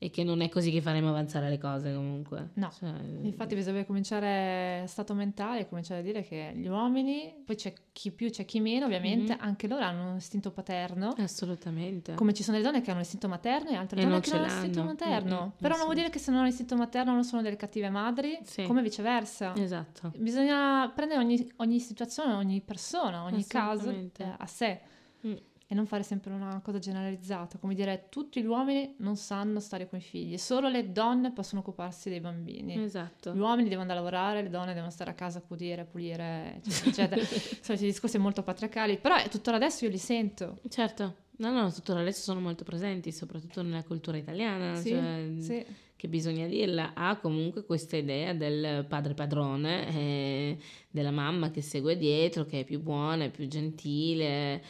e 0.00 0.10
che 0.10 0.22
non 0.22 0.40
è 0.42 0.48
così 0.48 0.70
che 0.70 0.80
faremo 0.80 1.08
avanzare 1.08 1.48
le 1.48 1.58
cose 1.58 1.92
comunque. 1.92 2.50
No. 2.54 2.70
Cioè, 2.70 2.88
Infatti 3.22 3.56
bisogna 3.56 3.84
cominciare 3.84 4.84
stato 4.86 5.12
mentale, 5.12 5.68
cominciare 5.68 6.00
a 6.00 6.02
dire 6.04 6.22
che 6.22 6.52
gli 6.54 6.68
uomini, 6.68 7.34
poi 7.44 7.56
c'è 7.56 7.72
chi 7.90 8.12
più, 8.12 8.30
c'è 8.30 8.44
chi 8.44 8.60
meno, 8.60 8.84
ovviamente, 8.86 9.34
Mhm. 9.34 9.40
anche 9.42 9.66
loro 9.66 9.84
hanno 9.84 10.10
un 10.12 10.16
istinto 10.16 10.52
paterno. 10.52 11.14
assolutamente. 11.18 12.14
Come 12.14 12.32
ci 12.32 12.42
sono 12.44 12.56
delle 12.58 12.68
donne 12.70 12.82
che 12.82 12.90
hanno 12.90 13.00
l'istinto 13.00 13.26
materno 13.28 13.70
e 13.70 13.74
altre 13.74 13.98
E 13.98 14.02
donne 14.02 14.12
non 14.14 14.20
che 14.22 14.30
non 14.30 14.38
hanno 14.40 14.52
l'istinto 14.54 14.78
l'hanno. 14.78 14.90
materno. 14.90 15.40
Mm, 15.40 15.46
mm, 15.46 15.50
Però 15.60 15.74
non 15.76 15.84
vuol 15.84 15.96
dire 15.96 16.10
che 16.10 16.18
se 16.20 16.30
non 16.30 16.38
hanno 16.40 16.48
l'istinto 16.48 16.76
materno 16.76 17.12
non 17.12 17.24
sono 17.24 17.42
delle 17.42 17.56
cattive 17.56 17.90
madri, 17.90 18.38
Sì. 18.44 18.62
come 18.64 18.82
viceversa. 18.82 19.52
Esatto. 19.56 20.12
Bisogna 20.16 20.90
prendere 20.94 21.20
ogni, 21.20 21.50
ogni 21.56 21.80
situazione, 21.80 22.34
ogni 22.34 22.60
persona, 22.60 23.24
ogni 23.24 23.44
caso 23.46 23.90
eh, 23.90 24.10
a 24.38 24.46
sé 24.46 24.80
Mm. 25.26 25.34
E 25.70 25.74
non 25.74 25.84
fare 25.84 26.02
sempre 26.02 26.32
una 26.32 26.60
cosa 26.64 26.78
generalizzata, 26.78 27.58
come 27.58 27.74
dire 27.74 28.06
tutti 28.08 28.40
gli 28.40 28.46
uomini 28.46 28.94
non 29.00 29.16
sanno 29.16 29.60
stare 29.60 29.86
con 29.86 29.98
i 29.98 30.02
figli, 30.02 30.38
solo 30.38 30.68
le 30.68 30.92
donne 30.92 31.30
possono 31.30 31.60
occuparsi 31.60 32.08
dei 32.08 32.20
bambini. 32.20 32.82
Esatto. 32.82 33.34
Gli 33.34 33.38
uomini 33.38 33.68
devono 33.68 33.82
andare 33.82 33.98
a 33.98 34.02
lavorare, 34.02 34.42
le 34.42 34.48
donne 34.48 34.72
devono 34.72 34.90
stare 34.90 35.10
a 35.10 35.14
casa 35.14 35.38
a 35.38 35.42
accudire, 35.42 35.82
a 35.82 35.84
pulire, 35.84 36.62
eccetera, 36.64 37.20
eccetera. 37.20 37.22
Soliti 37.60 37.84
discorsi 37.84 38.16
molto 38.16 38.42
patriarcali, 38.42 38.96
però 38.96 39.16
tuttora 39.28 39.56
adesso 39.56 39.84
io 39.84 39.90
li 39.90 39.98
sento. 39.98 40.58
Certo, 40.70 41.16
no, 41.36 41.52
no, 41.52 41.70
tuttora 41.70 42.00
adesso 42.00 42.22
sono 42.22 42.40
molto 42.40 42.64
presenti, 42.64 43.12
soprattutto 43.12 43.60
nella 43.60 43.84
cultura 43.84 44.16
italiana, 44.16 44.74
Sì, 44.76 44.88
cioè, 44.88 45.30
sì. 45.38 45.66
che 45.96 46.08
bisogna 46.08 46.46
dirla, 46.46 46.92
ha 46.94 47.18
comunque 47.18 47.66
questa 47.66 47.98
idea 47.98 48.32
del 48.32 48.86
padre 48.88 49.12
padrone, 49.12 49.86
eh, 49.94 50.58
della 50.90 51.10
mamma 51.10 51.50
che 51.50 51.60
segue 51.60 51.98
dietro, 51.98 52.46
che 52.46 52.60
è 52.60 52.64
più 52.64 52.80
buona, 52.80 53.24
è 53.24 53.30
più 53.30 53.46
gentile, 53.48 54.62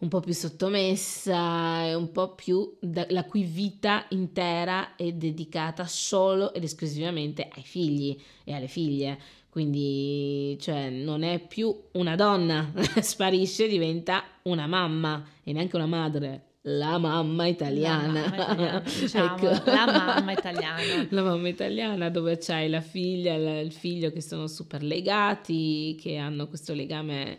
un 0.00 0.08
po' 0.08 0.20
più 0.20 0.32
sottomessa, 0.32 1.82
è 1.84 1.94
un 1.94 2.10
po' 2.10 2.34
più 2.34 2.76
da- 2.80 3.06
la 3.10 3.24
cui 3.24 3.42
vita 3.42 4.06
intera 4.10 4.96
è 4.96 5.12
dedicata 5.12 5.86
solo 5.86 6.54
ed 6.54 6.62
esclusivamente 6.64 7.48
ai 7.54 7.62
figli 7.62 8.18
e 8.44 8.54
alle 8.54 8.68
figlie. 8.68 9.18
Quindi, 9.50 10.56
cioè, 10.60 10.90
non 10.90 11.22
è 11.22 11.38
più 11.40 11.74
una 11.92 12.14
donna, 12.14 12.72
sparisce, 13.00 13.66
diventa 13.68 14.22
una 14.42 14.66
mamma 14.66 15.22
e 15.42 15.52
neanche 15.52 15.76
una 15.76 15.86
madre, 15.86 16.44
la 16.62 16.96
mamma 16.98 17.46
italiana. 17.46 18.12
La 18.12 18.20
mamma 18.20 18.36
italiana, 18.36 18.82
diciamo, 19.00 19.48
Ecco. 19.48 19.70
la 19.70 19.86
mamma 19.86 20.32
italiana. 20.32 21.06
La 21.10 21.22
mamma 21.22 21.48
italiana 21.48 22.10
dove 22.10 22.38
c'hai 22.38 22.68
la 22.70 22.80
figlia 22.80 23.34
e 23.34 23.60
il 23.60 23.72
figlio 23.72 24.10
che 24.12 24.20
sono 24.22 24.46
super 24.46 24.82
legati, 24.82 25.96
che 26.00 26.16
hanno 26.16 26.46
questo 26.48 26.72
legame 26.72 27.38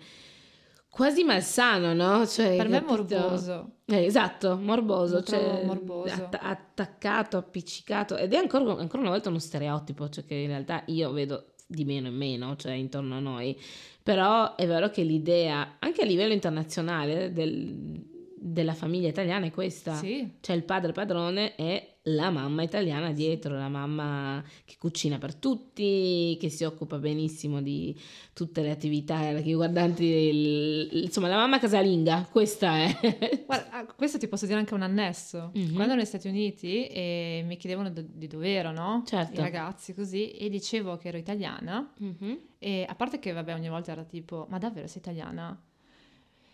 quasi 0.91 1.23
malsano, 1.23 1.93
no? 1.93 2.27
Cioè, 2.27 2.58
per 2.58 2.67
me 2.67 2.77
è 2.77 2.84
capito? 2.86 3.17
morboso. 3.17 3.71
Eh, 3.86 4.04
esatto, 4.06 4.58
morboso, 4.58 5.23
cioè 5.23 5.63
morboso. 5.65 6.13
att- 6.13 6.38
attaccato, 6.39 7.38
appiccicato 7.38 8.18
ed 8.18 8.34
è 8.34 8.38
ancora, 8.38 8.78
ancora 8.78 9.01
una 9.01 9.09
volta 9.11 9.30
uno 9.30 9.39
stereotipo, 9.39 10.09
cioè 10.09 10.26
che 10.26 10.36
in 10.36 10.47
realtà 10.47 10.84
io 10.88 11.11
vedo 11.11 11.53
di 11.65 11.86
meno 11.86 12.09
in 12.09 12.15
meno, 12.15 12.55
cioè 12.57 12.74
intorno 12.74 13.15
a 13.15 13.20
noi, 13.20 13.57
però 14.03 14.55
è 14.55 14.68
vero 14.68 14.89
che 14.89 15.03
l'idea, 15.03 15.78
anche 15.80 16.01
a 16.01 16.05
livello 16.05 16.34
internazionale, 16.34 17.32
del- 17.32 18.09
della 18.43 18.74
famiglia 18.74 19.07
italiana 19.07 19.45
è 19.45 19.51
questa, 19.51 19.93
Sì, 19.95 20.34
c'è 20.41 20.53
il 20.53 20.63
padre 20.63 20.91
padrone 20.91 21.55
e 21.55 21.90
la 22.06 22.32
mamma 22.32 22.64
italiana 22.64 23.12
dietro, 23.12 23.54
la 23.56 23.68
mamma 23.70 24.43
che 24.66 24.76
cucina 24.80 25.20
per 25.20 25.36
tutti, 25.36 26.36
che 26.39 26.49
si 26.49 26.64
occupa 26.64 26.97
benissimo 26.97 27.62
di 27.62 27.95
tutte 28.34 28.62
le 28.64 28.72
attività 28.72 29.38
riguardanti, 29.39 30.04
il- 30.04 31.04
insomma 31.04 31.28
la 31.28 31.36
mamma 31.36 31.60
casalinga, 31.60 32.28
questa 32.32 32.76
è. 32.78 33.43
Guarda, 33.45 33.72
ah, 33.72 33.86
questo 33.86 34.18
ti 34.18 34.28
posso 34.28 34.47
dire 34.47 34.58
anche 34.58 34.74
un 34.74 34.82
annesso. 34.82 35.52
Mhm. 35.54 35.74
Quando 35.74 35.84
ero 35.91 35.95
negli 35.95 36.06
Stati 36.06 36.28
Uniti 36.28 36.88
e 36.88 37.43
mi 37.45 37.58
chiedevano 37.58 37.91
do- 37.91 38.04
di 38.06 38.26
dove 38.28 38.49
ero, 38.52 38.72
no? 38.72 39.04
Certo. 39.06 39.39
I 39.39 39.43
ragazzi 39.43 39.93
così, 39.93 40.32
e 40.32 40.49
dicevo 40.49 40.97
che 40.97 41.10
ero 41.10 41.18
italiana, 41.18 41.88
Mhm. 41.99 42.39
e 42.58 42.84
a 42.88 42.95
parte 42.95 43.20
che, 43.20 43.32
vabbè, 43.32 43.54
ogni 43.54 43.70
volta 43.70 43.91
era 43.91 44.04
tipo, 44.06 44.47
ma 44.49 44.58
davvero 44.58 44.88
sei 44.88 45.02
italiana? 45.02 45.56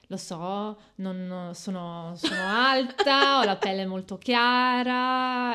Lo 0.10 0.16
so, 0.16 0.78
non 0.95 1.51
sono, 1.53 2.14
sono 2.16 2.41
alta, 2.47 3.39
ho 3.39 3.43
la 3.43 3.58
pelle 3.58 3.86
molto 3.86 4.18
chiara, 4.18 5.53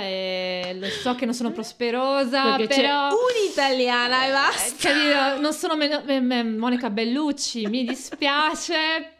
lo 0.74 0.86
so 0.88 1.14
che 1.14 1.24
non 1.24 1.32
sono 1.32 1.52
prosperosa, 1.52 2.56
Perché 2.56 2.74
però... 2.82 3.08
un'italiana 3.08 4.26
e 4.26 4.30
basta. 4.30 4.90
Eh, 4.90 4.92
capito? 4.92 5.40
Non 5.40 5.52
sono 5.54 5.74
me- 5.74 6.02
me- 6.04 6.20
me- 6.20 6.44
Monica 6.44 6.90
Bellucci, 6.90 7.66
mi 7.66 7.82
dispiace, 7.84 9.10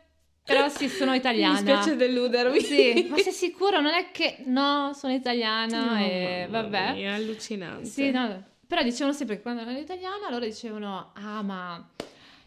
però 0.45 0.69
sì, 0.69 0.91
sono 0.91 1.15
italiana. 1.15 1.53
Mi 1.61 1.63
dispiace 1.65 1.97
deludermi. 1.97 2.61
Sì, 2.61 3.07
ma 3.09 3.17
sei 3.17 3.33
sicuro? 3.33 3.81
Non 3.81 3.95
è 3.95 4.11
che... 4.11 4.43
No, 4.45 4.93
sono 4.93 5.15
italiana 5.15 5.93
No, 5.95 5.99
e 5.99 6.47
vabbè. 6.51 6.93
mia, 6.93 7.13
È 7.13 7.15
allucinante. 7.15 7.87
Sì, 7.87 8.11
no, 8.11 8.43
però 8.67 8.83
dicevano 8.83 9.15
sempre 9.15 9.37
che 9.37 9.43
quando 9.43 9.63
ero 9.63 9.71
italiana, 9.71 10.29
loro 10.29 10.45
dicevano, 10.45 11.13
ah 11.15 11.41
ma 11.41 11.89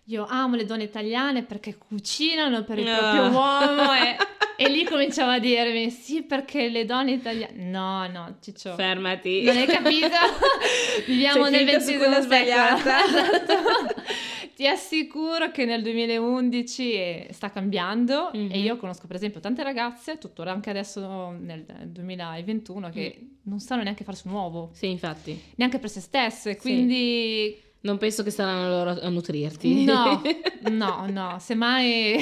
io 0.06 0.26
amo 0.28 0.56
le 0.56 0.66
donne 0.66 0.84
italiane 0.84 1.44
perché 1.44 1.78
cucinano 1.78 2.64
per 2.64 2.80
il 2.80 2.88
Ah. 2.88 2.98
proprio 2.98 3.40
uomo 3.40 3.94
e, 3.94 4.16
e 4.58 4.70
lì 4.70 4.84
cominciavo 4.84 5.32
a 5.32 5.40
dirmi, 5.40 5.90
sì 5.90 6.22
perché 6.22 6.70
le 6.70 6.86
donne 6.86 7.14
italiane... 7.14 7.54
No, 7.64 8.08
no, 8.08 8.38
Ciccio, 8.42 8.76
Fermati. 8.76 9.44
non 9.44 9.58
hai 9.58 9.66
capito? 9.66 10.08
Viviamo 11.08 11.46
Sei 11.46 11.52
nel 11.52 11.60
finita 11.62 11.80
su 11.80 11.92
XX 11.92 11.98
quella 11.98 12.22
secolo. 12.22 12.24
sbagliata. 12.24 13.06
Esatto. 13.06 14.04
Ti 14.56 14.68
assicuro 14.68 15.52
che 15.52 15.66
nel 15.66 15.82
2011 15.82 16.92
eh, 16.94 17.28
sta 17.32 17.50
cambiando 17.52 18.30
Mhm. 18.34 18.52
e 18.54 18.60
io 18.60 18.78
conosco 18.78 19.06
per 19.06 19.18
esempio 19.18 19.42
tante 19.42 19.64
ragazze, 19.64 20.18
tuttora 20.18 20.52
anche 20.54 20.70
adesso 20.70 21.32
nel 21.38 21.66
2021, 21.88 22.90
che 22.90 23.18
Mm. 23.22 23.26
non 23.50 23.60
sanno 23.60 23.84
neanche 23.84 24.06
farsi 24.06 24.28
un 24.28 24.34
uovo, 24.34 24.70
Sì, 24.72 24.90
infatti. 24.90 25.38
neanche 25.56 25.78
per 25.80 25.90
se 25.90 26.00
stesse, 26.00 26.58
Sì. 26.58 26.58
Non 27.86 28.00
penso 28.00 28.24
che 28.24 28.32
saranno 28.32 28.68
loro 28.68 29.00
a 29.00 29.10
nutrirti. 29.10 29.86
no, 29.86 30.22
no, 30.72 31.06
no, 31.08 31.38
semmai 31.40 32.18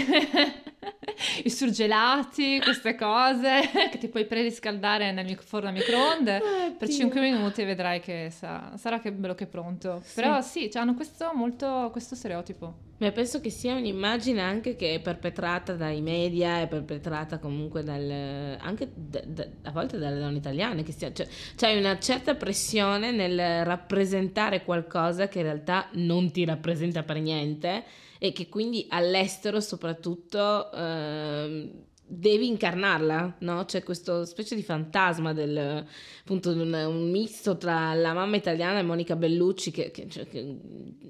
i 1.43 1.49
surgelati, 1.49 2.59
queste 2.59 2.95
cose 2.95 3.61
che 3.91 3.97
ti 3.97 4.07
puoi 4.07 4.25
preriscaldare 4.25 5.11
nel 5.11 5.25
mic- 5.25 5.43
forno 5.43 5.69
a 5.69 5.71
microonde 5.71 6.41
per 6.77 6.89
5 6.89 7.19
minuti 7.21 7.61
e 7.61 7.65
vedrai 7.65 7.99
che 7.99 8.29
sa- 8.31 8.73
sarà 8.77 8.99
che 8.99 9.11
bello 9.11 9.36
che 9.36 9.47
pronto. 9.47 10.01
Sì. 10.03 10.15
Però 10.15 10.41
sì, 10.41 10.69
cioè, 10.71 10.81
hanno 10.81 10.95
questo, 10.95 11.31
molto, 11.34 11.89
questo 11.91 12.15
stereotipo. 12.15 12.91
Ma 12.97 13.11
penso 13.11 13.41
che 13.41 13.49
sia 13.49 13.75
un'immagine 13.75 14.39
anche 14.39 14.75
che 14.75 14.95
è 14.95 14.99
perpetrata 15.01 15.73
dai 15.73 15.99
media, 16.01 16.61
è 16.61 16.67
perpetrata 16.67 17.38
comunque 17.38 17.84
dal, 17.84 18.57
anche 18.59 18.89
da- 18.93 19.23
da- 19.25 19.47
a 19.63 19.71
volte 19.71 19.97
dalle 19.97 20.19
donne 20.19 20.38
italiane, 20.38 20.84
che 20.84 20.93
sia, 20.93 21.11
cioè, 21.11 21.27
c'è 21.55 21.77
una 21.77 21.99
certa 21.99 22.36
pressione 22.36 23.11
nel 23.11 23.65
rappresentare 23.65 24.63
qualcosa 24.63 25.27
che 25.27 25.39
in 25.39 25.45
realtà 25.45 25.88
non 25.93 26.31
ti 26.31 26.45
rappresenta 26.45 27.03
per 27.03 27.19
niente 27.19 27.84
e 28.24 28.32
che 28.32 28.47
quindi 28.47 28.86
all'estero 28.88 29.59
soprattutto 29.59 30.71
ehm, 30.71 31.69
devi 32.05 32.47
incarnarla, 32.47 33.36
no? 33.39 33.65
C'è 33.65 33.84
questo 33.84 34.24
specie 34.24 34.55
di 34.55 34.63
fantasma 34.63 35.34
del 35.34 35.86
appunto 36.21 36.51
un, 36.51 36.71
un 36.74 37.11
misto 37.11 37.57
tra 37.57 37.93
la 37.93 38.13
mamma 38.13 38.38
italiana 38.38 38.80
e 38.80 38.84
Monica 38.84 39.17
Bellucci 39.17 39.71
che, 39.71 39.91
che- 39.91 40.07
cioè, 40.07 40.26
che 40.30 40.57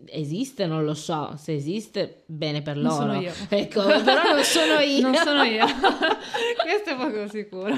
esiste, 0.08 0.66
non 0.66 0.84
lo 0.86 0.96
so, 0.96 1.36
se 1.38 1.54
esiste 1.54 2.24
bene 2.26 2.64
per 2.64 2.78
Non 2.78 2.86
loro. 2.86 2.96
sono 2.96 3.22
io. 3.22 3.32
Ecco, 3.50 3.84
però 3.84 4.34
non 4.34 4.44
sono 4.44 4.80
io. 4.82 5.02
Non 5.02 5.16
sono 5.16 5.44
io. 5.44 5.66
Questo 6.64 6.90
è 6.90 6.96
poco 6.96 7.28
sicuro. 7.30 7.76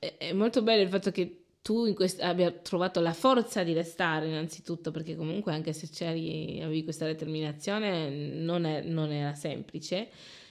È, 0.00 0.14
è 0.18 0.32
molto 0.32 0.62
bello 0.62 0.82
il 0.82 0.88
fatto 0.88 1.12
che 1.12 1.43
tu 1.64 1.86
in 1.86 1.94
quest- 1.94 2.20
abbia 2.20 2.50
trovato 2.50 3.00
la 3.00 3.14
forza 3.14 3.62
di 3.62 3.72
restare 3.72 4.28
innanzitutto, 4.28 4.90
perché 4.90 5.16
comunque 5.16 5.54
anche 5.54 5.72
se 5.72 5.88
c'eri, 5.90 6.60
avevi 6.62 6.84
questa 6.84 7.06
determinazione 7.06 8.10
non, 8.10 8.66
è- 8.66 8.82
non 8.82 9.10
era 9.10 9.34
semplice. 9.34 10.08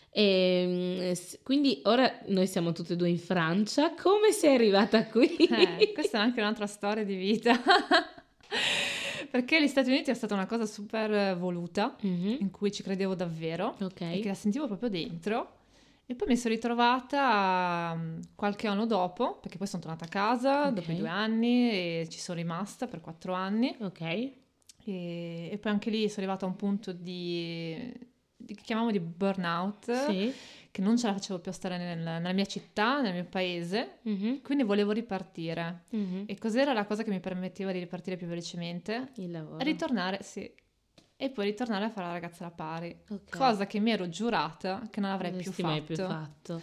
E, 0.09 1.11
s- 1.15 1.37
quindi 1.43 1.81
ora 1.83 2.19
noi 2.29 2.47
siamo 2.47 2.71
tutte 2.71 2.93
e 2.93 2.95
due 2.95 3.09
in 3.09 3.19
Francia. 3.19 3.93
Come 3.93 4.31
sei 4.31 4.55
arrivata 4.55 5.05
qui? 5.05 5.35
Eh, 5.35 5.91
questa 5.93 6.17
è 6.17 6.21
anche 6.21 6.39
un'altra 6.39 6.65
storia 6.65 7.03
di 7.03 7.15
vita. 7.15 7.59
Perché 9.29 9.61
gli 9.61 9.67
Stati 9.67 9.89
Uniti 9.89 10.09
è 10.11 10.13
stata 10.15 10.33
una 10.33 10.45
cosa 10.47 10.65
super 10.65 11.37
voluta, 11.37 11.95
Mhm, 12.01 12.37
in 12.39 12.49
cui 12.51 12.71
ci 12.71 12.81
credevo 12.83 13.13
davvero 13.15 13.75
Ok. 13.81 14.01
e 14.01 14.19
che 14.19 14.27
la 14.29 14.33
sentivo 14.33 14.65
proprio 14.67 14.89
dentro. 14.89 15.57
E 16.05 16.15
poi 16.15 16.27
mi 16.27 16.37
sono 16.37 16.53
ritrovata 16.53 17.93
mm, 17.95 18.19
qualche 18.35 18.67
anno 18.67 18.85
dopo, 18.85 19.37
perché 19.39 19.57
poi 19.57 19.67
sono 19.67 19.81
tornata 19.81 20.05
a 20.05 20.09
casa 20.09 20.67
Ok. 20.67 20.73
dopo 20.73 20.91
i 20.91 20.97
due 20.97 21.07
anni 21.07 21.69
e 21.71 22.07
ci 22.09 22.19
sono 22.19 22.37
rimasta 22.37 22.87
per 22.87 22.99
quattro 23.01 23.33
anni. 23.33 23.75
Ok. 23.79 24.01
E, 24.01 24.33
e 24.85 25.57
poi 25.59 25.71
anche 25.71 25.89
lì 25.89 26.09
sono 26.09 26.25
arrivata 26.25 26.45
a 26.45 26.49
un 26.49 26.55
punto 26.57 26.91
di, 26.91 27.93
di 28.35 28.53
che 28.53 28.61
chiamiamo 28.63 28.91
di 28.91 28.99
burnout, 28.99 29.91
Sì. 30.09 30.33
che 30.71 30.81
non 30.81 30.97
ce 30.97 31.07
la 31.07 31.13
facevo 31.13 31.39
più 31.39 31.51
a 31.51 31.53
stare 31.53 31.77
nel- 31.77 31.97
nella 31.99 32.33
mia 32.33 32.45
città, 32.45 32.99
nel 33.01 33.13
mio 33.13 33.23
paese, 33.25 33.99
Mhm, 34.01 34.41
quindi 34.41 34.63
volevo 34.65 34.91
ripartire. 34.91 35.85
mhm. 35.91 36.23
E 36.27 36.37
cos'era 36.37 36.73
la 36.73 36.83
cosa 36.85 37.03
che 37.03 37.11
mi 37.11 37.21
permetteva 37.21 37.71
di 37.71 37.79
ripartire 37.79 38.17
più 38.17 38.27
velocemente? 38.27 39.11
Il 39.15 39.31
lavoro. 39.31 39.63
Ritornare, 39.63 40.21
sì. 40.21 40.51
E 41.23 41.29
poi 41.29 41.45
ritornare 41.45 41.85
a 41.85 41.89
fare 41.89 42.07
la 42.07 42.13
ragazza 42.13 42.43
alla 42.43 42.53
pari. 42.53 42.97
Ok. 43.09 43.37
Cosa 43.37 43.65
che 43.65 43.79
mi 43.79 43.91
ero 43.91 44.09
giurata 44.09 44.87
che 44.89 44.99
non 44.99 45.11
avrei 45.11 45.31
Non 45.31 45.41
più 45.41 45.51
fatto. 45.51 45.67
mai 45.67 45.81
più 45.81 45.95
fatto. 45.95 46.61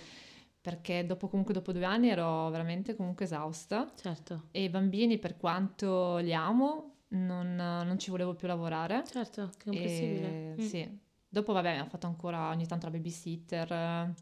Perché 0.61 1.07
dopo, 1.07 1.29
comunque 1.29 1.55
dopo 1.55 1.73
due 1.73 1.85
anni 1.85 2.11
ero 2.11 2.51
veramente 2.51 2.95
comunque 2.95 3.25
esausta. 3.25 3.91
Certo. 3.99 4.49
E 4.51 4.65
i 4.65 4.69
bambini, 4.69 5.19
per 5.19 5.39
quanto 5.39 6.19
li 6.19 6.35
amo, 6.35 6.97
non, 7.09 7.55
non 7.57 7.99
ci 7.99 8.11
volevo 8.11 8.35
più 8.35 8.47
lavorare. 8.49 9.03
Certo, 9.11 9.49
che 9.57 9.65
comprensibile. 9.71 10.29
E, 10.29 10.55
Mm. 10.59 10.67
Sì. 10.67 10.99
Dopo, 11.27 11.53
vabbè, 11.55 11.73
mi 11.75 11.79
ha 11.79 11.87
fatto 11.87 12.07
ancora 12.07 12.49
ogni 12.51 12.67
tanto 12.67 12.85
la 12.87 12.93
babysitter. 12.93 14.13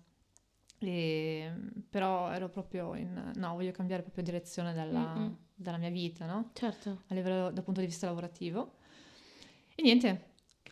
e- 0.79 1.53
però 1.91 2.31
ero 2.31 2.49
proprio 2.49 2.95
in... 2.95 3.33
No, 3.35 3.55
voglio 3.55 3.73
cambiare 3.73 4.03
proprio 4.03 4.23
direzione 4.23 4.73
della, 4.73 5.15
Mm-mm. 5.17 5.37
della 5.55 5.77
mia 5.79 5.91
vita, 5.91 6.27
no? 6.27 6.51
Certo. 6.53 7.03
A 7.09 7.15
livello 7.15 7.51
dal 7.51 7.65
punto 7.65 7.81
di 7.81 7.87
vista 7.87 8.07
lavorativo. 8.07 8.75
E 9.75 9.83
niente, 9.83 10.28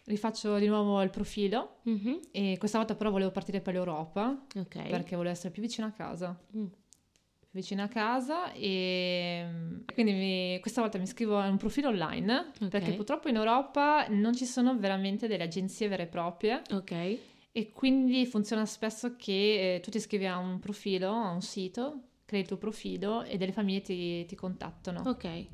rifaccio 0.07 0.59
di 0.59 0.67
nuovo 0.67 1.01
il 1.03 1.11
profilo. 1.11 1.77
Mhm, 1.83 2.21
E 2.33 2.57
questa 2.59 2.79
volta 2.79 2.95
però 2.95 3.11
volevo 3.11 3.31
partire 3.31 3.61
per 3.61 3.75
l'Europa 3.75 4.45
Ok. 4.57 4.89
perché 4.89 5.17
volevo 5.17 5.33
essere 5.35 5.51
più 5.51 5.63
vicino 5.63 5.87
a 5.87 5.91
casa. 5.91 6.39
Mm. 6.57 6.65
Più 6.67 7.49
vicino 7.51 7.83
a 7.83 7.89
casa 7.89 8.53
e 8.53 9.47
quindi 9.93 10.13
mi- 10.13 10.59
questa 10.61 10.81
volta 10.81 10.99
mi 10.99 11.05
iscrivo 11.05 11.39
a 11.39 11.49
un 11.49 11.57
profilo 11.57 11.89
online 11.89 12.53
Ok. 12.61 12.69
perché 12.69 12.93
purtroppo 12.93 13.29
in 13.29 13.37
Europa 13.37 14.07
non 14.09 14.35
ci 14.35 14.45
sono 14.47 14.77
veramente 14.79 15.27
delle 15.29 15.45
agenzie 15.45 15.89
vere 15.89 16.05
e 16.05 16.07
proprie 16.07 16.63
Ok. 16.73 17.19
e 17.53 17.71
quindi 17.73 18.27
funziona 18.27 18.67
spesso 18.67 19.17
che 19.17 19.77
eh, 19.77 19.81
tu 19.81 19.91
ti 19.91 19.97
iscrivi 19.97 20.27
a 20.27 20.37
un 20.39 20.59
profilo, 20.59 21.11
a 21.11 21.31
un 21.31 21.41
sito, 21.41 22.01
crei 22.27 22.41
il 22.41 22.47
tuo 22.49 22.57
profilo 22.57 23.23
e 23.23 23.37
delle 23.37 23.53
famiglie 23.53 23.81
ti, 23.83 24.27
ti 24.27 24.35
contattano. 24.35 25.03
Ok. 25.09 25.47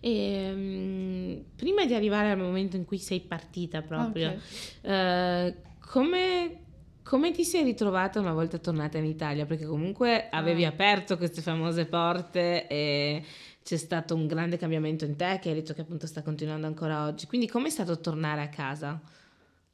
Ehm, 0.00 1.44
prima 1.56 1.84
di 1.84 1.94
arrivare 1.94 2.30
al 2.30 2.38
momento 2.38 2.76
in 2.76 2.84
cui 2.84 2.98
sei 2.98 3.20
partita 3.20 3.82
proprio, 3.82 4.30
Ok. 4.30 4.38
eh, 4.82 5.56
come, 5.80 6.58
come 7.02 7.32
ti 7.32 7.44
sei 7.44 7.64
ritrovata 7.64 8.20
una 8.20 8.32
volta 8.32 8.58
tornata 8.58 8.98
in 8.98 9.06
Italia? 9.06 9.44
Perché 9.44 9.66
comunque 9.66 10.28
avevi 10.30 10.64
Ah. 10.64 10.68
aperto 10.68 11.16
queste 11.16 11.42
famose 11.42 11.86
porte 11.86 12.66
e 12.68 13.24
c'è 13.64 13.76
stato 13.76 14.14
un 14.14 14.26
grande 14.26 14.56
cambiamento 14.56 15.04
in 15.04 15.16
te 15.16 15.38
che 15.40 15.48
hai 15.48 15.54
detto 15.56 15.74
che 15.74 15.80
appunto 15.82 16.06
sta 16.06 16.22
continuando 16.22 16.66
ancora 16.66 17.04
oggi. 17.06 17.26
Quindi 17.26 17.48
com'è 17.48 17.70
stato 17.70 17.98
tornare 18.00 18.42
a 18.42 18.48
casa? 18.48 19.00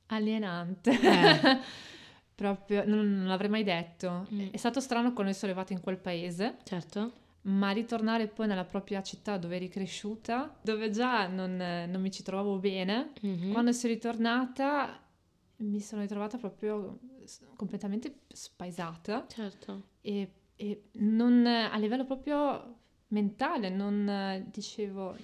Alienante. 0.06 0.90
Eh. 0.90 1.58
Proprio, 2.36 2.84
non, 2.86 2.98
non 3.16 3.26
l'avrei 3.28 3.48
mai 3.48 3.64
detto. 3.64 4.26
Mm. 4.30 4.48
È 4.50 4.56
stato 4.58 4.80
strano 4.80 5.14
quando 5.14 5.32
sono 5.32 5.50
arrivata 5.50 5.72
in 5.72 5.80
quel 5.80 5.96
paese, 5.96 6.58
Certo. 6.64 7.12
ma 7.42 7.70
ritornare 7.70 8.26
poi 8.28 8.46
nella 8.46 8.66
propria 8.66 9.02
città 9.02 9.38
dove 9.38 9.56
eri 9.56 9.68
cresciuta, 9.68 10.54
dove 10.60 10.90
già 10.90 11.28
non, 11.28 11.56
non 11.56 12.00
mi 12.00 12.10
ci 12.10 12.22
trovavo 12.22 12.58
bene, 12.58 13.12
Mhm. 13.22 13.52
quando 13.52 13.72
sono 13.72 13.92
ritornata 13.94 15.00
mi 15.58 15.80
sono 15.80 16.02
ritrovata 16.02 16.36
proprio 16.36 16.98
completamente 17.56 18.20
spaesata 18.28 19.24
Certo. 19.26 19.82
e, 20.02 20.30
e 20.56 20.82
non, 20.98 21.46
a 21.46 21.74
livello 21.78 22.04
proprio 22.04 22.80
mentale 23.08 23.70
non 23.70 24.44
dicevo 24.52 25.16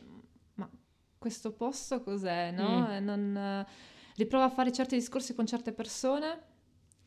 ma 0.55 0.71
questo 1.19 1.53
posto 1.53 2.01
cos'è, 2.03 2.51
no? 2.53 2.89
Mm. 2.89 3.05
Non, 3.05 3.67
riprovo 4.17 4.45
a 4.45 4.49
fare 4.49 4.73
certi 4.73 4.95
discorsi 4.95 5.35
con 5.35 5.45
certe 5.47 5.73
persone 5.73 6.51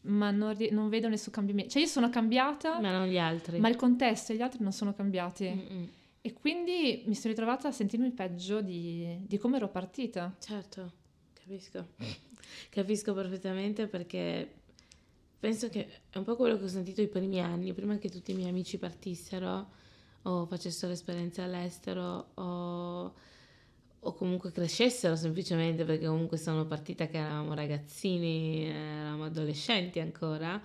ma 0.05 0.31
non, 0.31 0.55
non 0.71 0.89
vedo 0.89 1.07
nessun 1.07 1.31
cambiamento. 1.31 1.71
Cioè 1.71 1.81
io 1.81 1.87
sono 1.87 2.09
cambiata, 2.09 2.79
Ma 2.79 2.91
non 2.91 3.07
gli 3.07 3.17
altri. 3.17 3.59
ma 3.59 3.69
il 3.69 3.75
contesto 3.75 4.31
e 4.31 4.35
gli 4.35 4.41
altri 4.41 4.61
non 4.63 4.71
sono 4.71 4.93
cambiati. 4.93 5.45
Mm-mm. 5.47 5.89
E 6.21 6.33
quindi 6.33 7.03
mi 7.05 7.13
sono 7.13 7.33
ritrovata 7.33 7.67
a 7.67 7.71
sentirmi 7.71 8.09
peggio 8.11 8.61
di, 8.61 9.17
di 9.27 9.37
come 9.37 9.57
ero 9.57 9.69
partita. 9.69 10.33
Certo, 10.39 10.91
capisco. 11.33 11.87
Capisco 12.69 13.13
perfettamente 13.13 13.87
perché 13.87 14.49
penso 15.39 15.67
che 15.69 15.87
è 16.09 16.17
un 16.17 16.23
po' 16.23 16.35
quello 16.35 16.57
che 16.57 16.63
ho 16.63 16.67
sentito 16.69 17.01
i 17.01 17.07
primi 17.07 17.41
anni, 17.41 17.73
prima 17.73 17.97
che 17.97 18.09
tutti 18.09 18.31
i 18.31 18.33
miei 18.33 18.49
amici 18.49 18.77
partissero 18.77 19.69
o 20.23 20.45
facessero 20.45 20.91
esperienze 20.91 21.41
all'estero 21.41 22.29
o 22.35 23.13
comunque 24.15 24.51
crescessero 24.51 25.15
semplicemente 25.15 25.85
perché 25.85 26.07
comunque 26.07 26.37
sono 26.37 26.65
partita 26.65 27.07
che 27.07 27.17
eravamo 27.17 27.53
ragazzini, 27.53 28.65
eravamo 28.65 29.25
adolescenti 29.25 29.99
ancora. 29.99 30.61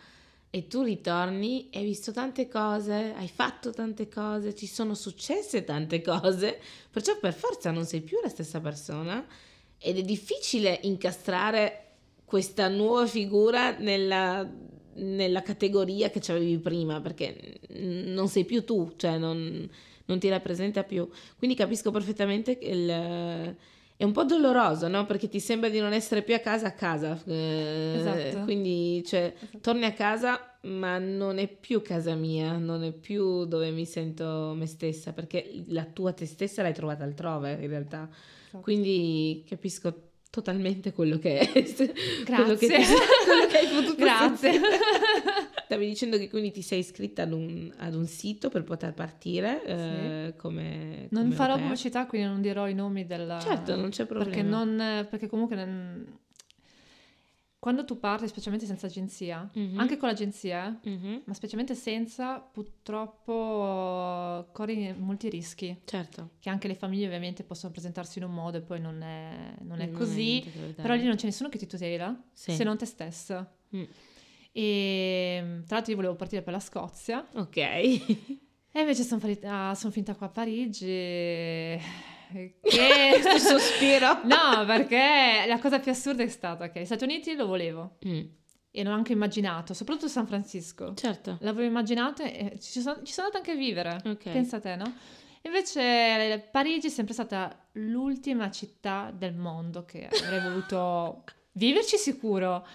E 0.52 0.66
tu 0.66 0.82
ritorni 0.82 1.68
e 1.70 1.78
hai 1.78 1.84
visto 1.84 2.10
tante 2.10 2.48
cose, 2.48 3.14
hai 3.16 3.28
fatto 3.28 3.70
tante 3.70 4.08
cose, 4.08 4.54
ci 4.54 4.66
sono 4.66 4.94
successe 4.94 5.62
tante 5.62 6.02
cose, 6.02 6.58
perciò 6.90 7.18
per 7.20 7.34
forza 7.34 7.70
non 7.70 7.84
sei 7.84 8.00
più 8.00 8.18
la 8.20 8.28
stessa 8.28 8.60
persona 8.60 9.24
ed 9.78 9.96
è 9.96 10.02
difficile 10.02 10.80
incastrare 10.82 11.84
questa 12.24 12.68
nuova 12.68 13.06
figura 13.06 13.76
nella, 13.78 14.48
nella 14.94 15.42
categoria 15.42 16.10
che 16.10 16.20
avevi 16.30 16.58
prima, 16.58 17.00
perché 17.00 17.60
non 17.70 18.28
sei 18.28 18.44
più 18.44 18.64
tu, 18.64 18.92
cioè 18.96 19.18
non, 19.18 19.68
non 20.10 20.18
ti 20.18 20.28
rappresenta 20.28 20.82
più. 20.82 21.08
Quindi 21.38 21.56
capisco 21.56 21.90
perfettamente 21.90 22.58
che 22.58 22.66
il- 22.66 23.56
è 23.96 24.04
un 24.04 24.12
po' 24.12 24.24
doloroso, 24.24 24.88
no? 24.88 25.04
Perché 25.06 25.28
ti 25.28 25.40
sembra 25.40 25.68
di 25.68 25.78
non 25.78 25.92
essere 25.92 26.22
più 26.22 26.34
a 26.34 26.38
casa 26.38 26.68
a 26.68 26.72
casa. 26.72 27.20
eh, 27.26 27.94
Esatto. 27.96 28.44
Quindi, 28.44 29.02
cioè, 29.04 29.34
torni 29.60 29.84
a 29.84 29.92
casa, 29.92 30.56
ma 30.62 30.98
non 30.98 31.36
è 31.38 31.46
più 31.48 31.82
casa 31.82 32.14
mia, 32.14 32.56
non 32.56 32.82
è 32.82 32.92
più 32.92 33.44
dove 33.44 33.70
mi 33.70 33.84
sento 33.84 34.54
me 34.56 34.66
stessa, 34.66 35.12
perché 35.12 35.64
la 35.68 35.84
tua 35.84 36.12
te 36.12 36.24
stessa 36.26 36.62
l'hai 36.62 36.72
trovata 36.74 37.04
altrove, 37.04 37.58
in 37.60 37.68
realtà. 37.68 38.08
Esatto. 38.10 38.60
Quindi 38.62 39.44
capisco 39.46 40.09
totalmente 40.30 40.92
quello 40.92 41.18
che 41.18 41.38
è. 41.40 41.46
quello 41.52 42.54
che, 42.54 42.66
Grazie. 42.66 42.86
ti- 42.86 42.94
quello 43.26 43.46
che 43.48 43.58
hai 43.58 43.66
potuto 43.68 43.94
Grazie. 43.96 44.52
sentire. 44.52 44.78
Stavi 45.64 45.86
dicendo 45.86 46.16
che 46.18 46.28
quindi 46.28 46.50
ti 46.50 46.62
sei 46.62 46.80
iscritta 46.80 47.22
ad 47.22 47.32
un, 47.32 47.72
ad 47.76 47.94
un 47.94 48.06
sito 48.06 48.48
per 48.48 48.64
poter 48.64 48.92
partire 48.94 49.62
eh, 49.64 50.34
come, 50.36 51.06
Non 51.10 51.22
come 51.24 51.34
farò 51.34 51.56
pubblicità, 51.56 52.06
quindi 52.06 52.26
non 52.28 52.40
dirò 52.40 52.66
i 52.68 52.74
nomi 52.74 53.06
del... 53.06 53.38
Certo, 53.40 53.76
non 53.76 53.90
c'è 53.90 54.04
problema. 54.06 54.30
Perché, 54.34 54.48
non, 54.48 55.06
perché 55.08 55.28
comunque 55.28 55.56
non- 55.56 56.18
quando 57.60 57.84
tu 57.84 58.00
parti, 58.00 58.26
specialmente 58.26 58.66
senza 58.66 58.86
agenzia, 58.86 59.48
Mhm. 59.54 59.78
anche 59.78 59.98
con 59.98 60.08
l'agenzia, 60.08 60.80
Mhm, 60.82 61.22
ma 61.26 61.34
specialmente 61.34 61.74
senza, 61.74 62.40
purtroppo 62.40 64.48
corri 64.52 64.94
molti 64.96 65.28
rischi. 65.28 65.78
Certo. 65.84 66.30
Che 66.40 66.48
anche 66.50 66.68
le 66.68 66.74
famiglie 66.74 67.06
ovviamente 67.06 67.44
possono 67.44 67.70
presentarsi 67.72 68.18
in 68.18 68.24
un 68.24 68.32
modo 68.32 68.56
e 68.56 68.60
poi 68.62 68.80
non 68.80 69.02
è, 69.02 69.54
non 69.60 69.80
è 69.80 69.90
così. 69.90 70.42
Però 70.74 70.94
lì 70.94 71.04
non 71.04 71.16
c'è 71.16 71.26
nessuno 71.26 71.48
che 71.50 71.58
ti 71.58 71.66
tutela 71.66 72.18
Sì. 72.32 72.52
se 72.52 72.64
non 72.64 72.78
te 72.78 72.86
stessa. 72.86 73.50
Mm. 73.76 73.82
E 74.52 75.62
tra 75.66 75.76
l'altro 75.76 75.90
io 75.92 75.96
volevo 75.96 76.16
partire 76.16 76.42
per 76.42 76.52
la 76.52 76.60
Scozia 76.60 77.24
Ok. 77.34 77.56
e 78.72 78.80
invece 78.80 79.02
sono, 79.04 79.20
farita- 79.20 79.74
sono 79.74 79.92
finita 79.92 80.14
qua 80.14 80.26
a 80.26 80.30
Parigi. 80.30 80.86
e- 80.88 81.80
Che... 82.30 82.58
Sospiro. 83.38 84.20
No, 84.24 84.64
perché 84.66 85.44
la 85.46 85.58
cosa 85.58 85.78
più 85.78 85.90
assurda 85.90 86.22
è 86.22 86.28
stata 86.28 86.70
che 86.70 86.80
gli 86.80 86.84
Stati 86.84 87.04
Uniti 87.04 87.34
lo 87.34 87.46
volevo 87.46 87.96
Mm, 88.06 88.20
e 88.70 88.84
l'ho 88.84 88.92
anche 88.92 89.12
immaginato, 89.12 89.74
soprattutto 89.74 90.08
San 90.08 90.26
Francisco. 90.26 90.94
Certo. 90.94 91.38
L'avevo 91.40 91.66
immaginato 91.66 92.22
e 92.22 92.56
ci 92.60 92.80
sono, 92.80 93.02
ci 93.02 93.12
sono 93.12 93.26
andata 93.26 93.38
anche 93.38 93.52
a 93.52 93.60
vivere. 93.62 94.00
Ok. 94.04 94.30
Pensa 94.30 94.56
a 94.56 94.60
te, 94.60 94.76
no? 94.76 94.92
Invece 95.42 96.48
Parigi 96.52 96.88
è 96.88 96.90
sempre 96.90 97.14
stata 97.14 97.66
l'ultima 97.72 98.50
città 98.50 99.10
del 99.14 99.34
mondo 99.34 99.84
che 99.84 100.06
avrei 100.22 100.40
voluto 100.40 101.24
viverci 101.52 101.96
sicuro. 101.96 102.66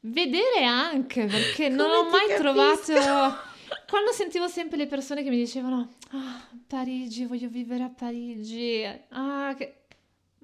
Vedere 0.00 0.64
anche, 0.64 1.24
perché 1.26 1.68
non 1.68 1.86
Come 1.86 1.96
ho 1.96 2.04
ti 2.04 2.10
mai 2.10 2.26
capisco. 2.28 2.40
trovato... 2.42 3.52
Quando 3.88 4.12
sentivo 4.12 4.48
sempre 4.48 4.76
le 4.76 4.86
persone 4.86 5.22
che 5.22 5.30
mi 5.30 5.36
dicevano, 5.36 5.94
ah, 6.14 6.48
Parigi, 6.66 7.24
voglio 7.26 7.48
vivere 7.48 7.82
a 7.84 7.90
Parigi, 7.90 8.82
ah, 9.10 9.54
che... 9.56 9.78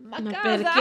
Ma, 0.03 0.19
Ma 0.19 0.31
perché? 0.31 0.63
Ma 0.65 0.73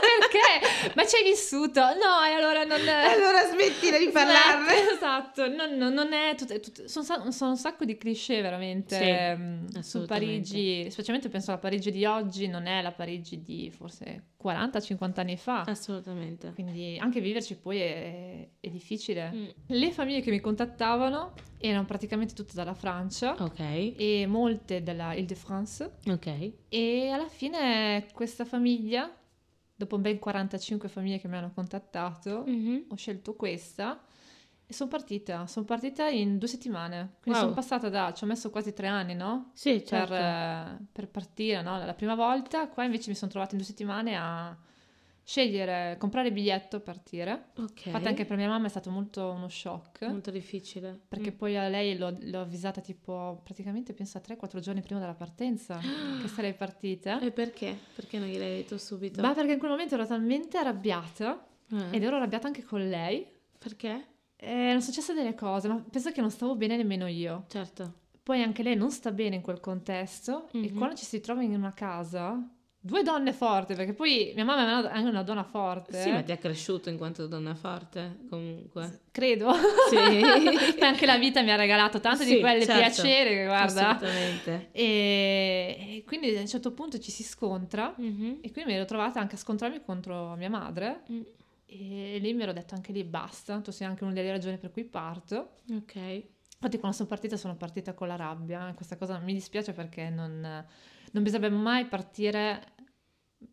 perché? 0.00 0.92
Ma 0.94 1.04
ci 1.06 1.16
hai 1.16 1.24
vissuto? 1.24 1.80
No, 1.80 2.24
e 2.26 2.32
allora 2.32 2.64
non... 2.64 2.80
Allora 2.80 3.44
smettila 3.50 3.98
di 3.98 4.08
parlarne. 4.08 4.72
Smetti, 4.72 4.94
Esatto, 4.96 5.46
non, 5.48 5.76
non- 5.76 5.92
non 5.92 6.12
è 6.14 6.34
tutto, 6.34 6.54
è 6.54 6.60
tutto- 6.60 6.88
sono, 6.88 7.30
sono 7.30 7.50
un 7.50 7.56
sacco 7.58 7.84
di 7.84 7.98
cliché 7.98 8.40
veramente 8.40 8.96
Sì, 8.96 9.02
ehm, 9.04 9.80
su. 9.80 10.06
Parigi, 10.06 10.90
specialmente 10.90 11.28
penso 11.28 11.50
alla 11.50 11.60
Parigi 11.60 11.90
di 11.90 12.06
oggi, 12.06 12.46
non 12.48 12.64
è 12.66 12.80
la 12.80 12.92
Parigi 12.92 13.42
di 13.42 13.70
forse 13.70 14.28
40-50 14.42 15.20
anni 15.20 15.36
fa. 15.36 15.60
Assolutamente. 15.66 16.52
Quindi 16.54 16.96
anche 16.98 17.20
viverci 17.20 17.56
poi 17.56 17.78
è, 17.80 18.48
è 18.58 18.68
difficile. 18.70 19.30
Mm, 19.34 19.44
Le 19.66 19.92
famiglie 19.92 20.22
che 20.22 20.30
mi 20.30 20.40
contattavano 20.40 21.34
erano 21.68 21.86
praticamente 21.86 22.34
tutte 22.34 22.52
dalla 22.54 22.74
Francia 22.74 23.34
Ok. 23.38 23.58
e 23.96 24.26
molte 24.28 24.82
della 24.82 25.14
Ile-de-France 25.14 25.92
Ok. 26.08 26.52
e 26.68 27.08
alla 27.10 27.28
fine 27.28 28.06
questa 28.12 28.44
famiglia, 28.44 29.10
dopo 29.74 29.98
ben 29.98 30.18
45 30.18 30.88
famiglie 30.88 31.18
che 31.18 31.28
mi 31.28 31.36
hanno 31.36 31.52
contattato, 31.54 32.44
Mhm. 32.46 32.84
ho 32.88 32.96
scelto 32.96 33.34
questa 33.34 34.02
e 34.66 34.72
sono 34.74 34.88
partita. 34.90 35.46
Sono 35.46 35.64
partita 35.64 36.06
in 36.08 36.38
due 36.38 36.48
settimane. 36.48 37.14
Quindi 37.22 37.38
Wow. 37.40 37.48
sono 37.48 37.52
passata 37.54 37.88
da. 37.88 38.12
ci 38.12 38.24
ho 38.24 38.26
messo 38.26 38.50
quasi 38.50 38.72
tre 38.72 38.86
anni, 38.86 39.14
no? 39.14 39.50
Sì, 39.54 39.72
Per, 39.78 39.86
certo. 39.86 40.14
eh, 40.14 40.86
per 40.92 41.08
partire, 41.08 41.62
no? 41.62 41.78
La 41.84 41.94
prima 41.94 42.14
volta. 42.14 42.68
Qua 42.68 42.84
invece 42.84 43.08
mi 43.10 43.16
sono 43.16 43.30
trovata 43.30 43.52
in 43.52 43.58
due 43.58 43.66
settimane 43.66 44.16
a 44.16 44.56
scegliere, 45.24 45.96
comprare 45.98 46.28
il 46.28 46.34
biglietto, 46.34 46.80
partire. 46.80 47.46
Ok. 47.56 47.86
Infatti, 47.86 48.06
anche 48.08 48.24
per 48.24 48.36
mia 48.36 48.48
mamma 48.48 48.66
è 48.66 48.68
stato 48.68 48.90
molto 48.90 49.30
uno 49.30 49.48
shock. 49.48 50.02
Molto 50.06 50.30
difficile. 50.30 51.00
Perché 51.08 51.32
Mm. 51.32 51.36
poi 51.36 51.56
a 51.56 51.68
lei 51.68 51.96
l'ho, 51.96 52.14
l'ho 52.20 52.40
avvisata 52.40 52.80
tipo 52.80 53.40
praticamente 53.42 53.92
penso 53.94 54.18
a 54.18 54.20
3-4 54.20 54.60
giorni 54.60 54.82
prima 54.82 55.00
della 55.00 55.14
partenza 55.14 55.78
che 56.20 56.28
sarei 56.28 56.54
partita. 56.54 57.18
E 57.20 57.30
perché? 57.32 57.76
Perché 57.94 58.18
non 58.18 58.28
gliel'hai 58.28 58.56
detto 58.56 58.78
subito? 58.78 59.20
Ma 59.22 59.32
perché 59.34 59.52
in 59.52 59.58
quel 59.58 59.70
momento 59.70 59.94
ero 59.94 60.06
talmente 60.06 60.58
arrabbiata 60.58 61.46
Eh, 61.72 61.96
ed 61.96 62.02
ero 62.02 62.16
arrabbiata 62.16 62.46
anche 62.46 62.62
con 62.62 62.86
lei. 62.86 63.26
Perché? 63.58 64.06
Eh, 64.36 64.50
erano 64.50 64.80
successe 64.80 65.14
delle 65.14 65.34
cose, 65.34 65.68
ma 65.68 65.82
penso 65.90 66.10
che 66.12 66.20
non 66.20 66.30
stavo 66.30 66.54
bene 66.54 66.76
nemmeno 66.76 67.06
io. 67.06 67.44
Certo. 67.48 68.02
Poi 68.22 68.42
anche 68.42 68.62
lei 68.62 68.76
non 68.76 68.90
sta 68.90 69.10
bene 69.12 69.36
in 69.36 69.42
quel 69.42 69.60
contesto 69.60 70.48
e 70.52 70.70
Mhm. 70.70 70.76
quando 70.76 70.96
ci 70.96 71.04
si 71.04 71.20
trova 71.20 71.42
in 71.42 71.54
una 71.54 71.72
casa, 71.72 72.38
due 72.86 73.02
donne 73.02 73.32
forti, 73.32 73.72
perché 73.74 73.94
poi 73.94 74.32
mia 74.34 74.44
mamma 74.44 74.60
è 74.60 74.64
una- 74.80 74.90
anche 74.92 75.08
una 75.08 75.22
donna 75.22 75.42
forte. 75.42 76.02
Sì, 76.02 76.10
ma 76.10 76.22
ti 76.22 76.32
ha 76.32 76.36
cresciuto 76.36 76.90
in 76.90 76.98
quanto 76.98 77.26
donna 77.26 77.54
forte, 77.54 78.18
comunque. 78.28 79.00
Credo. 79.10 79.52
Sì. 79.88 79.96
anche 80.84 81.06
la 81.06 81.16
vita 81.16 81.40
mi 81.40 81.50
ha 81.50 81.56
regalato 81.56 81.98
tanto 82.00 82.24
Sì, 82.24 82.34
di 82.34 82.40
quelle 82.40 82.64
certo. 82.66 82.80
piacere 82.80 83.46
guarda. 83.46 83.96
Assolutamente. 83.96 84.68
E, 84.72 85.76
e 85.96 86.04
quindi 86.06 86.36
a 86.36 86.40
un 86.40 86.46
certo 86.48 86.72
punto 86.72 86.98
ci 86.98 87.10
si 87.10 87.22
scontra 87.22 87.94
Mhm. 87.96 88.38
e 88.42 88.52
quindi 88.52 88.70
mi 88.72 88.76
ero 88.76 88.84
trovata 88.84 89.18
anche 89.18 89.36
a 89.36 89.38
scontrarmi 89.38 89.80
contro 89.82 90.34
mia 90.36 90.50
madre 90.50 91.02
Mm, 91.10 91.20
e 91.66 92.18
lì 92.20 92.34
mi 92.34 92.42
ero 92.42 92.52
detto 92.52 92.74
anche 92.74 92.92
lì 92.92 93.02
basta, 93.02 93.60
tu 93.60 93.70
sei 93.70 93.86
anche 93.86 94.04
una 94.04 94.12
delle 94.12 94.30
ragioni 94.30 94.58
per 94.58 94.70
cui 94.70 94.84
parto. 94.84 95.54
Ok. 95.72 95.94
Infatti 95.96 96.78
quando 96.78 96.96
sono 96.96 97.08
partita 97.08 97.36
sono 97.36 97.56
partita 97.56 97.94
con 97.94 98.08
la 98.08 98.16
rabbia, 98.16 98.68
e 98.68 98.74
questa 98.74 98.96
cosa 98.96 99.18
mi 99.18 99.32
dispiace 99.34 99.72
perché 99.72 100.08
non, 100.08 100.40
non 100.40 101.22
bisognerebbe 101.22 101.56
mai 101.56 101.84
partire 101.86 102.72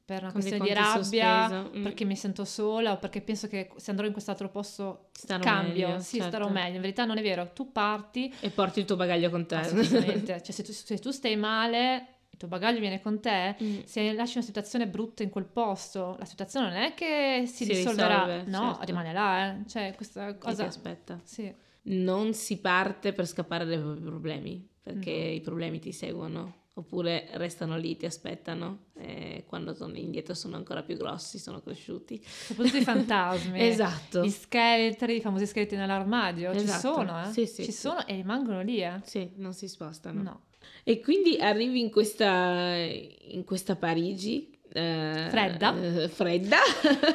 per 0.06 0.24
una 0.24 0.32
Con 0.32 0.42
questione 0.42 0.64
di 0.68 0.74
rabbia, 0.74 1.62
mm. 1.64 1.84
perché 1.84 2.06
mi 2.06 2.16
sento 2.16 2.46
sola 2.46 2.92
o 2.94 2.98
perché 2.98 3.22
penso 3.22 3.48
che 3.48 3.70
se 3.76 3.92
andrò 3.92 4.06
in 4.06 4.12
quest'altro 4.12 4.50
posto 4.50 5.10
Starò 5.12 5.44
cambio, 5.44 5.88
meglio, 5.90 6.00
sì 6.02 6.18
certo. 6.18 6.30
starò 6.38 6.50
meglio, 6.50 6.76
in 6.76 6.82
verità 6.82 7.06
non 7.06 7.18
è 7.18 7.22
vero, 7.22 7.52
tu 7.54 7.72
parti 7.72 8.34
E 8.40 8.50
porti 8.50 8.80
il 8.80 8.86
tuo 8.86 8.96
bagaglio 8.96 9.30
con 9.30 9.46
te. 9.46 9.56
assolutamente, 9.56 10.42
cioè 10.44 10.52
se 10.52 10.64
tu, 10.64 10.72
se 10.72 10.98
tu 11.00 11.12
stai 11.12 11.36
male, 11.36 12.06
il 12.30 12.38
tuo 12.38 12.48
bagaglio 12.48 12.80
viene 12.80 13.02
con 13.02 13.20
te, 13.20 13.56
Mm. 13.62 13.80
se 13.86 14.14
lasci 14.14 14.38
una 14.38 14.46
situazione 14.46 14.88
brutta 14.88 15.24
in 15.24 15.30
quel 15.30 15.46
posto, 15.46 16.16
la 16.20 16.26
situazione 16.26 16.70
non 16.70 16.78
è 16.78 16.94
che 16.94 17.44
si, 17.46 17.66
Si 17.66 17.74
risolverà, 17.74 18.26
risolve, 18.26 18.50
no, 18.50 18.68
certo. 18.70 18.86
rimane 18.86 19.14
là, 19.14 19.52
eh. 19.52 19.68
cioè 19.68 19.94
questa 19.96 20.28
E 20.28 20.34
ti 20.34 20.40
cosa... 20.40 20.66
aspetta. 20.66 21.20
Sì. 21.24 21.54
Non 21.84 22.34
si 22.34 22.60
parte 22.60 23.12
per 23.12 23.26
scappare 23.26 23.66
dai 23.66 23.80
propri 23.80 24.02
problemi, 24.02 24.68
perché 24.84 25.12
No. 25.12 25.32
i 25.32 25.42
problemi 25.42 25.80
ti 25.80 25.92
seguono. 25.92 26.60
Oppure 26.82 27.28
restano 27.34 27.78
lì, 27.78 27.96
ti 27.96 28.06
aspettano 28.06 28.86
e 28.98 29.46
quando 29.48 29.74
torni 29.74 30.02
indietro 30.04 30.34
sono 30.34 30.56
ancora 30.58 30.84
più 30.84 30.98
grossi, 30.98 31.40
sono 31.40 31.62
cresciuti. 31.62 32.22
Soprattutto 32.24 32.78
i 32.78 32.84
fantasmi. 32.84 33.60
esatto. 33.66 34.24
Gli 34.24 34.30
scheletri, 34.30 35.16
i 35.18 35.22
famosi 35.22 35.46
scheletri 35.48 35.78
nell'armadio, 35.78 36.52
Esatto. 36.52 36.72
ci 36.74 36.80
sono, 36.80 37.22
eh? 37.24 37.32
Sì, 37.32 37.46
sì, 37.48 37.64
ci 37.64 37.72
sì. 37.72 37.78
sono 37.80 38.06
e 38.06 38.16
rimangono 38.16 38.62
lì, 38.62 38.82
eh? 38.84 39.00
Sì, 39.04 39.32
non 39.36 39.54
si 39.54 39.68
spostano. 39.68 40.22
No. 40.22 40.42
E 40.84 41.00
quindi 41.00 41.38
arrivi 41.40 41.80
in 41.80 41.90
questa, 41.90 42.74
in 42.76 43.44
questa 43.46 43.76
Parigi. 43.76 44.58
eh, 44.74 45.28
Fredda. 45.30 45.76
eh, 45.82 46.08
fredda. 46.10 46.58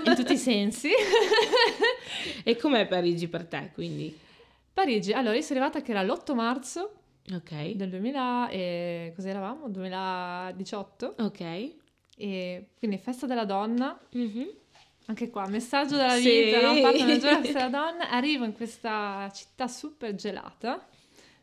In 0.04 0.14
tutti 0.14 0.32
i 0.34 0.38
sensi. 0.38 0.90
e 2.44 2.56
com'è 2.56 2.86
Parigi 2.86 3.28
per 3.28 3.46
te, 3.46 3.70
quindi? 3.74 4.16
Parigi, 4.72 5.12
allora 5.12 5.34
io 5.34 5.40
sono 5.42 5.60
arrivata 5.60 5.82
che 5.84 5.90
era 5.92 6.02
l'8 6.02 6.34
marzo 6.34 6.92
Ok. 7.34 7.72
del 7.72 7.90
2000 7.90 8.48
e 8.50 9.12
cos'è 9.16 9.30
eravamo? 9.30 9.68
2018 9.68 11.14
Ok. 11.18 11.70
e 12.16 12.66
quindi 12.78 12.98
festa 12.98 13.26
della 13.26 13.44
donna 13.44 13.98
Mhm. 14.12 14.46
anche 15.06 15.28
qua 15.30 15.46
messaggio 15.48 15.96
della 15.96 16.14
Sì. 16.16 16.44
vita 16.44 16.60
no? 16.60 16.72
una 16.72 16.92
giornata 17.18 17.42
festa 17.42 17.66
della 17.68 17.68
donna 17.68 18.10
arrivo 18.10 18.44
in 18.44 18.52
questa 18.54 19.30
città 19.34 19.66
super 19.68 20.14
gelata 20.14 20.76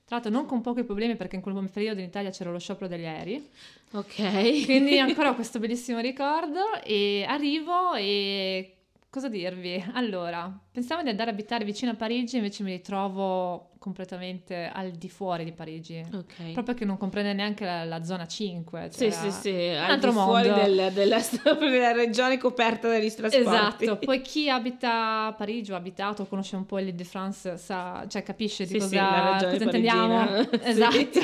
tra 0.06 0.16
l'altro 0.18 0.32
non 0.32 0.46
con 0.46 0.62
pochi 0.62 0.84
problemi 0.84 1.16
perché 1.16 1.36
in 1.38 1.42
quel 1.42 1.70
periodo 1.72 2.00
in 2.00 2.08
Italia 2.08 2.30
c'era 2.30 2.52
lo 2.52 2.60
sciopero 2.60 2.88
degli 2.88 3.06
aerei 3.06 3.50
Ok. 3.92 4.64
quindi 4.66 5.00
ancora 5.00 5.30
ho 5.30 5.36
questo 5.36 5.60
bellissimo 5.60 6.00
ricordo 6.00 6.82
e 6.84 7.24
arrivo 7.28 7.94
e 7.94 8.78
cosa 9.14 9.30
dirvi? 9.30 9.84
Allora, 9.94 10.52
pensavo 10.72 11.04
di 11.04 11.10
andare 11.10 11.30
a 11.30 11.34
abitare 11.34 11.64
vicino 11.64 11.92
a 11.92 11.94
Parigi, 11.94 12.38
invece 12.38 12.64
mi 12.64 12.72
ritrovo 12.72 13.70
completamente 13.78 14.68
al 14.74 14.90
di 14.90 15.08
fuori 15.08 15.44
di 15.44 15.52
Parigi. 15.52 16.04
Ok. 16.14 16.54
Proprio 16.54 16.74
che 16.74 16.84
non 16.84 16.98
comprende 16.98 17.32
neanche 17.34 17.64
la, 17.64 17.84
la 17.86 18.04
zona 18.04 18.26
5. 18.26 18.90
Sì, 18.92 19.12
cioè- 19.12 19.12
sì, 19.12 19.32
sì, 19.32 19.50
al 19.70 19.92
altro 19.92 20.10
di 20.10 20.16
fuori 20.16 20.50
del- 20.52 20.92
della, 20.94 21.20
della 21.60 21.92
regione 21.92 22.40
coperta 22.40 22.88
dagli 22.88 23.12
trasporti. 23.12 23.38
Esatto, 23.48 23.98
poi 24.04 24.22
chi 24.22 24.50
abita 24.50 25.28
a 25.28 25.34
Parigi 25.34 25.72
o 25.72 25.76
ha 25.76 25.78
abitato, 25.78 26.26
conosce 26.26 26.56
un 26.56 26.66
po' 26.66 26.78
l'Île 26.78 26.96
de 26.96 27.04
France, 27.04 27.58
sa, 27.58 28.04
cioè 28.08 28.24
capisce 28.24 28.64
di 28.66 28.80
Sì, 28.80 28.88
sì, 28.88 28.96
cosa, 28.98 29.34
regione 29.34 29.52
cosa 29.52 29.64
intendiamo. 29.66 30.26
Esatto. 30.64 30.94
Sì. 30.94 31.20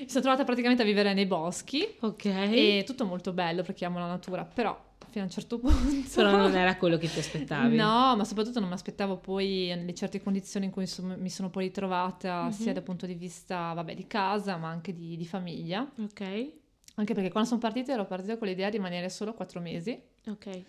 Mi 0.00 0.08
sono 0.08 0.22
trovata 0.22 0.44
praticamente 0.44 0.80
a 0.82 0.86
vivere 0.86 1.12
nei 1.12 1.26
boschi 1.26 1.86
Ok. 2.00 2.24
e 2.24 2.82
tutto 2.86 3.04
molto 3.04 3.32
bello 3.32 3.62
perché 3.62 3.84
amo 3.84 3.98
la 3.98 4.06
natura, 4.06 4.44
però 4.44 4.76
fino 5.12 5.22
a 5.24 5.26
un 5.26 5.32
certo 5.32 5.58
punto... 5.60 6.08
Però 6.14 6.36
non 6.36 6.56
era 6.56 6.76
quello 6.76 6.96
che 6.98 7.08
ti 7.08 7.20
aspettavi. 7.20 7.76
No, 7.76 8.16
ma 8.16 8.24
soprattutto 8.24 8.58
non 8.58 8.68
mi 8.68 8.74
aspettavo 8.74 9.18
poi 9.18 9.66
le 9.84 9.94
certe 9.94 10.20
condizioni 10.20 10.66
in 10.66 10.72
cui 10.72 10.86
so- 10.88 11.04
mi 11.04 11.30
sono 11.30 11.50
poi 11.50 11.66
ritrovata, 11.66 12.44
Mhm. 12.46 12.50
sia 12.50 12.72
dal 12.72 12.82
punto 12.82 13.06
di 13.06 13.14
vista, 13.14 13.72
vabbè, 13.74 13.94
di 13.94 14.06
casa, 14.08 14.56
ma 14.56 14.68
anche 14.68 14.92
di, 14.92 15.16
di 15.16 15.26
famiglia. 15.26 15.88
Ok. 16.00 16.20
Anche 16.96 17.14
perché 17.14 17.30
quando 17.30 17.48
sono 17.48 17.60
partita 17.60 17.92
ero 17.92 18.04
partita 18.06 18.36
con 18.36 18.48
l'idea 18.48 18.68
di 18.68 18.76
rimanere 18.76 19.08
solo 19.08 19.32
quattro 19.34 19.60
mesi. 19.60 19.98
Ok. 20.26 20.62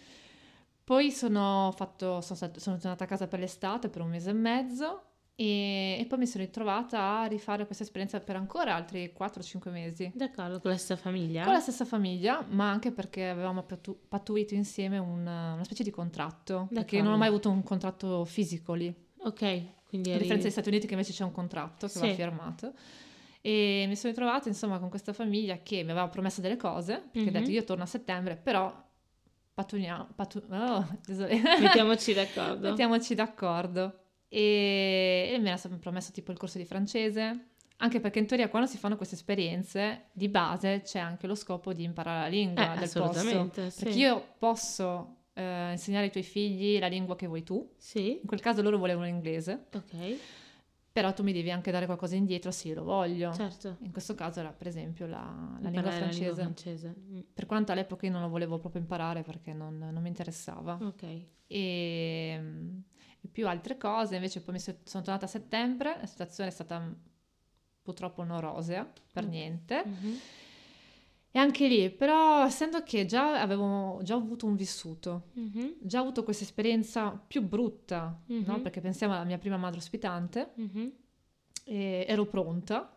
Poi 0.83 1.11
sono, 1.11 1.73
fatto, 1.75 2.19
sono, 2.21 2.51
sono 2.57 2.77
tornata 2.77 3.05
a 3.05 3.07
casa 3.07 3.27
per 3.27 3.39
l'estate 3.39 3.87
per 3.89 4.01
un 4.01 4.09
mese 4.09 4.29
e 4.31 4.33
mezzo 4.33 5.03
e, 5.35 5.97
e 5.99 6.05
poi 6.07 6.19
mi 6.19 6.27
sono 6.27 6.43
ritrovata 6.43 7.19
a 7.21 7.25
rifare 7.25 7.65
questa 7.65 7.83
esperienza 7.83 8.19
per 8.19 8.35
ancora 8.35 8.75
altri 8.75 9.13
4-5 9.17 9.71
mesi. 9.71 10.11
D'accordo, 10.13 10.59
con 10.59 10.71
la 10.71 10.77
stessa 10.77 10.95
famiglia? 10.95 11.43
Con 11.43 11.53
la 11.53 11.59
stessa 11.59 11.85
famiglia, 11.85 12.45
ma 12.49 12.69
anche 12.69 12.91
perché 12.91 13.27
avevamo 13.27 13.63
pattu- 13.63 13.97
pattuito 14.07 14.53
insieme 14.53 14.97
un- 14.99 15.21
una 15.21 15.63
specie 15.63 15.83
di 15.83 15.89
contratto, 15.91 16.67
perché 16.69 16.97
D'accordo. 16.97 17.03
non 17.05 17.13
ho 17.13 17.17
mai 17.17 17.27
avuto 17.29 17.49
un 17.49 17.63
contratto 17.63 18.25
fisico 18.25 18.73
lì, 18.73 18.93
Ok, 19.25 19.39
quindi 19.87 20.09
a 20.09 20.13
eri... 20.13 20.21
differenza 20.23 20.43
degli 20.43 20.51
Stati 20.51 20.69
Uniti 20.69 20.85
che 20.85 20.93
invece 20.93 21.13
c'è 21.13 21.23
un 21.23 21.31
contratto 21.31 21.87
che 21.87 21.93
Sì. 21.93 21.99
va 22.07 22.13
firmato. 22.13 22.73
E 23.41 23.85
mi 23.87 23.95
sono 23.97 24.13
ritrovata 24.13 24.47
insomma 24.47 24.79
con 24.79 24.89
questa 24.89 25.11
famiglia 25.13 25.57
che 25.63 25.77
mi 25.83 25.91
aveva 25.91 26.07
promesso 26.07 26.39
delle 26.41 26.55
cose, 26.57 27.01
perché 27.11 27.19
Mhm. 27.29 27.35
ha 27.35 27.39
detto 27.39 27.51
io 27.51 27.63
torno 27.63 27.83
a 27.83 27.87
settembre, 27.87 28.35
però 28.37 28.71
pattuniamo, 29.53 30.09
pattu- 30.15 30.45
oh. 30.49 30.87
Mettiamoci 31.59 32.13
d'accordo. 32.13 32.69
Mettiamoci 32.69 33.15
d'accordo. 33.15 33.97
E, 34.35 35.29
e 35.31 35.37
mi 35.37 35.47
era 35.47 35.57
sempre 35.57 35.77
promesso 35.79 36.11
tipo 36.11 36.31
il 36.31 36.37
corso 36.39 36.57
di 36.57 36.65
francese, 36.65 37.49
anche 37.77 37.99
perché 37.99 38.17
in 38.17 38.25
teoria 38.25 38.49
quando 38.49 38.67
si 38.67 38.77
fanno 38.77 38.95
queste 38.95 39.13
esperienze 39.13 40.05
di 40.11 40.27
base 40.27 40.81
c'è 40.83 40.97
anche 40.99 41.27
lo 41.27 41.35
scopo 41.35 41.71
di 41.71 41.83
imparare 41.83 42.21
la 42.21 42.27
lingua 42.27 42.73
Eh, 42.73 42.79
del 42.79 42.89
posto. 42.91 43.69
sì. 43.69 43.83
Perché 43.83 43.99
io 43.99 44.33
posso 44.39 45.17
eh, 45.33 45.71
insegnare 45.71 46.05
ai 46.05 46.11
tuoi 46.11 46.23
figli 46.23 46.79
la 46.79 46.87
lingua 46.87 47.15
che 47.15 47.27
vuoi 47.27 47.43
tu, 47.43 47.73
Sì, 47.77 48.19
in 48.21 48.25
quel 48.27 48.39
caso 48.39 48.63
loro 48.63 48.79
volevano 48.79 49.05
l'inglese, 49.05 49.67
ok, 49.71 50.17
però 50.91 51.13
tu 51.13 51.21
mi 51.23 51.33
devi 51.33 51.51
anche 51.51 51.69
dare 51.71 51.85
qualcosa 51.85 52.15
indietro 52.15 52.49
se 52.51 52.69
io 52.69 52.75
lo 52.75 52.83
voglio. 52.85 53.31
certo. 53.33 53.77
In 53.81 53.91
questo 53.91 54.15
caso 54.15 54.39
era 54.39 54.51
per 54.51 54.65
esempio 54.67 55.05
la, 55.05 55.57
la 55.61 55.69
lingua 55.69 55.91
francese, 55.91 56.33
francese. 56.41 56.95
Mm, 56.97 57.19
per 57.33 57.45
quanto 57.45 57.71
all'epoca 57.71 58.05
io 58.07 58.11
non 58.11 58.21
lo 58.21 58.29
volevo 58.29 58.57
proprio 58.57 58.81
imparare 58.81 59.21
perché 59.21 59.53
non, 59.53 59.77
non 59.77 60.01
mi 60.01 60.07
interessava. 60.07 60.77
Ok, 60.81 61.03
e, 61.47 62.41
e 63.23 63.27
più 63.31 63.47
altre 63.47 63.77
cose. 63.77 64.15
Invece 64.15 64.41
poi 64.41 64.55
mi 64.55 64.59
so- 64.59 64.77
sono 64.83 65.03
tornata 65.03 65.25
a 65.25 65.29
settembre, 65.29 65.97
la 65.99 66.05
situazione 66.05 66.49
è 66.49 66.53
stata 66.53 66.93
purtroppo 67.81 68.23
non 68.23 68.39
rosea, 68.41 68.89
per 69.11 69.25
Mm. 69.25 69.29
niente. 69.29 69.83
Mhm. 69.85 70.17
E 71.35 71.39
anche 71.39 71.67
lì, 71.67 71.89
però, 71.89 72.45
essendo 72.45 72.83
che 72.83 73.05
già 73.05 73.41
avevo 73.41 73.99
già 74.03 74.13
avuto 74.13 74.45
un 74.45 74.55
vissuto, 74.55 75.29
Mhm. 75.33 75.77
già 75.79 75.99
avuto 75.99 76.23
questa 76.23 76.43
esperienza 76.43 77.09
più 77.11 77.41
brutta, 77.41 78.21
no? 78.27 78.53
Mhm. 78.57 78.61
Perché 78.61 78.81
pensiamo 78.81 79.13
alla 79.15 79.23
mia 79.23 79.39
prima 79.39 79.57
madre 79.57 79.79
ospitante, 79.79 80.51
Mhm. 80.55 80.91
e 81.65 82.05
ero 82.07 82.25
pronta. 82.25 82.95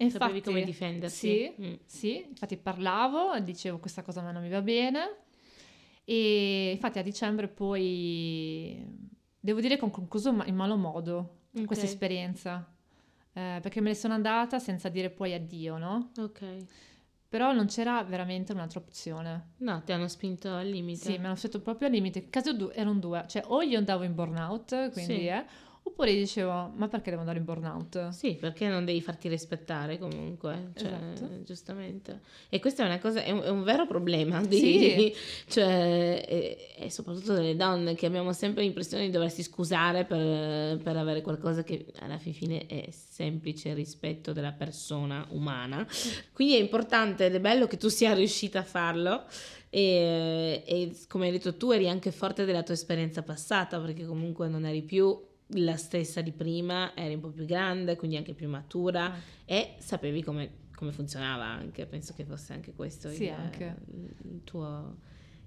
E 0.00 0.10
Sapevi 0.10 0.38
infatti, 0.38 0.42
come 0.54 0.64
difenderti? 0.64 1.16
Sì, 1.16 1.54
Mm. 1.60 1.74
sì, 1.84 2.24
infatti 2.28 2.56
parlavo, 2.56 3.38
dicevo 3.40 3.78
questa 3.78 4.02
cosa 4.02 4.20
a 4.20 4.24
me 4.24 4.32
non 4.32 4.42
mi 4.42 4.48
va 4.48 4.62
bene 4.62 5.16
e 6.04 6.70
infatti 6.72 6.98
a 6.98 7.02
dicembre 7.02 7.48
poi 7.48 8.84
devo 9.40 9.60
dire 9.60 9.76
che 9.76 9.84
ho 9.84 9.90
concluso 9.90 10.30
in 10.46 10.54
malo 10.54 10.76
modo 10.76 11.36
Ok. 11.56 11.64
questa 11.66 11.84
esperienza 11.86 12.66
eh, 13.32 13.58
perché 13.62 13.80
me 13.80 13.88
ne 13.90 13.94
sono 13.94 14.14
andata 14.14 14.58
senza 14.58 14.88
dire 14.88 15.10
poi 15.10 15.32
addio, 15.34 15.78
no? 15.78 16.10
Ok. 16.18 16.64
Però 17.28 17.52
non 17.52 17.66
c'era 17.66 18.02
veramente 18.04 18.52
un'altra 18.52 18.80
opzione. 18.80 19.50
No, 19.58 19.82
ti 19.84 19.92
hanno 19.92 20.08
spinto 20.08 20.52
al 20.54 20.66
limite. 20.66 21.04
Sì, 21.04 21.18
mi 21.18 21.26
hanno 21.26 21.36
fatto 21.36 21.60
proprio 21.60 21.86
al 21.88 21.92
limite. 21.94 22.30
Caso 22.30 22.54
due, 22.54 22.72
erano 22.74 22.98
due, 22.98 23.24
cioè 23.28 23.42
o 23.46 23.60
io 23.62 23.76
andavo 23.78 24.02
in 24.04 24.14
burnout, 24.14 24.90
quindi 24.92 25.14
Sì. 25.14 25.26
eh, 25.26 25.44
oppure 25.88 26.14
dicevo 26.14 26.72
ma 26.76 26.88
perché 26.88 27.10
devo 27.10 27.20
andare 27.20 27.38
in 27.38 27.44
burnout? 27.44 28.08
Sì, 28.10 28.34
perché 28.34 28.68
non 28.68 28.84
devi 28.84 29.00
farti 29.02 29.28
rispettare 29.28 29.98
comunque, 29.98 30.70
cioè, 30.76 30.92
Esatto. 31.12 31.42
giustamente. 31.44 32.20
E 32.48 32.60
questo 32.60 32.82
è 32.82 32.84
una 32.84 32.98
cosa, 32.98 33.22
è 33.22 33.30
un, 33.30 33.40
è 33.40 33.48
un 33.48 33.62
vero 33.62 33.86
problema, 33.86 34.40
di, 34.42 34.56
Sì. 34.56 35.14
cioè, 35.48 36.24
e, 36.26 36.68
e 36.76 36.90
soprattutto 36.90 37.34
delle 37.34 37.56
donne 37.56 37.94
che 37.94 38.06
abbiamo 38.06 38.32
sempre 38.32 38.62
l'impressione 38.62 39.04
di 39.04 39.10
doversi 39.10 39.42
scusare 39.42 40.04
per, 40.04 40.78
per 40.78 40.96
avere 40.96 41.20
qualcosa 41.22 41.62
che 41.64 41.86
alla 42.00 42.18
fin 42.18 42.32
fine 42.32 42.66
è 42.66 42.88
semplice 42.90 43.74
rispetto 43.74 44.32
della 44.32 44.52
persona 44.52 45.26
umana. 45.30 45.86
Quindi 46.32 46.54
è 46.56 46.60
importante 46.60 47.26
ed 47.26 47.34
è 47.34 47.40
bello 47.40 47.66
che 47.66 47.76
tu 47.76 47.88
sia 47.88 48.14
riuscita 48.14 48.60
a 48.60 48.64
farlo. 48.64 49.24
E, 49.70 50.62
e 50.66 50.96
come 51.08 51.26
hai 51.26 51.32
detto 51.32 51.56
tu 51.56 51.72
eri 51.72 51.90
anche 51.90 52.10
forte 52.10 52.46
della 52.46 52.62
tua 52.62 52.72
esperienza 52.72 53.22
passata 53.22 53.78
perché 53.78 54.06
comunque 54.06 54.48
non 54.48 54.64
eri 54.64 54.80
più 54.80 55.14
la 55.52 55.76
stessa 55.76 56.20
di 56.20 56.32
prima, 56.32 56.94
eri 56.94 57.14
un 57.14 57.20
po' 57.20 57.30
più 57.30 57.44
grande, 57.46 57.96
quindi 57.96 58.16
anche 58.16 58.34
più 58.34 58.48
matura 58.48 59.14
e 59.44 59.76
sapevi 59.78 60.22
come, 60.22 60.50
come 60.74 60.92
funzionava 60.92 61.44
anche, 61.44 61.86
penso 61.86 62.12
che 62.14 62.24
fosse 62.24 62.52
anche 62.52 62.74
questo 62.74 63.08
Sì, 63.08 63.24
il, 63.24 63.30
anche. 63.30 63.76
il 64.24 64.44
tuo, 64.44 64.96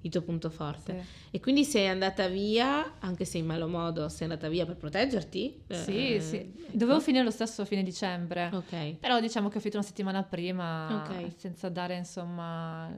il 0.01 0.09
tuo 0.09 0.21
punto 0.23 0.49
forte. 0.49 1.01
Sì. 1.03 1.37
E 1.37 1.39
quindi 1.39 1.63
sei 1.63 1.87
andata 1.87 2.27
via, 2.27 2.97
anche 2.99 3.25
se 3.25 3.37
in 3.37 3.45
malo 3.45 3.67
modo, 3.67 4.09
sei 4.09 4.23
andata 4.23 4.49
via 4.49 4.65
per 4.65 4.75
proteggerti? 4.77 5.63
Sì, 5.69 6.15
Eh, 6.15 6.19
sì. 6.21 6.35
ecco. 6.37 6.71
Dovevo 6.77 6.99
finire 6.99 7.23
lo 7.23 7.31
stesso 7.31 7.61
a 7.61 7.65
fine 7.65 7.83
dicembre. 7.83 8.49
Ok, 8.53 8.95
Però 8.99 9.19
diciamo 9.19 9.49
che 9.49 9.57
ho 9.57 9.59
finito 9.59 9.77
una 9.77 9.85
settimana 9.85 10.23
prima, 10.23 10.95
Ok. 11.05 11.33
senza 11.37 11.69
dare 11.69 11.95
insomma 11.95 12.91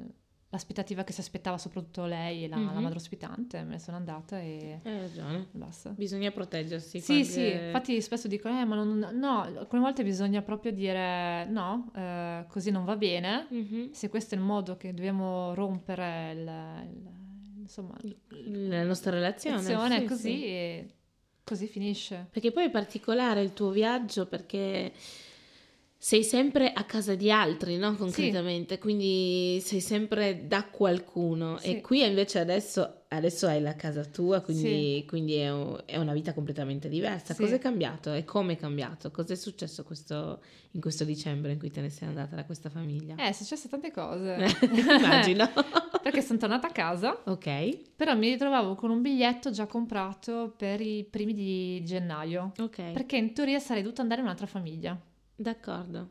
l'aspettativa 0.54 1.04
che 1.04 1.12
si 1.14 1.20
aspettava 1.20 1.58
soprattutto 1.58 2.06
lei 2.06 2.43
e 2.43 2.47
la, 2.47 2.58
la 2.58 2.72
Mhm. 2.72 2.82
madre 2.84 2.97
ospitante. 2.97 3.64
Me 3.64 3.72
ne 3.72 3.80
sono 3.80 3.97
andata 3.97 4.39
e 4.39 4.80
hai 4.84 4.99
ragione. 4.99 5.47
basta. 5.51 5.89
Bisogna 5.89 6.30
proteggersi. 6.30 6.99
Sì, 6.99 7.06
quando- 7.06 7.26
sì, 7.26 7.51
infatti 7.51 8.01
spesso 8.01 8.28
dicono, 8.28 8.60
eh, 8.60 8.66
ma 8.66 8.76
non, 8.76 9.10
no, 9.14 9.41
alcune 9.41 9.82
volte 9.82 10.04
bisogna 10.04 10.43
proprio 10.43 10.72
dire 10.72 11.45
no, 11.45 11.91
eh, 11.95 12.45
così 12.47 12.70
non 12.70 12.86
va 12.86 12.95
bene. 12.95 13.47
Mhm. 13.49 13.91
Se 13.91 14.10
questo 14.10 14.36
è 14.36 14.38
il 14.38 14.43
modo 14.43 14.78
che 14.78 14.93
dobbiamo 14.93 15.54
rompere 15.56 16.32
il, 16.34 16.39
il- 16.91 17.60
insomma, 17.62 17.95
La 18.30 18.84
nostra 18.84 19.10
relazione. 19.12 19.56
l'azione, 19.58 19.99
sì, 20.01 20.06
così 20.06 20.38
sì. 20.39 20.93
così 21.43 21.68
finisce. 21.68 22.28
Perché 22.32 22.51
poi 22.51 22.66
è 22.66 22.70
particolare 22.70 23.41
il 23.41 23.54
tuo 23.54 23.70
viaggio 23.72 24.28
perché 24.28 24.91
sei 26.04 26.26
sempre 26.26 26.74
a 26.74 26.84
casa 26.84 27.16
di 27.16 27.32
altri, 27.32 27.78
no? 27.78 27.95
Concretamente, 27.95 28.78
quindi 28.78 29.62
sei 29.64 29.80
sempre 29.80 30.47
da 30.47 30.66
qualcuno 30.66 31.58
Sì. 31.60 31.78
e 31.78 31.82
qui 31.82 32.06
invece 32.06 32.39
adesso 32.39 33.04
adesso 33.08 33.47
hai 33.47 33.62
la 33.62 33.74
casa 33.76 34.04
tua, 34.04 34.41
quindi, 34.41 34.97
sì. 34.99 35.06
quindi 35.08 35.36
è, 35.36 35.49
un, 35.49 35.82
è, 35.86 35.95
una 35.95 36.12
vita 36.12 36.34
completamente 36.34 36.89
diversa. 36.89 37.34
Sì. 37.34 37.43
Cosa 37.43 37.56
è 37.56 37.60
cambiato 37.60 38.12
e 38.12 38.26
come 38.26 38.54
è 38.54 38.58
cambiato? 38.58 39.12
Cosa 39.12 39.32
è 39.32 39.38
successo 39.38 39.86
questo, 39.86 40.41
in 40.72 40.82
questo 40.82 41.06
dicembre 41.06 41.54
in 41.54 41.60
cui 41.60 41.72
te 41.72 41.80
ne 41.80 41.89
sei 41.89 42.10
andata 42.10 42.36
da 42.36 42.43
questa 42.43 42.70
famiglia? 42.70 43.16
Eh, 43.16 43.30
è 43.30 43.32
successo 43.32 43.70
tante 43.70 43.91
cose. 43.91 44.45
Immagino. 44.99 45.49
Perché 46.04 46.22
sono 46.22 46.38
tornata 46.38 46.68
a 46.68 46.72
casa. 46.72 47.22
Ok. 47.28 47.93
Però 47.95 48.14
mi 48.18 48.28
ritrovavo 48.28 48.76
con 48.76 48.89
un 48.89 49.01
biglietto 49.01 49.51
già 49.51 49.68
comprato 49.68 50.54
per 50.58 50.82
i 50.82 51.08
primi 51.10 51.34
di 51.34 51.82
gennaio. 51.86 52.51
Ok. 52.58 52.91
Perché 52.91 53.16
in 53.16 53.32
teoria 53.34 53.60
sarei 53.60 53.84
dovuta 53.84 54.01
andare 54.01 54.20
in 54.20 54.26
un'altra 54.26 54.47
famiglia. 54.47 54.99
D'accordo. 55.44 56.10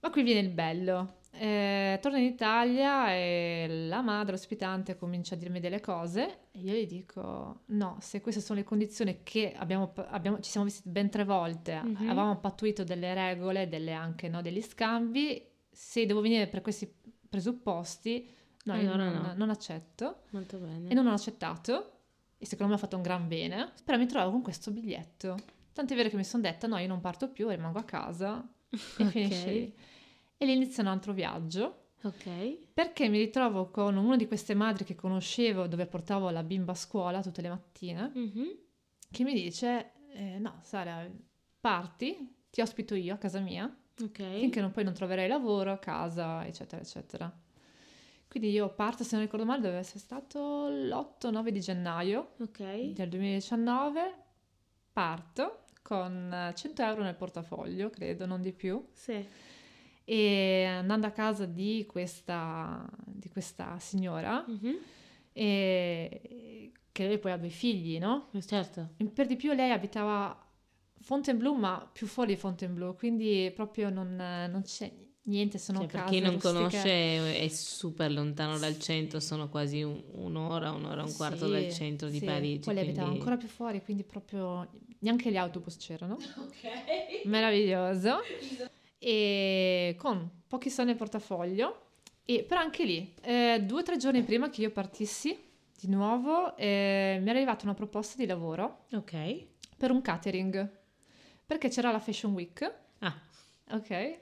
Ma 0.00 0.10
qui 0.10 0.22
viene 0.22 0.40
il 0.40 0.48
bello. 0.48 1.20
Eh, 1.34 1.98
torno 2.00 2.18
in 2.18 2.24
Italia 2.24 3.12
e 3.12 3.66
la 3.88 4.00
madre 4.02 4.34
ospitante 4.34 4.96
comincia 4.96 5.34
a 5.34 5.38
dirmi 5.38 5.60
delle 5.60 5.80
cose 5.80 6.48
e 6.50 6.60
io 6.60 6.74
gli 6.74 6.86
dico 6.86 7.62
no, 7.66 7.96
se 8.00 8.20
queste 8.20 8.42
sono 8.42 8.58
le 8.58 8.66
condizioni 8.66 9.20
che 9.22 9.54
abbiamo, 9.56 9.94
abbiamo 10.08 10.40
ci 10.40 10.50
siamo 10.50 10.66
visti 10.66 10.90
ben 10.90 11.08
tre 11.08 11.24
volte, 11.24 11.80
mm-hmm. 11.82 12.08
avevamo 12.08 12.38
pattuito 12.38 12.84
delle 12.84 13.14
regole, 13.14 13.68
delle 13.68 13.92
anche 13.92 14.28
no, 14.28 14.42
degli 14.42 14.60
scambi, 14.60 15.42
se 15.70 16.04
devo 16.04 16.20
venire 16.20 16.48
per 16.48 16.60
questi 16.60 16.92
presupposti, 17.28 18.28
no, 18.64 18.74
allora 18.74 19.08
non, 19.08 19.22
no. 19.22 19.34
non 19.34 19.50
accetto. 19.50 20.24
Molto 20.30 20.58
bene. 20.58 20.90
E 20.90 20.94
non 20.94 21.06
ho 21.06 21.12
accettato 21.12 21.92
e 22.36 22.44
secondo 22.44 22.72
me 22.72 22.78
ha 22.78 22.82
fatto 22.82 22.96
un 22.96 23.02
gran 23.02 23.28
bene, 23.28 23.72
però 23.84 23.96
mi 23.96 24.06
trovo 24.06 24.32
con 24.32 24.42
questo 24.42 24.70
biglietto. 24.70 25.36
Tant'è 25.72 25.94
vero 25.94 26.08
che 26.08 26.16
mi 26.16 26.24
sono 26.24 26.42
detta 26.42 26.66
no, 26.66 26.78
io 26.78 26.88
non 26.88 27.00
parto 27.00 27.28
più, 27.28 27.48
rimango 27.48 27.78
a 27.78 27.84
casa 27.84 28.46
e 28.70 29.04
okay. 29.04 29.10
finisce 29.10 29.50
lì 29.50 29.74
e 30.42 30.44
lì 30.44 30.54
inizia 30.54 30.82
un 30.82 30.88
altro 30.88 31.12
viaggio. 31.12 31.90
Ok. 32.02 32.72
Perché 32.74 33.08
mi 33.08 33.18
ritrovo 33.18 33.70
con 33.70 33.96
una 33.96 34.16
di 34.16 34.26
queste 34.26 34.54
madri 34.54 34.82
che 34.82 34.96
conoscevo 34.96 35.68
dove 35.68 35.86
portavo 35.86 36.30
la 36.30 36.42
bimba 36.42 36.72
a 36.72 36.74
scuola 36.74 37.22
tutte 37.22 37.42
le 37.42 37.48
mattine, 37.48 38.10
mm-hmm. 38.16 38.48
che 39.08 39.22
mi 39.22 39.34
dice, 39.34 39.92
eh, 40.10 40.38
no 40.40 40.58
Sara, 40.62 41.08
parti, 41.60 42.34
ti 42.50 42.60
ospito 42.60 42.96
io 42.96 43.14
a 43.14 43.18
casa 43.18 43.38
mia, 43.38 43.72
okay. 44.02 44.40
finché 44.40 44.60
non, 44.60 44.72
poi 44.72 44.82
non 44.82 44.94
troverai 44.94 45.28
lavoro 45.28 45.70
a 45.70 45.78
casa, 45.78 46.44
eccetera, 46.44 46.82
eccetera. 46.82 47.32
Quindi 48.26 48.50
io 48.50 48.74
parto, 48.74 49.04
se 49.04 49.14
non 49.14 49.24
ricordo 49.24 49.46
male, 49.46 49.60
deve 49.60 49.76
essere 49.76 50.00
stato 50.00 50.68
l'8-9 50.68 51.48
di 51.50 51.60
gennaio 51.60 52.32
okay. 52.40 52.92
del 52.94 53.08
2019, 53.10 54.14
parto 54.92 55.61
con 55.82 56.52
100 56.54 56.82
euro 56.82 57.02
nel 57.02 57.16
portafoglio, 57.16 57.90
credo, 57.90 58.26
non 58.26 58.40
di 58.40 58.52
più. 58.52 58.82
Sì 58.92 59.26
e 60.04 60.64
andando 60.64 61.06
a 61.06 61.10
casa 61.10 61.46
di 61.46 61.86
questa, 61.88 62.88
di 63.04 63.28
questa 63.28 63.78
signora, 63.78 64.44
mm-hmm. 64.48 64.76
e, 65.32 66.72
che 66.90 67.06
lei 67.06 67.18
poi 67.18 67.32
ha 67.32 67.38
due 67.38 67.48
figli, 67.48 67.98
no? 67.98 68.28
Eh, 68.32 68.42
certo. 68.42 68.90
Per 69.12 69.26
di 69.26 69.36
più 69.36 69.52
lei 69.52 69.70
abitava 69.70 70.36
Fontainebleau, 71.00 71.54
ma 71.54 71.88
più 71.90 72.06
fuori 72.06 72.34
di 72.34 72.40
Fontainebleau, 72.40 72.94
quindi 72.94 73.50
proprio 73.54 73.90
non, 73.90 74.14
non 74.16 74.62
c'è 74.62 74.92
niente, 75.24 75.58
sono 75.58 75.78
cioè, 75.80 75.88
Per 75.88 76.04
chi 76.04 76.20
non 76.20 76.32
rustiche. 76.32 76.54
conosce 76.54 77.36
è 77.38 77.48
super 77.48 78.10
lontano 78.10 78.58
dal 78.58 78.78
centro, 78.78 79.20
sono 79.20 79.48
quasi 79.48 79.82
un, 79.82 80.02
un'ora, 80.12 80.70
un'ora 80.72 81.02
e 81.02 81.04
un 81.04 81.14
quarto 81.14 81.46
sì, 81.46 81.52
dal 81.52 81.70
centro 81.72 82.08
di 82.08 82.18
sì. 82.18 82.24
Parigi. 82.24 82.64
Poi 82.64 82.74
lei 82.74 82.84
abitava 82.84 83.08
ancora 83.10 83.36
più 83.36 83.48
fuori, 83.48 83.82
quindi 83.82 84.04
proprio 84.04 84.68
neanche 85.00 85.30
gli 85.30 85.36
autobus 85.36 85.76
c'erano. 85.76 86.16
Ok. 86.36 87.24
Meraviglioso 87.26 88.20
e 88.98 89.94
con 89.98 90.30
pochi 90.46 90.70
soldi 90.70 90.90
nel 90.90 90.98
portafoglio. 90.98 91.86
E, 92.24 92.44
però 92.44 92.60
anche 92.60 92.84
lì, 92.84 93.14
eh, 93.22 93.62
due 93.66 93.80
o 93.80 93.82
tre 93.82 93.96
giorni 93.96 94.22
prima 94.22 94.48
che 94.48 94.60
io 94.60 94.70
partissi 94.70 95.36
di 95.80 95.88
nuovo, 95.88 96.56
eh, 96.56 97.18
mi 97.20 97.26
è 97.26 97.30
arrivata 97.30 97.64
una 97.64 97.74
proposta 97.74 98.16
di 98.16 98.26
lavoro 98.26 98.84
Ok. 98.92 99.46
per 99.76 99.90
un 99.90 100.00
catering, 100.00 100.70
perché 101.44 101.68
c'era 101.68 101.90
la 101.90 101.98
Fashion 101.98 102.32
Week. 102.32 102.72
Ok, 103.72 103.90
e, 103.90 104.20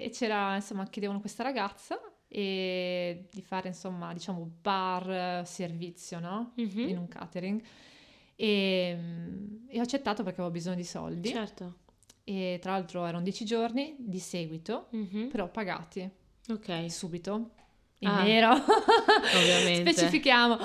e 0.00 0.10
c'era, 0.12 0.54
insomma, 0.54 0.84
chiedevano 0.88 1.20
questa 1.20 1.42
ragazza 1.42 1.98
e 2.28 3.28
di 3.30 3.42
fare, 3.42 3.68
insomma, 3.68 4.12
diciamo, 4.12 4.50
bar 4.60 5.46
servizio, 5.46 6.20
no? 6.20 6.52
Mm-hmm. 6.60 6.88
In 6.88 6.98
un 6.98 7.08
catering. 7.08 7.62
E, 8.36 8.98
e 9.66 9.78
ho 9.78 9.82
accettato 9.82 10.22
perché 10.22 10.40
avevo 10.40 10.54
bisogno 10.54 10.76
di 10.76 10.84
soldi. 10.84 11.28
Certo 11.28 11.86
e 12.28 12.58
tra 12.60 12.72
l'altro 12.72 13.06
erano 13.06 13.22
10 13.22 13.44
giorni 13.46 13.96
di 13.98 14.18
seguito, 14.18 14.90
mm-hmm. 14.94 15.28
però 15.28 15.48
pagati. 15.48 16.08
Ok. 16.50 16.90
Subito. 16.90 17.52
In 18.00 18.08
ah, 18.08 18.22
nero. 18.22 18.50
ovviamente. 19.34 19.90
Specifichiamo. 19.92 20.58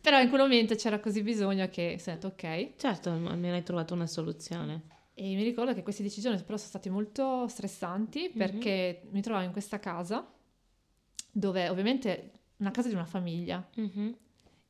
Però 0.00 0.20
in 0.20 0.28
quel 0.28 0.42
momento 0.42 0.76
c'era 0.76 1.00
così 1.00 1.22
bisogno 1.22 1.68
che 1.70 1.96
ho 1.98 2.02
detto 2.04 2.28
ok. 2.28 2.74
Certo, 2.76 3.10
almeno 3.10 3.54
hai 3.54 3.64
trovato 3.64 3.94
una 3.94 4.06
soluzione. 4.06 4.82
E 5.20 5.34
mi 5.34 5.42
ricordo 5.42 5.74
che 5.74 5.82
questi 5.82 6.02
10 6.02 6.20
giorni 6.20 6.42
però 6.44 6.56
sono 6.56 6.68
stati 6.68 6.88
molto 6.88 7.48
stressanti 7.48 8.20
mm-hmm. 8.20 8.38
perché 8.38 9.02
mi 9.10 9.20
trovavo 9.20 9.44
in 9.44 9.50
questa 9.50 9.80
casa 9.80 10.32
dove 11.32 11.68
ovviamente 11.68 12.30
una 12.58 12.70
casa 12.70 12.86
di 12.86 12.94
una 12.94 13.04
famiglia 13.04 13.68
mm-hmm. 13.80 14.12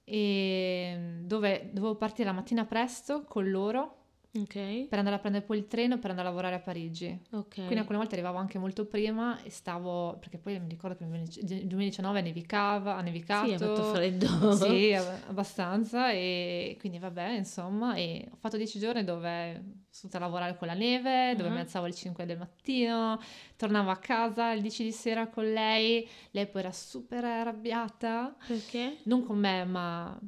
e 0.04 1.20
dove 1.20 1.68
dovevo 1.70 1.96
partire 1.96 2.28
la 2.28 2.34
mattina 2.34 2.64
presto 2.64 3.24
con 3.24 3.50
loro 3.50 3.97
Okay. 4.42 4.86
per 4.86 4.98
andare 4.98 5.16
a 5.16 5.18
prendere 5.18 5.44
poi 5.44 5.58
il 5.58 5.66
treno 5.66 5.98
per 5.98 6.10
andare 6.10 6.28
a 6.28 6.30
lavorare 6.30 6.56
a 6.56 6.60
Parigi. 6.60 7.18
Okay. 7.30 7.64
Quindi 7.64 7.78
alcune 7.78 7.98
volte 7.98 8.14
arrivavo 8.14 8.38
anche 8.38 8.58
molto 8.58 8.86
prima 8.86 9.42
e 9.42 9.50
stavo, 9.50 10.16
perché 10.18 10.38
poi 10.38 10.58
mi 10.60 10.68
ricordo 10.68 10.96
che 10.96 11.04
nel 11.04 11.26
2019 11.26 12.20
nevicava, 12.20 12.96
ha 12.96 13.00
nevicato. 13.00 13.46
Sì, 13.46 13.54
ha 13.54 13.58
fatto 13.58 13.82
freddo. 13.94 14.26
Sì, 14.58 14.92
abbastanza 15.28 16.10
e 16.10 16.76
quindi 16.80 16.98
vabbè, 16.98 17.30
insomma, 17.30 17.94
e 17.94 18.26
ho 18.30 18.36
fatto 18.36 18.56
dieci 18.56 18.78
giorni 18.78 19.04
dove 19.04 19.86
sono 19.90 20.12
andata 20.12 20.18
a 20.18 20.20
lavorare 20.20 20.56
con 20.56 20.66
la 20.68 20.74
neve, 20.74 21.34
dove 21.36 21.48
uh-huh. 21.48 21.54
mi 21.54 21.60
alzavo 21.60 21.86
alle 21.86 21.94
5 21.94 22.26
del 22.26 22.38
mattino, 22.38 23.20
tornavo 23.56 23.90
a 23.90 23.96
casa 23.96 24.50
alle 24.50 24.60
10 24.60 24.84
di 24.84 24.92
sera 24.92 25.28
con 25.28 25.50
lei, 25.50 26.08
lei 26.32 26.46
poi 26.46 26.60
era 26.60 26.72
super 26.72 27.24
arrabbiata. 27.24 28.36
Perché? 28.46 28.98
Non 29.04 29.24
con 29.24 29.38
me, 29.38 29.64
ma 29.64 30.18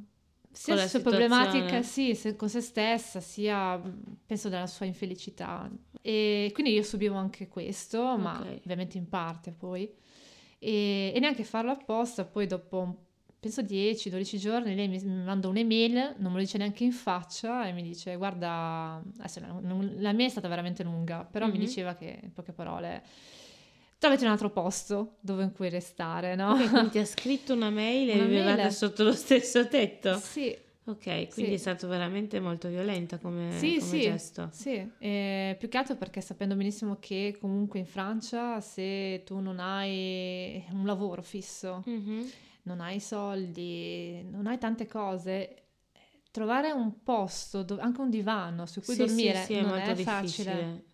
sia 0.51 0.75
la 0.75 0.87
sua 0.87 0.99
problematica 1.01 1.81
sì, 1.81 2.17
con 2.35 2.49
se 2.49 2.61
stessa, 2.61 3.19
sia 3.19 3.81
penso 4.25 4.49
della 4.49 4.67
sua 4.67 4.85
infelicità. 4.85 5.69
E 6.01 6.51
quindi 6.53 6.73
io 6.73 6.83
subivo 6.83 7.15
anche 7.15 7.47
questo, 7.47 8.01
okay. 8.01 8.21
ma 8.21 8.39
ovviamente 8.63 8.97
in 8.97 9.07
parte 9.07 9.51
poi. 9.51 9.89
E, 10.59 11.11
e, 11.15 11.19
neanche 11.19 11.43
farlo 11.43 11.71
apposta, 11.71 12.25
poi 12.25 12.47
dopo 12.47 13.05
penso 13.39 13.63
10-12 13.63 14.37
giorni 14.37 14.75
lei 14.75 14.87
mi, 14.87 14.99
mi, 15.03 15.23
manda 15.23 15.47
un'email, 15.47 16.15
non 16.19 16.31
me 16.31 16.37
lo 16.37 16.43
dice 16.43 16.59
neanche 16.59 16.83
in 16.83 16.91
faccia 16.91 17.65
e 17.65 17.71
mi 17.71 17.81
dice 17.81 18.15
guarda, 18.15 19.01
non, 19.61 19.95
la 19.97 20.13
mia 20.13 20.27
è 20.27 20.29
stata 20.29 20.47
veramente 20.47 20.83
lunga, 20.83 21.23
però 21.23 21.47
mm-hmm. 21.47 21.55
mi 21.55 21.65
diceva 21.65 21.95
che 21.95 22.19
in 22.21 22.33
poche 22.33 22.51
parole 22.51 23.03
trovate 24.01 24.25
un 24.25 24.31
altro 24.31 24.49
posto 24.49 25.17
dove 25.19 25.43
in 25.43 25.51
cui 25.51 25.69
restare, 25.69 26.33
no? 26.33 26.53
Ok, 26.53 26.69
quindi 26.71 26.89
ti 26.89 26.97
ha 26.97 27.05
scritto 27.05 27.53
una 27.53 27.69
mail 27.69 28.09
e 28.09 28.25
vivevate 28.25 28.71
sotto 28.71 29.03
lo 29.03 29.13
stesso 29.13 29.67
tetto? 29.67 30.17
Sì. 30.17 30.57
Ok, 30.85 31.03
quindi 31.03 31.29
sì. 31.29 31.53
è 31.53 31.57
stato 31.57 31.87
veramente 31.87 32.39
molto 32.39 32.67
violenta 32.67 33.19
come, 33.19 33.51
sì, 33.59 33.77
come 33.77 33.91
sì, 33.91 34.01
gesto. 34.01 34.49
Sì, 34.51 34.91
eh, 34.97 35.55
più 35.59 35.69
che 35.69 35.77
altro 35.77 35.95
perché 35.95 36.19
sapendo 36.19 36.55
benissimo 36.55 36.97
che 36.99 37.37
comunque 37.39 37.77
in 37.77 37.85
Francia 37.85 38.59
se 38.59 39.21
tu 39.23 39.37
non 39.39 39.59
hai 39.59 40.65
un 40.71 40.83
lavoro 40.87 41.21
fisso, 41.21 41.83
mm-hmm. 41.87 42.25
non 42.63 42.81
hai 42.81 42.99
soldi, 42.99 44.25
non 44.31 44.47
hai 44.47 44.57
tante 44.57 44.87
cose, 44.87 45.65
trovare 46.31 46.71
un 46.71 47.03
posto, 47.03 47.61
dove, 47.61 47.81
anche 47.83 48.01
un 48.01 48.09
divano 48.09 48.65
su 48.65 48.81
cui 48.81 48.95
sì, 48.95 49.05
dormire 49.05 49.43
sì, 49.43 49.61
non 49.61 49.77
è, 49.77 49.85
è 49.85 49.95
facile. 49.95 50.85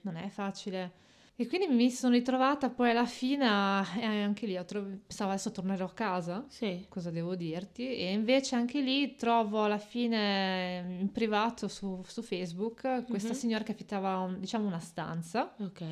Non 0.00 0.16
è 0.16 0.28
facile. 0.30 1.02
E 1.36 1.48
quindi 1.48 1.66
mi 1.66 1.90
sono 1.90 2.14
ritrovata 2.14 2.70
poi 2.70 2.90
alla 2.90 3.06
fine, 3.06 3.44
e 3.44 4.04
anche 4.04 4.46
lì, 4.46 4.56
tro- 4.64 4.86
pensavo 5.04 5.30
adesso 5.30 5.50
tornerò 5.50 5.86
a 5.86 5.92
casa, 5.92 6.44
sì. 6.48 6.86
cosa 6.88 7.10
devo 7.10 7.34
dirti, 7.34 7.96
e 7.96 8.12
invece 8.12 8.54
anche 8.54 8.80
lì 8.80 9.16
trovo 9.16 9.64
alla 9.64 9.78
fine 9.78 10.98
in 11.00 11.10
privato 11.10 11.66
su, 11.66 12.00
su 12.06 12.22
Facebook 12.22 13.04
questa 13.08 13.30
mm-hmm. 13.30 13.36
signora 13.36 13.64
che 13.64 13.72
affittava 13.72 14.18
un, 14.18 14.38
diciamo 14.38 14.68
una 14.68 14.78
stanza. 14.78 15.52
Ok. 15.58 15.82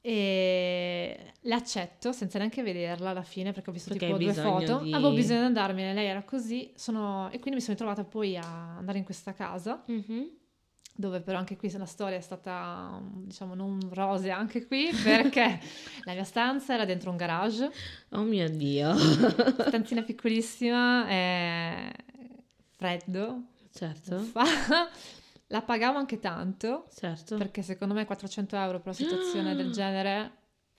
E 0.00 1.32
l'accetto 1.42 2.12
senza 2.12 2.38
neanche 2.38 2.62
vederla 2.62 3.10
alla 3.10 3.22
fine 3.22 3.52
perché 3.52 3.68
ho 3.68 3.72
visto 3.74 3.90
perché 3.90 4.06
tipo 4.06 4.18
due 4.18 4.32
foto. 4.32 4.78
Di... 4.78 4.94
Avevo 4.94 5.12
bisogno 5.12 5.40
di 5.40 5.46
andarmene, 5.46 5.92
lei 5.92 6.06
era 6.06 6.22
così, 6.22 6.72
sono... 6.76 7.26
e 7.26 7.38
quindi 7.40 7.56
mi 7.56 7.60
sono 7.60 7.74
ritrovata 7.74 8.04
poi 8.04 8.38
a 8.38 8.76
andare 8.78 8.96
in 8.96 9.04
questa 9.04 9.34
casa. 9.34 9.84
Mm-hmm 9.90 10.40
dove 10.94 11.20
però 11.20 11.38
anche 11.38 11.56
qui 11.56 11.70
la 11.72 11.86
storia 11.86 12.18
è 12.18 12.20
stata, 12.20 13.00
diciamo, 13.02 13.54
non 13.54 13.78
rosea 13.92 14.36
anche 14.36 14.66
qui, 14.66 14.90
perché 15.02 15.60
la 16.04 16.12
mia 16.12 16.24
stanza 16.24 16.74
era 16.74 16.84
dentro 16.84 17.10
un 17.10 17.16
garage. 17.16 17.70
Oh 18.10 18.22
mio 18.22 18.48
Dio! 18.50 18.94
Stanzina 18.96 20.02
piccolissima, 20.02 21.06
è 21.08 21.92
freddo. 22.76 23.44
Certo. 23.72 24.30
La 25.48 25.62
pagavo 25.62 25.98
anche 25.98 26.18
tanto, 26.18 26.86
certo. 26.94 27.36
perché 27.36 27.62
secondo 27.62 27.92
me 27.92 28.06
400 28.06 28.56
euro 28.56 28.78
per 28.80 28.94
una 28.94 28.94
situazione 28.94 29.54
del 29.54 29.70
genere, 29.72 30.30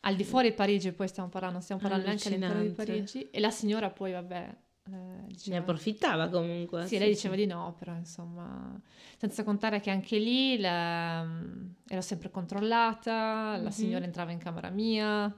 al 0.02 0.16
di 0.16 0.24
fuori 0.24 0.50
di 0.50 0.56
Parigi 0.56 0.92
poi 0.92 1.08
stiamo 1.08 1.30
parlando, 1.30 1.58
non 1.58 1.64
stiamo 1.64 1.82
parlando 1.82 2.08
neanche 2.08 2.28
all'interno 2.28 2.62
di 2.62 2.70
Parigi, 2.70 3.30
e 3.30 3.40
la 3.40 3.52
signora 3.52 3.90
poi, 3.92 4.14
vabbè, 4.14 4.56
eh, 4.92 5.26
diceva... 5.28 5.58
Ne 5.58 5.62
approfittava 5.62 6.30
comunque. 6.30 6.82
Sì, 6.84 6.88
sì 6.90 6.98
lei 7.00 7.10
diceva 7.10 7.36
sì. 7.36 7.42
di 7.42 7.48
no, 7.48 7.76
però 7.78 7.94
insomma, 7.96 8.80
senza 9.18 9.44
contare 9.44 9.80
che 9.80 9.90
anche 9.90 10.18
lì 10.18 10.60
la... 10.60 11.26
ero 11.88 12.02
sempre 12.02 12.30
controllata, 12.30 13.54
mm-hmm. 13.54 13.64
la 13.64 13.72
signora 13.72 14.06
entrava 14.06 14.32
in 14.32 14.40
camera 14.40 14.70
mia 14.70 15.34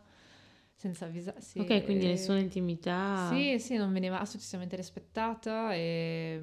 senza 0.76 1.06
avvisare. 1.06 1.41
Sì. 1.41 1.60
Ok, 1.60 1.84
quindi 1.84 2.08
nessuna 2.08 2.39
intimità. 2.39 3.30
Sì, 3.32 3.60
sì, 3.60 3.76
non 3.76 3.93
veniva 3.93 4.20
assolutamente 4.20 4.76
rispettata 4.76 5.74
e 5.74 6.41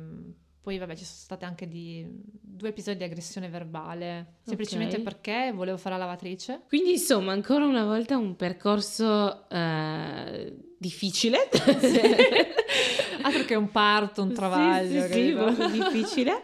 poi 0.62 0.78
vabbè 0.78 0.94
ci 0.94 1.04
sono 1.04 1.18
state 1.18 1.44
anche 1.44 1.66
di, 1.66 2.06
due 2.08 2.68
episodi 2.68 2.98
di 2.98 3.02
aggressione 3.02 3.48
verbale, 3.48 4.36
semplicemente 4.44 4.92
okay. 5.00 5.04
perché 5.04 5.52
volevo 5.52 5.76
fare 5.76 5.96
la 5.96 6.04
lavatrice. 6.04 6.62
Quindi 6.68 6.92
insomma 6.92 7.32
ancora 7.32 7.64
una 7.64 7.84
volta 7.84 8.16
un 8.16 8.36
percorso 8.36 9.48
eh, 9.48 10.56
difficile. 10.78 11.48
Sì. 11.52 12.00
Altro 13.22 13.44
che 13.44 13.56
un 13.56 13.72
parto, 13.72 14.22
un 14.22 14.32
travaglio. 14.32 15.02
Sì, 15.06 15.12
sì, 15.12 15.12
sì 15.12 15.32
molto 15.34 15.68
difficile. 15.68 16.42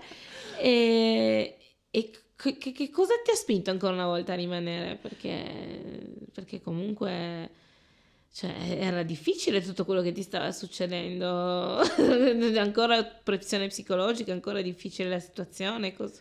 E, 0.58 1.56
e 1.88 2.10
che, 2.34 2.58
che, 2.58 2.90
cosa 2.90 3.14
ti 3.24 3.30
ha 3.30 3.36
spinto 3.36 3.70
ancora 3.70 3.92
una 3.92 4.06
volta 4.06 4.32
a 4.32 4.36
rimanere? 4.36 4.96
Perché, 4.96 6.12
perché 6.32 6.60
comunque 6.60 7.50
cioè, 8.32 8.54
era 8.78 9.02
difficile 9.02 9.60
tutto 9.60 9.84
quello 9.84 10.02
che 10.02 10.12
ti 10.12 10.22
stava 10.22 10.52
succedendo, 10.52 11.80
ancora 12.58 13.02
pressione 13.02 13.66
psicologica, 13.66 14.32
ancora 14.32 14.62
difficile 14.62 15.08
la 15.08 15.18
situazione. 15.18 15.92
Cos- 15.94 16.20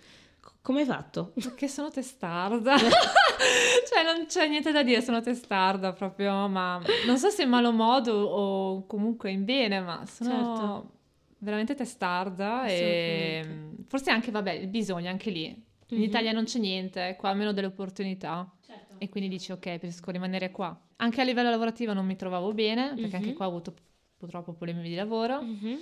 come 0.62 0.82
hai 0.82 0.86
fatto? 0.86 1.32
Perché 1.36 1.68
sono 1.68 1.89
testarda. 1.89 2.76
cioè, 2.78 4.03
non 4.03 4.26
c'è 4.26 4.47
niente 4.47 4.72
da 4.72 4.84
dire, 4.84 5.01
sono 5.01 5.22
testarda 5.22 5.93
proprio, 5.93 6.47
ma 6.47 6.82
non 7.05 7.18
so 7.18 7.30
se 7.30 7.43
in 7.43 7.49
malo 7.49 7.72
modo 7.72 8.14
o 8.14 8.86
comunque 8.86 9.32
in 9.32 9.45
bene, 9.45 9.80
ma 9.80 10.03
sono 10.05 10.30
certo. 10.30 10.91
veramente 11.38 11.76
testarda 11.76 12.66
e 12.66 13.45
forse 13.88 14.12
anche, 14.12 14.32
vabbè, 14.32 14.51
il 14.51 14.68
bisogno 14.68 15.10
anche 15.10 15.30
lì. 15.30 15.45
In 15.45 15.97
mm-hmm. 15.99 16.01
Italia 16.01 16.32
non 16.34 16.43
c'è 16.43 16.60
niente, 16.60 17.16
qua 17.18 17.30
almeno 17.30 17.53
delle 17.53 17.68
opportunità. 17.68 18.51
E 18.98 19.10
quindi 19.10 19.30
dici, 19.30 19.52
ok, 19.52 19.60
preferisco 19.60 20.12
rimanere 20.12 20.52
qua. 20.52 20.80
Anche 20.98 21.22
a 21.22 21.24
livello 21.24 21.50
lavorativo 21.50 21.93
non 21.93 22.06
mi 22.06 22.16
trovavo 22.16 22.54
bene, 22.54 22.89
perché 22.89 23.02
mm-hmm. 23.02 23.14
anche 23.16 23.34
qua 23.34 23.45
ho 23.45 23.50
avuto 23.50 23.74
purtroppo 24.18 24.54
problemi 24.54 24.88
di 24.88 24.95
lavoro, 24.95 25.41
mm-hmm. 25.41 25.76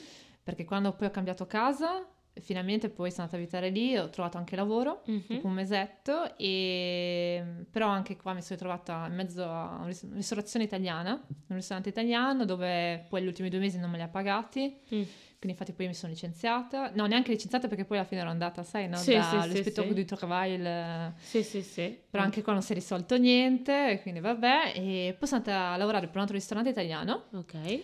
perché 0.43 0.65
quando 0.65 0.93
poi 0.93 1.07
ho 1.07 1.11
cambiato 1.11 1.45
casa, 1.45 2.05
finalmente 2.33 2.89
poi 2.89 3.11
sono 3.11 3.23
andata 3.23 3.37
a 3.37 3.41
abitare 3.41 3.69
lì, 3.69 3.97
ho 3.97 4.09
trovato 4.09 4.37
anche 4.37 4.55
lavoro, 4.55 5.03
mm-hmm. 5.09 5.21
dopo 5.27 5.47
un 5.47 5.53
mesetto, 5.53 6.37
e... 6.37 7.34
però 7.75 7.89
anche 7.89 8.15
qua 8.15 8.31
mi 8.31 8.41
sono 8.41 8.57
trovata 8.57 9.05
in 9.09 9.15
mezzo 9.15 9.43
a 9.43 9.81
una 9.81 9.93
ristorazione 10.13 10.63
italiana, 10.63 11.11
un 11.11 11.55
ristorante 11.57 11.89
italiano 11.89 12.45
dove 12.45 13.05
poi 13.09 13.21
gli 13.21 13.27
ultimi 13.27 13.49
due 13.49 13.59
mesi 13.59 13.77
non 13.79 13.89
me 13.89 13.97
li 13.97 14.03
ha 14.03 14.07
pagati. 14.07 14.79
Mm 14.95 15.03
quindi 15.37 15.61
infatti 15.61 15.73
poi 15.73 15.87
mi 15.87 15.93
sono 15.93 16.11
licenziata, 16.11 16.89
no 16.95 17.05
neanche 17.05 17.29
licenziata 17.29 17.67
perché 17.67 17.85
poi 17.85 17.97
alla 17.97 18.07
fine 18.07 18.21
ero 18.21 18.29
andata, 18.31 18.63
sai, 18.63 18.87
no? 18.87 18.95
Sì, 18.95 19.11
dall'ispettore 19.11 19.89
sì, 19.89 19.93
di 19.93 20.05
Travail. 20.05 21.13
Sì, 21.17 21.43
sì, 21.43 21.61
sì. 21.61 21.99
Però 22.09 22.23
anche 22.23 22.41
qua 22.41 22.53
non 22.53 22.63
si 22.63 22.71
è 22.71 22.75
risolto 22.75 23.15
niente, 23.17 23.99
quindi 24.01 24.21
vabbè. 24.21 24.71
E 24.75 25.15
poi 25.19 25.27
sono 25.27 25.43
andata 25.45 25.73
a 25.73 25.77
lavorare 25.77 26.07
per 26.07 26.15
un 26.15 26.21
altro 26.21 26.35
ristorante 26.35 26.71
italiano. 26.71 27.25
Ok. 27.33 27.83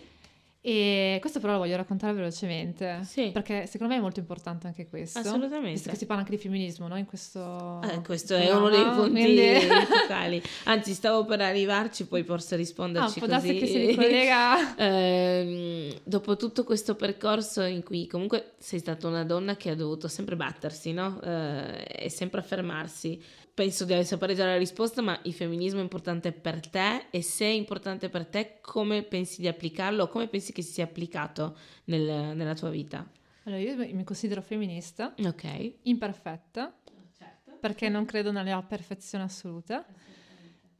E 0.64 1.18
questo 1.20 1.40
però 1.40 1.54
lo 1.54 1.58
voglio 1.58 1.74
raccontare 1.74 2.12
velocemente, 2.12 3.00
sì. 3.02 3.30
perché 3.32 3.66
secondo 3.66 3.92
me 3.92 3.98
è 3.98 4.02
molto 4.02 4.20
importante 4.20 4.68
anche 4.68 4.86
questo. 4.86 5.18
Assolutamente. 5.18 5.72
Visto 5.72 5.90
che 5.90 5.96
si 5.96 6.06
parla 6.06 6.22
anche 6.22 6.36
di 6.36 6.40
femminismo, 6.40 6.86
no? 6.86 6.96
In 6.96 7.04
questo... 7.04 7.80
Eh, 7.82 8.00
questo 8.02 8.36
è 8.36 8.48
uno 8.54 8.68
dei 8.68 8.84
punti 8.94 9.10
quindi... 9.10 9.58
focali. 10.02 10.40
Anzi, 10.64 10.94
stavo 10.94 11.24
per 11.24 11.40
arrivarci, 11.40 12.06
poi 12.06 12.22
forse 12.22 12.54
risponderci 12.54 13.18
ah, 13.18 13.26
può 13.26 13.34
così. 13.34 13.56
che 13.56 13.66
si 13.66 13.86
ricollega... 13.86 14.76
eh, 14.78 16.00
dopo 16.04 16.36
tutto 16.36 16.62
questo 16.62 16.94
percorso 16.94 17.62
in 17.62 17.82
cui 17.82 18.06
comunque 18.06 18.52
sei 18.58 18.78
stata 18.78 19.08
una 19.08 19.24
donna 19.24 19.56
che 19.56 19.70
ha 19.70 19.74
dovuto 19.74 20.06
sempre 20.06 20.36
battersi, 20.36 20.92
no? 20.92 21.20
Eh, 21.22 22.04
e 22.04 22.08
sempre 22.08 22.38
affermarsi 22.38 23.20
penso 23.54 23.84
di 23.84 24.04
sapere 24.04 24.34
già 24.34 24.46
la 24.46 24.56
risposta, 24.56 25.02
ma 25.02 25.18
il 25.24 25.32
femminismo 25.32 25.80
è 25.80 25.82
importante 25.82 26.32
per 26.32 26.66
te 26.68 27.06
e 27.10 27.22
se 27.22 27.44
è 27.44 27.50
importante 27.50 28.08
per 28.08 28.26
te, 28.26 28.58
come 28.60 29.02
pensi 29.02 29.40
di 29.40 29.48
applicarlo? 29.48 30.08
Come 30.08 30.28
pensi 30.28 30.52
che 30.52 30.62
si 30.62 30.72
sia 30.72 30.84
applicato 30.84 31.56
nel, 31.84 32.34
nella 32.36 32.54
tua 32.54 32.70
vita? 32.70 33.08
Allora, 33.44 33.60
io 33.60 33.76
mi 33.76 34.04
considero 34.04 34.40
femminista, 34.40 35.14
ok, 35.18 35.74
imperfetta, 35.82 36.74
certo. 37.16 37.56
perché 37.60 37.88
non 37.88 38.04
credo 38.04 38.30
nella 38.30 38.62
perfezione 38.62 39.24
assoluta. 39.24 39.84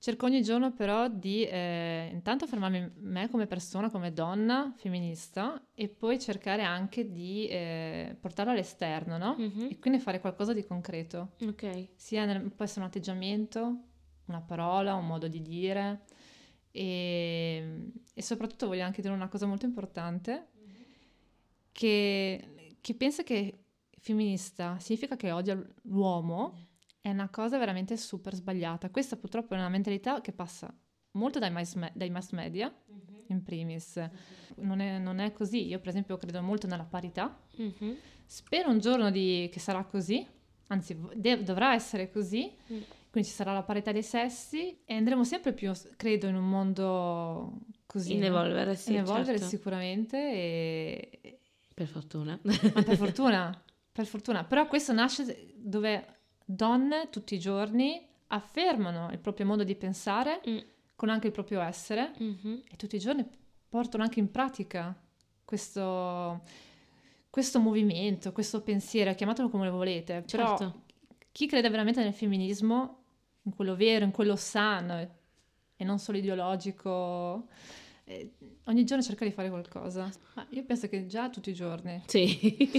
Cerco 0.02 0.26
ogni 0.26 0.42
giorno 0.42 0.72
però 0.72 1.06
di 1.06 1.44
eh, 1.44 2.10
intanto 2.12 2.48
fermarmi 2.48 2.90
me 3.02 3.28
come 3.30 3.46
persona, 3.46 3.88
come 3.88 4.12
donna 4.12 4.74
femminista 4.76 5.64
e 5.72 5.88
poi 5.88 6.18
cercare 6.18 6.64
anche 6.64 7.12
di 7.12 7.46
eh, 7.46 8.16
portarlo 8.18 8.50
all'esterno, 8.50 9.16
no? 9.16 9.36
Mm-hmm. 9.38 9.70
E 9.70 9.78
quindi 9.78 10.00
fare 10.00 10.18
qualcosa 10.18 10.52
di 10.52 10.64
concreto. 10.64 11.34
Ok. 11.46 11.90
Sia 11.94 12.24
nel, 12.24 12.50
può 12.50 12.64
essere 12.64 12.80
un 12.80 12.86
atteggiamento, 12.86 13.76
una 14.24 14.40
parola, 14.40 14.96
un 14.96 15.06
modo 15.06 15.28
di 15.28 15.40
dire 15.40 16.00
e, 16.72 17.92
e 18.12 18.22
soprattutto 18.22 18.66
voglio 18.66 18.82
anche 18.82 19.02
dire 19.02 19.14
una 19.14 19.28
cosa 19.28 19.46
molto 19.46 19.66
importante 19.66 20.48
mm-hmm. 20.58 20.82
che, 21.70 22.76
che 22.80 22.94
pensa 22.96 23.22
che 23.22 23.66
femminista 24.00 24.80
significa 24.80 25.14
che 25.14 25.30
odia 25.30 25.64
l'uomo 25.82 26.70
è 27.02 27.10
una 27.10 27.28
cosa 27.28 27.58
veramente 27.58 27.96
super 27.96 28.32
sbagliata. 28.32 28.88
Questa 28.88 29.16
purtroppo 29.16 29.54
è 29.54 29.58
una 29.58 29.68
mentalità 29.68 30.20
che 30.20 30.32
passa 30.32 30.72
molto 31.12 31.40
dai 31.40 31.50
mass, 31.50 31.74
me- 31.74 31.90
dai 31.94 32.10
mass 32.10 32.30
media, 32.30 32.72
mm-hmm. 32.72 33.22
in 33.26 33.42
primis. 33.42 33.96
Mm-hmm. 33.98 34.66
Non, 34.66 34.80
è, 34.80 34.98
non, 34.98 35.18
è, 35.18 35.32
così. 35.32 35.66
Io, 35.66 35.80
per 35.80 35.88
esempio, 35.88 36.16
credo 36.16 36.40
molto 36.42 36.68
nella 36.68 36.84
parità. 36.84 37.36
Mm-hmm. 37.60 37.94
Spero 38.24 38.70
un 38.70 38.78
giorno 38.78 39.10
di, 39.10 39.48
che 39.52 39.58
sarà 39.58 39.84
così, 39.84 40.24
anzi, 40.68 40.96
de- 41.16 41.42
dovrà 41.42 41.74
essere 41.74 42.08
così. 42.08 42.50
Mm. 42.72 42.80
Quindi 43.10 43.28
ci 43.28 43.34
sarà 43.34 43.52
la 43.52 43.64
parità 43.64 43.90
dei 43.90 44.04
sessi 44.04 44.78
e 44.86 44.94
andremo 44.94 45.24
sempre 45.24 45.52
più, 45.52 45.72
credo, 45.96 46.28
in 46.28 46.36
un 46.36 46.48
mondo 46.48 47.58
così. 47.84 48.14
In 48.14 48.24
evolvere, 48.24 48.76
sì. 48.76 48.92
In 48.92 48.98
evolvere 48.98 49.38
certo. 49.38 49.56
sicuramente. 49.56 50.16
E... 50.16 51.38
Per 51.74 51.88
fortuna. 51.88 52.38
Ma 52.42 52.82
per 52.82 52.96
fortuna, 52.96 53.62
per 53.90 54.06
fortuna. 54.06 54.44
Però 54.44 54.66
questo 54.68 54.92
nasce 54.92 55.52
dove 55.56 56.20
donne 56.54 57.08
tutti 57.10 57.34
i 57.34 57.38
giorni 57.38 58.06
affermano 58.28 59.10
il 59.10 59.18
proprio 59.18 59.46
modo 59.46 59.64
di 59.64 59.74
pensare 59.74 60.40
mm. 60.48 60.58
con 60.94 61.08
anche 61.08 61.28
il 61.28 61.32
proprio 61.32 61.60
essere 61.60 62.12
mm-hmm. 62.20 62.58
e 62.70 62.76
tutti 62.76 62.96
i 62.96 62.98
giorni 62.98 63.26
portano 63.68 64.02
anche 64.02 64.20
in 64.20 64.30
pratica 64.30 64.94
questo, 65.44 66.42
questo 67.30 67.60
movimento, 67.60 68.32
questo 68.32 68.62
pensiero, 68.62 69.14
chiamatelo 69.14 69.48
come 69.48 69.66
lo 69.66 69.72
volete, 69.72 70.24
certo. 70.26 70.54
però 70.56 70.72
chi 71.30 71.46
crede 71.46 71.70
veramente 71.70 72.02
nel 72.02 72.12
femminismo, 72.12 72.98
in 73.42 73.54
quello 73.54 73.74
vero, 73.74 74.04
in 74.04 74.10
quello 74.10 74.36
sano 74.36 74.98
e 75.76 75.84
non 75.84 75.98
solo 75.98 76.18
ideologico, 76.18 77.48
eh, 78.04 78.34
ogni 78.64 78.84
giorno 78.84 79.02
cerca 79.02 79.24
di 79.24 79.30
fare 79.30 79.48
qualcosa. 79.48 80.10
Ma 80.34 80.46
io 80.50 80.64
penso 80.64 80.88
che 80.88 81.06
già 81.06 81.30
tutti 81.30 81.50
i 81.50 81.54
giorni. 81.54 82.02
Sì. 82.06 82.70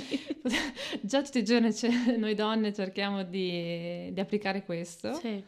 già 1.01 1.21
tutti 1.21 1.39
i 1.39 1.43
giorni 1.43 1.69
noi 2.17 2.35
donne 2.35 2.73
cerchiamo 2.73 3.23
di, 3.23 4.11
di 4.11 4.19
applicare 4.19 4.63
questo. 4.63 5.13
Sì. 5.13 5.43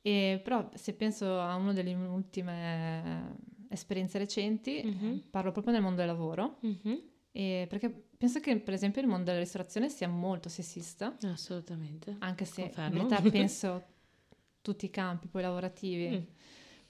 E, 0.00 0.40
però 0.42 0.68
se 0.74 0.94
penso 0.94 1.38
a 1.38 1.54
una 1.56 1.72
delle 1.72 1.92
ultime 1.94 3.36
esperienze 3.68 4.18
recenti, 4.18 4.82
mm-hmm. 4.84 5.18
parlo 5.30 5.52
proprio 5.52 5.74
nel 5.74 5.82
mondo 5.82 5.98
del 5.98 6.06
lavoro. 6.06 6.58
Mm-hmm. 6.64 7.66
perché 7.68 7.90
penso 8.16 8.40
che 8.40 8.58
per 8.58 8.74
esempio 8.74 9.02
il 9.02 9.08
mondo 9.08 9.24
della 9.24 9.38
ristorazione 9.38 9.90
sia 9.90 10.08
molto 10.08 10.48
sessista. 10.48 11.16
Assolutamente. 11.22 12.16
Anche 12.20 12.46
se 12.46 12.62
Confermo. 12.62 13.02
in 13.02 13.08
realtà 13.08 13.28
penso 13.30 13.84
tutti 14.62 14.86
i 14.86 14.90
campi 14.90 15.28
poi 15.28 15.42
lavorativi. 15.42 16.08
Mm 16.08 16.36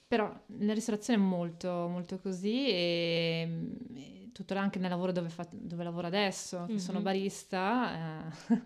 però 0.09 0.35
nella 0.47 0.73
ristorazione 0.73 1.23
è 1.23 1.23
molto, 1.23 1.69
molto 1.69 2.19
così 2.19 2.67
e, 2.69 3.49
e 3.95 4.31
tuttora 4.33 4.61
anche 4.61 4.79
nel 4.79 4.89
lavoro 4.89 5.13
dove, 5.13 5.29
fa, 5.29 5.47
dove 5.51 5.85
lavoro 5.85 6.07
adesso, 6.07 6.61
mm-hmm. 6.61 6.77
sono 6.77 7.01
barista. 7.01 8.27
Eh. 8.49 8.63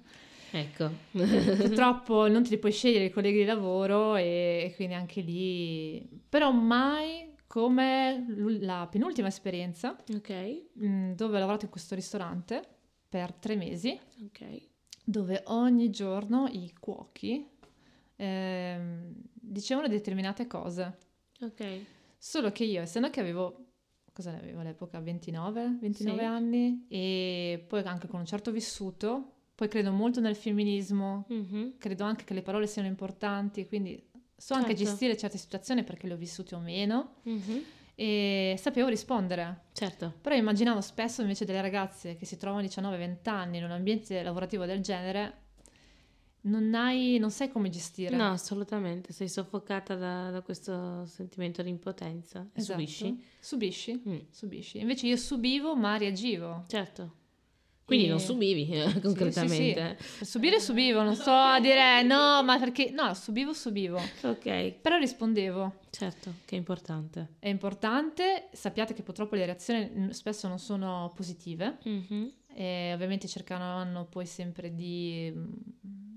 Ecco. 0.54 0.90
Purtroppo 1.10 2.28
non 2.28 2.44
te 2.44 2.50
li 2.50 2.58
puoi 2.58 2.72
scegliere 2.72 3.06
i 3.06 3.10
colleghi 3.10 3.38
di 3.38 3.44
lavoro 3.44 4.16
e, 4.16 4.64
e 4.66 4.72
quindi 4.76 4.94
anche 4.94 5.20
lì... 5.22 6.06
Però 6.28 6.52
mai 6.52 7.34
come 7.46 8.24
la 8.60 8.86
penultima 8.90 9.28
esperienza, 9.28 9.96
okay. 10.14 10.70
mh, 10.72 10.86
mm, 10.86 11.12
dove 11.12 11.36
ho 11.36 11.38
lavorato 11.38 11.64
in 11.64 11.70
questo 11.70 11.94
ristorante 11.94 12.62
per 13.08 13.32
tre 13.34 13.56
mesi, 13.56 13.98
okay. 14.26 14.66
dove 15.04 15.42
ogni 15.46 15.90
giorno 15.90 16.48
i 16.50 16.72
cuochi 16.78 17.46
eh, 18.16 18.78
dicevano 19.32 19.88
determinate 19.88 20.46
cose. 20.46 20.96
Ok. 21.42 21.84
Solo 22.18 22.52
che 22.52 22.64
io, 22.64 22.82
essendo 22.82 23.10
che 23.10 23.20
avevo, 23.20 23.72
cosa 24.12 24.30
ne 24.30 24.38
avevo 24.38 24.60
all'epoca? 24.60 25.00
29, 25.00 25.78
29 25.80 26.18
sì. 26.18 26.24
anni 26.24 26.86
e 26.88 27.64
poi 27.66 27.82
anche 27.82 28.06
con 28.06 28.20
un 28.20 28.26
certo 28.26 28.52
vissuto, 28.52 29.32
poi 29.54 29.68
credo 29.68 29.90
molto 29.92 30.20
nel 30.20 30.36
femminismo, 30.36 31.26
mm-hmm. 31.32 31.70
credo 31.78 32.04
anche 32.04 32.24
che 32.24 32.34
le 32.34 32.42
parole 32.42 32.66
siano 32.66 32.88
importanti, 32.88 33.66
quindi 33.66 34.00
so 34.36 34.54
certo. 34.54 34.54
anche 34.54 34.74
gestire 34.74 35.16
certe 35.16 35.38
situazioni 35.38 35.84
perché 35.84 36.06
le 36.06 36.14
ho 36.14 36.16
vissute 36.16 36.54
o 36.54 36.60
meno. 36.60 37.16
Mm-hmm. 37.28 37.58
e 37.94 38.56
sapevo 38.58 38.88
rispondere. 38.88 39.64
Certo. 39.72 40.14
Però 40.20 40.34
immaginavo 40.34 40.80
spesso 40.80 41.22
invece 41.22 41.44
delle 41.44 41.60
ragazze 41.60 42.16
che 42.16 42.24
si 42.24 42.36
trovano 42.36 42.64
a 42.64 42.66
19-20 42.66 43.28
anni 43.28 43.58
in 43.58 43.64
un 43.64 43.72
ambiente 43.72 44.22
lavorativo 44.22 44.64
del 44.64 44.80
genere, 44.80 45.50
non, 46.42 46.74
hai, 46.74 47.18
non 47.18 47.30
sai 47.30 47.50
come 47.50 47.68
gestire. 47.68 48.16
No, 48.16 48.30
assolutamente, 48.30 49.12
sei 49.12 49.28
soffocata 49.28 49.94
da, 49.94 50.30
da 50.30 50.40
questo 50.42 51.04
sentimento 51.06 51.62
di 51.62 51.68
impotenza. 51.70 52.40
E 52.52 52.60
Esatto. 52.60 52.78
subisci? 52.80 53.24
Subisci, 53.40 54.02
Mm, 54.08 54.16
subisci. 54.30 54.78
Invece 54.80 55.06
io 55.06 55.16
subivo 55.16 55.74
ma 55.76 55.96
reagivo. 55.96 56.64
certo. 56.68 57.16
Quindi 57.84 58.06
E- 58.06 58.10
non 58.10 58.20
subivi 58.20 58.68
eh, 58.70 59.00
concretamente. 59.02 59.98
Subire 60.22 60.60
subivo, 60.60 61.02
non 61.02 61.14
sto 61.14 61.30
a 61.32 61.60
dire 61.60 62.02
no, 62.02 62.42
ma 62.42 62.58
perché... 62.58 62.90
No, 62.90 63.12
subivo, 63.12 63.52
subivo. 63.52 64.00
Ok, 64.22 64.70
Però 64.80 64.96
rispondevo. 64.96 65.80
certo, 65.90 66.32
che 66.46 66.54
è 66.54 66.58
importante. 66.58 67.34
È 67.38 67.48
importante, 67.48 68.48
sappiate 68.52 68.94
che 68.94 69.02
purtroppo 69.02 69.34
le 69.34 69.44
reazioni 69.44 69.90
mm, 69.94 70.08
spesso 70.10 70.48
non 70.48 70.58
sono 70.58 71.12
positive 71.14 71.78
Mhm. 71.84 72.32
e 72.54 72.92
ovviamente 72.94 73.26
cercheranno 73.28 74.06
poi 74.06 74.26
sempre 74.26 74.72
di... 74.74 75.30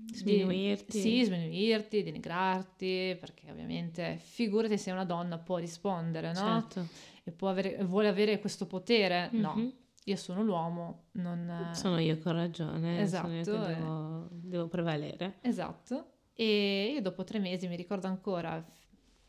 mm, 0.06 0.08
di- 0.08 0.16
Sminuirti. 0.16 1.00
Sì, 1.00 1.24
sminuirti, 1.24 2.02
denigrarti, 2.02 3.16
perché 3.20 3.50
ovviamente 3.50 4.18
figurati 4.22 4.78
se 4.78 4.90
una 4.90 5.04
donna 5.04 5.38
può 5.38 5.56
rispondere, 5.58 6.32
no? 6.32 6.62
Certo. 6.62 6.86
E 7.24 7.32
può 7.32 7.48
avere, 7.48 7.82
vuole 7.84 8.08
avere 8.08 8.38
questo 8.38 8.66
potere. 8.66 9.28
No, 9.32 9.54
Mhm. 9.56 9.72
io 10.04 10.16
sono 10.16 10.42
l'uomo, 10.42 11.06
non... 11.12 11.70
Sono 11.74 11.98
io 11.98 12.18
con 12.18 12.32
ragione, 12.34 13.06
sono 13.08 13.28
io 13.34 13.42
che 13.42 13.50
Esatto, 13.50 13.66
eh. 13.68 13.74
devo, 13.74 14.28
devo 14.30 14.68
prevalere. 14.68 15.38
Esatto. 15.40 16.10
E 16.34 16.92
io 16.94 17.00
dopo 17.00 17.24
tre 17.24 17.38
mesi, 17.38 17.66
mi 17.66 17.76
ricordo 17.76 18.06
ancora, 18.06 18.64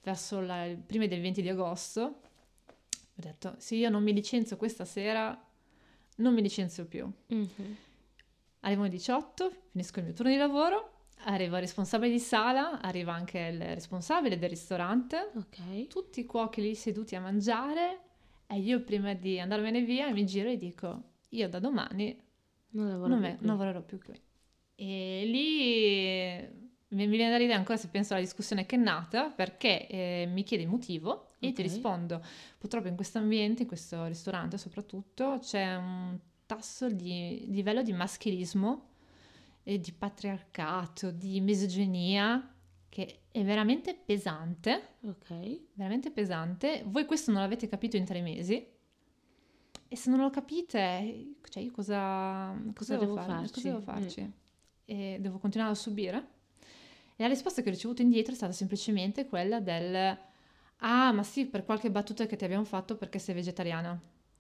verso 0.04 0.40
la, 0.42 0.66
il 0.66 0.78
prima 0.78 1.06
del 1.08 1.22
20 1.22 1.42
di 1.42 1.50
agosto, 1.50 2.02
ho 2.02 2.20
detto, 3.16 3.56
se 3.58 3.76
io 3.76 3.90
non 3.90 4.04
mi 4.04 4.14
licenzio 4.14 4.58
questa 4.58 4.86
sera, 4.86 5.42
non 6.18 6.34
mi 6.34 6.42
licenzio 6.42 6.86
più. 6.86 7.10
Mhm. 7.28 7.76
Arrivo 8.62 8.82
alle 8.82 8.90
18, 8.92 9.52
finisco 9.72 10.00
il 10.00 10.06
mio 10.06 10.14
turno 10.14 10.32
di 10.32 10.38
lavoro, 10.38 10.92
arriva 11.26 11.58
il 11.58 11.62
responsabile 11.64 12.12
di 12.12 12.20
sala, 12.20 12.82
arriva 12.82 13.14
anche 13.14 13.40
il 13.40 13.62
responsabile 13.62 14.38
del 14.38 14.50
ristorante, 14.50 15.32
Ok. 15.36 15.88
tutti 15.88 16.20
i 16.22 16.26
cuochi 16.26 16.62
lì 16.62 16.76
seduti 16.76 17.16
a 17.16 17.22
mangiare 17.22 18.00
e 18.48 18.58
io 18.60 18.82
prima 18.82 19.14
di 19.14 19.40
andarmene 19.40 19.82
via 19.82 20.12
mi 20.12 20.26
giro 20.26 20.50
e 20.50 20.58
dico, 20.58 21.04
io 21.30 21.48
da 21.50 21.60
domani 21.60 22.18
Non 22.72 22.88
lavoro 22.90 23.10
non, 23.10 23.20
più 23.20 23.28
ve- 23.30 23.36
qui. 23.38 23.46
non 23.46 23.58
lavorerò 23.58 23.82
più 23.84 24.00
qui. 24.04 24.22
E 24.76 25.24
lì 25.26 26.96
mi, 26.96 27.08
viene 27.08 27.30
da 27.32 27.38
ridere 27.38 27.58
ancora 27.58 27.78
se 27.78 27.88
penso 27.90 28.14
alla 28.14 28.22
discussione 28.24 28.66
che 28.66 28.76
è 28.76 28.80
nata 28.80 29.30
perché 29.30 29.88
eh, 29.88 30.28
mi 30.32 30.44
chiede 30.44 30.64
il 30.64 30.70
motivo 30.70 31.30
e 31.40 31.52
ti 31.52 31.62
Ok. 31.62 31.68
rispondo. 31.68 32.24
Purtroppo 32.58 32.88
in 32.88 32.96
questo 32.96 33.18
ambiente, 33.20 33.64
in 33.64 33.68
questo 33.68 34.06
ristorante 34.06 34.58
soprattutto, 34.58 35.40
c'è 35.42 35.76
un 35.76 36.18
tasso 36.48 36.90
di 36.90 37.46
livello 37.50 37.84
di 37.84 37.94
maschilismo 37.94 38.86
e 39.62 39.80
di 39.80 39.92
patriarcato, 39.92 41.12
di 41.12 41.40
misoginia 41.42 42.52
che 42.90 43.20
è 43.30 43.44
veramente 43.44 43.94
pesante 43.94 44.96
Ok. 45.02 45.60
veramente 45.74 46.10
pesante. 46.10 46.84
Voi 46.88 47.06
questo 47.06 47.32
non 47.32 47.42
l'avete 47.42 47.68
capito 47.68 47.98
in 47.98 48.06
tre 48.06 48.22
mesi. 48.22 48.76
E 49.90 49.96
se 49.96 50.10
non 50.10 50.20
lo 50.20 50.30
capite, 50.32 51.36
cioè 51.50 51.62
io 51.64 51.72
cosa, 51.72 52.60
cosa, 52.74 52.98
devo 52.98 53.16
fare? 53.16 53.28
farci? 53.28 53.54
Cosa 53.54 53.68
devo 53.68 53.80
Mm. 53.80 53.84
farci? 53.84 54.32
E 54.86 55.18
devo 55.20 55.38
continuare 55.38 55.72
a 55.72 55.76
subire? 55.76 56.28
E 57.16 57.24
la 57.24 57.28
risposta 57.30 57.62
che 57.62 57.70
ho 57.70 57.72
ricevuto 57.72 58.02
indietro 58.02 58.32
è 58.34 58.36
stata 58.36 58.54
semplicemente 58.54 59.28
quella 59.28 59.60
del 59.60 60.18
Ah, 60.82 61.12
ma 61.12 61.24
sì, 61.24 61.46
per 61.48 61.64
qualche 61.66 61.90
battuta 61.90 62.26
che 62.28 62.36
ti 62.36 62.46
abbiamo 62.46 62.64
fatto 62.64 62.96
perché 62.98 63.18
sei 63.20 63.34
vegetariana. 63.36 64.00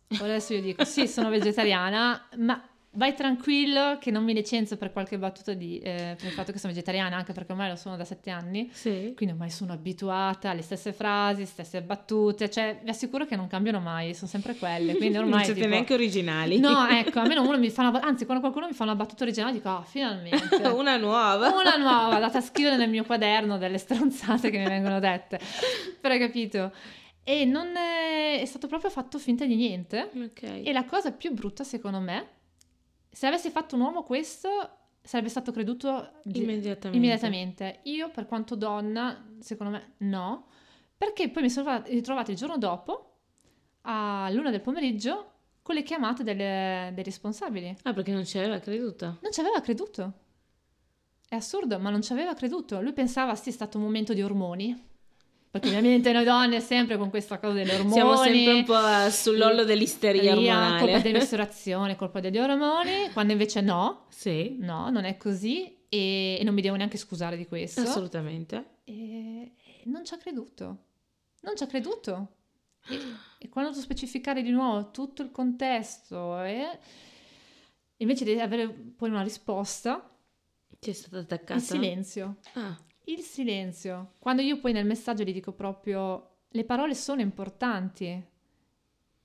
Adesso 0.09 0.53
io 0.53 0.61
dico, 0.61 0.83
sì, 0.85 1.07
sono 1.07 1.29
vegetariana, 1.29 2.27
ma 2.37 2.61
vai 2.91 3.13
tranquillo 3.13 3.97
che 3.99 4.09
non 4.09 4.23
mi 4.23 4.33
licenzio 4.33 4.75
per 4.75 4.91
qualche 4.91 5.19
battuta 5.19 5.53
di, 5.53 5.77
eh, 5.79 6.15
per 6.17 6.25
il 6.27 6.31
fatto 6.31 6.51
che 6.51 6.57
sono 6.57 6.73
vegetariana, 6.73 7.15
anche 7.15 7.31
perché 7.31 7.51
ormai 7.51 7.69
lo 7.69 7.75
sono 7.75 7.95
da 7.95 8.03
sette 8.05 8.31
anni. 8.31 8.69
Sì. 8.73 9.13
Quindi 9.15 9.35
ormai 9.35 9.51
sono 9.51 9.73
abituata 9.73 10.49
alle 10.49 10.63
stesse 10.63 10.93
frasi, 10.93 11.45
stesse 11.45 11.81
battute, 11.83 12.49
cioè 12.49 12.79
vi 12.81 12.89
assicuro 12.89 13.25
che 13.25 13.35
non 13.35 13.47
cambiano 13.47 13.79
mai, 13.79 14.15
sono 14.15 14.27
sempre 14.29 14.55
quelle, 14.55 14.95
quindi 14.95 15.13
non 15.17 15.25
ormai 15.25 15.43
siete 15.43 15.59
tipo- 15.59 15.71
neanche 15.71 15.93
originali. 15.93 16.57
No, 16.57 16.87
ecco, 16.89 17.19
almeno 17.19 17.47
uno 17.47 17.57
mi 17.59 17.69
fa 17.69 17.87
una 17.87 18.01
anzi 18.01 18.25
quando 18.25 18.41
qualcuno 18.41 18.65
mi 18.67 18.73
fa 18.73 18.83
una 18.83 18.95
battuta 18.95 19.23
originale 19.23 19.53
dico 19.53 19.69
"Ah, 19.69 19.83
finalmente". 19.85 20.55
Una 20.77 20.97
nuova. 20.97 21.49
Una 21.49 21.75
nuova, 21.77 22.17
data 22.19 22.39
a 22.39 22.41
scrivere 22.41 22.77
nel 22.77 22.89
mio 22.89 23.03
quaderno 23.03 23.57
delle 23.57 23.77
stronzate 23.77 24.49
che 24.49 24.57
mi 24.57 24.67
vengono 24.67 24.99
dette. 24.99 25.39
Però 25.99 26.13
hai 26.13 26.19
capito? 26.19 26.71
E 27.30 27.43
non 27.43 27.75
è, 27.75 28.39
è 28.39 28.45
stato 28.45 28.67
proprio 28.67 28.89
fatto 28.89 29.19
finta 29.19 29.43
di 29.45 29.55
niente. 29.57 30.09
Ok. 30.15 30.43
E 30.63 30.71
la 30.71 30.86
cosa 30.86 31.11
più 31.11 31.34
brutta, 31.34 31.65
secondo 31.65 31.99
me, 31.99 32.28
se 33.09 33.28
avessi 33.28 33.49
fatto 33.49 33.75
un 33.75 33.82
uomo 33.82 34.03
questo, 34.03 34.49
sarebbe 35.01 35.28
stato 35.28 35.51
creduto 35.51 36.21
di- 36.23 36.39
Immediatamente. 36.43 36.97
immediatamente. 36.97 37.80
Io, 37.84 38.09
per 38.11 38.28
quanto 38.28 38.55
donna, 38.55 39.30
secondo 39.39 39.73
me 39.73 39.93
no, 40.07 40.47
perché 40.97 41.30
poi 41.30 41.43
mi 41.43 41.49
sono 41.49 41.82
ritrovata 41.88 42.32
il 42.32 42.38
giorno 42.38 42.57
dopo, 42.57 43.17
a 43.82 44.30
luna 44.32 44.49
del 44.49 44.61
pomeriggio, 44.61 45.32
con 45.61 45.75
le 45.75 45.84
chiamate 45.84 46.23
delle- 46.23 46.91
dei 46.93 47.03
responsabili. 47.03 47.75
Ah, 47.84 47.93
perché 47.93 48.13
non 48.13 48.25
ci 48.25 48.38
aveva 48.38 48.57
creduto. 48.59 49.17
Non 49.21 49.34
ci 49.34 49.41
aveva 49.41 49.59
creduto. 49.59 50.13
È 51.28 51.36
assurdo, 51.36 51.78
ma 51.78 51.89
non 51.89 52.01
ci 52.01 52.13
aveva 52.13 52.34
creduto. 52.36 52.80
Lui 52.82 52.93
pensava 52.93 53.36
sia 53.36 53.51
stato 53.51 53.78
un 53.78 53.84
momento 53.84 54.13
di 54.13 54.21
ormoni. 54.21 54.86
Perché 55.49 55.67
ovviamente 55.69 56.11
noi 56.11 56.23
donne 56.25 56.59
sempre 56.59 56.97
con 56.97 57.09
questa 57.09 57.39
cosa 57.39 57.53
degli 57.53 57.69
ormoni. 57.69 57.93
Siamo 57.93 58.15
sempre 58.17 58.53
un 58.53 58.63
po' 58.65 59.09
sull'ollo 59.09 59.63
dell'isteria 59.63 60.33
ormonale. 60.33 60.79
colpa 60.79 60.99
dell'istruzione, 61.07 61.95
colpa 61.95 62.19
degli 62.19 62.37
ormoni, 62.37 63.09
quando 63.13 63.31
invece 63.31 63.61
no, 63.61 64.05
Sì, 64.09 64.57
no, 64.59 64.89
non 64.89 65.05
è 65.05 65.17
così 65.17 65.75
e, 65.89 66.37
e 66.39 66.43
non 66.43 66.53
mi 66.53 66.61
devo 66.61 66.75
neanche 66.75 66.97
scusare 66.97 67.37
di 67.37 67.47
questo. 67.47 67.81
assolutamente. 67.81 68.65
E, 68.83 69.51
non 69.85 70.03
ci 70.05 70.13
ha 70.13 70.17
creduto. 70.17 70.77
Non 71.41 71.55
ci 71.55 71.63
ha 71.63 71.67
creduto. 71.67 72.33
E, 72.89 72.99
e 73.39 73.49
quando 73.49 73.71
devo 73.71 73.81
specificare 73.81 74.41
di 74.43 74.49
nuovo 74.49 74.91
tutto 74.91 75.21
il 75.21 75.31
contesto, 75.31 76.41
e, 76.43 76.77
invece 77.97 78.25
di 78.25 78.39
avere 78.39 78.67
poi 78.69 79.09
una 79.09 79.23
risposta, 79.23 80.09
Ci 80.79 80.89
è 80.89 80.93
stata 80.93 81.19
attaccata. 81.19 81.53
il 81.55 81.61
silenzio. 81.61 82.35
Ah, 82.53 82.77
Il 83.07 83.19
silenzio. 83.19 84.13
Quando 84.19 84.41
io 84.41 84.59
poi 84.59 84.73
nel 84.73 84.85
messaggio 84.85 85.23
gli 85.23 85.31
dico 85.33 85.53
proprio 85.53 86.39
le 86.49 86.63
parole 86.65 86.93
sono 86.95 87.21
importanti. 87.21 88.25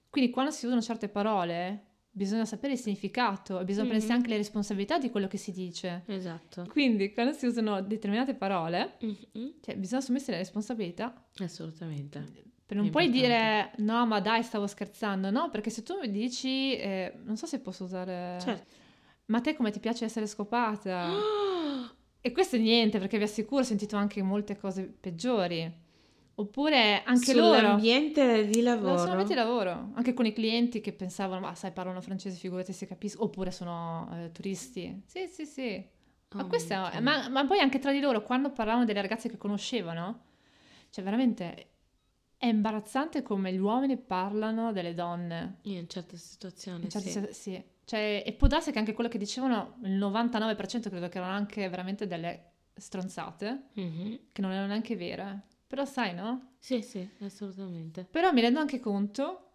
Quindi 0.09 0.31
quando 0.31 0.51
si 0.53 0.67
usano 0.67 0.81
certe 0.81 1.09
parole 1.09 1.87
bisogna 2.15 2.45
sapere 2.45 2.75
il 2.75 2.79
significato 2.79 3.59
e 3.59 3.65
bisogna 3.65 3.85
Mhm. 3.85 3.91
prendersi 3.91 4.13
anche 4.15 4.29
le 4.29 4.37
responsabilità 4.37 4.99
di 4.99 5.11
quello 5.11 5.27
che 5.27 5.39
si 5.39 5.51
dice. 5.51 6.03
esatto. 6.07 6.67
Quindi 6.69 7.13
quando 7.13 7.33
si 7.33 7.47
usano 7.47 7.81
determinate 7.83 8.35
parole, 8.35 8.99
Mhm. 9.01 9.55
cioè 9.63 9.77
bisogna 9.77 10.01
assumersi 10.01 10.31
le 10.31 10.37
responsabilità. 10.37 11.27
Assolutamente. 11.39 12.51
Per 12.67 12.77
non 12.77 12.91
puoi 12.91 13.11
dire 13.11 13.73
no, 13.79 14.07
ma 14.07 14.21
dai, 14.21 14.43
stavo 14.43 14.67
scherzando, 14.67 15.31
no? 15.31 15.51
Perché 15.51 15.71
se 15.71 15.83
tu 15.83 15.99
mi 16.01 16.11
dici, 16.11 16.77
eh, 16.77 17.15
non 17.25 17.37
so 17.37 17.47
se 17.47 17.59
posso 17.61 17.85
usare, 17.85 18.39
Certo. 18.41 18.67
ma 19.27 19.39
a 19.39 19.41
te 19.41 19.55
come 19.57 19.71
ti 19.71 19.81
piace 19.81 20.05
essere 20.05 20.27
scopata? 20.27 21.09
E 22.25 22.31
questo 22.31 22.55
è 22.55 22.59
niente, 22.61 22.99
perché 23.01 23.19
vi 23.19 23.25
assicuro, 23.25 23.63
ho 23.63 23.65
sentito 23.65 23.97
anche 23.97 24.23
molte 24.23 24.57
cose 24.57 24.85
peggiori. 24.85 25.81
Oppure 26.37 27.03
anche 27.03 27.35
loro. 27.35 27.59
Sull'ambiente 27.59 28.47
di 28.47 28.63
lavoro. 28.63 28.97
Solamente 28.99 29.35
lavoro, 29.35 29.91
anche 29.95 30.15
con 30.15 30.25
i 30.25 30.33
clienti 30.33 30.81
che 30.81 30.93
pensavano, 30.93 31.41
ma 31.41 31.55
sai, 31.57 31.73
parlano 31.73 32.01
francese, 32.01 32.37
figurati 32.39 32.73
se 32.73 32.87
capisco, 32.87 33.25
oppure 33.25 33.51
sono 33.51 34.09
eh, 34.15 34.31
turisti. 34.31 35.03
Sì, 35.05 35.27
sì, 35.27 35.45
sì. 35.45 35.85
Ma, 36.31 36.45
Oh 36.45 36.49
è- 36.49 36.91
Dio. 36.93 37.01
ma, 37.03 37.29
ma 37.29 37.45
poi 37.45 37.59
anche 37.59 37.79
tra 37.81 37.91
di 37.93 38.01
loro, 38.01 38.23
quando 38.23 38.51
parlavano 38.53 38.85
delle 38.85 39.03
ragazze 39.03 39.29
che 39.29 39.37
conoscevano, 39.37 40.23
cioè 40.91 41.05
veramente 41.05 41.67
è 42.39 42.47
imbarazzante 42.47 43.23
come 43.23 43.53
gli 43.53 43.59
uomini 43.59 43.97
parlano 43.99 44.73
delle 44.73 44.95
donne. 44.95 45.59
In 45.63 45.89
certe 45.89 46.17
situazioni, 46.17 46.85
In 46.85 46.91
certi 46.91 47.11
sì. 47.11 47.27
sì. 47.33 47.65
Cioè, 47.85 48.23
e 48.25 48.33
può 48.33 48.47
darsi 48.47 48.71
che 48.73 48.79
anche 48.79 48.93
quello 48.95 49.11
che 49.11 49.19
dicevano, 49.19 49.77
il 49.83 49.93
99% 49.99 50.89
credo 50.89 51.09
che 51.09 51.19
erano 51.19 51.33
anche 51.35 51.69
veramente 51.69 52.07
delle 52.07 52.51
stronzate, 52.75 53.69
Mhm. 53.75 54.19
che 54.33 54.41
non 54.41 54.53
erano 54.53 54.69
neanche 54.69 54.97
vere. 54.97 55.43
Però 55.67 55.85
sai, 55.85 56.15
no? 56.15 56.55
Sì, 56.59 56.83
sì, 56.83 57.07
assolutamente. 57.21 58.05
Però 58.05 58.33
mi 58.33 58.41
rendo 58.41 58.61
anche 58.61 58.79
conto, 58.81 59.49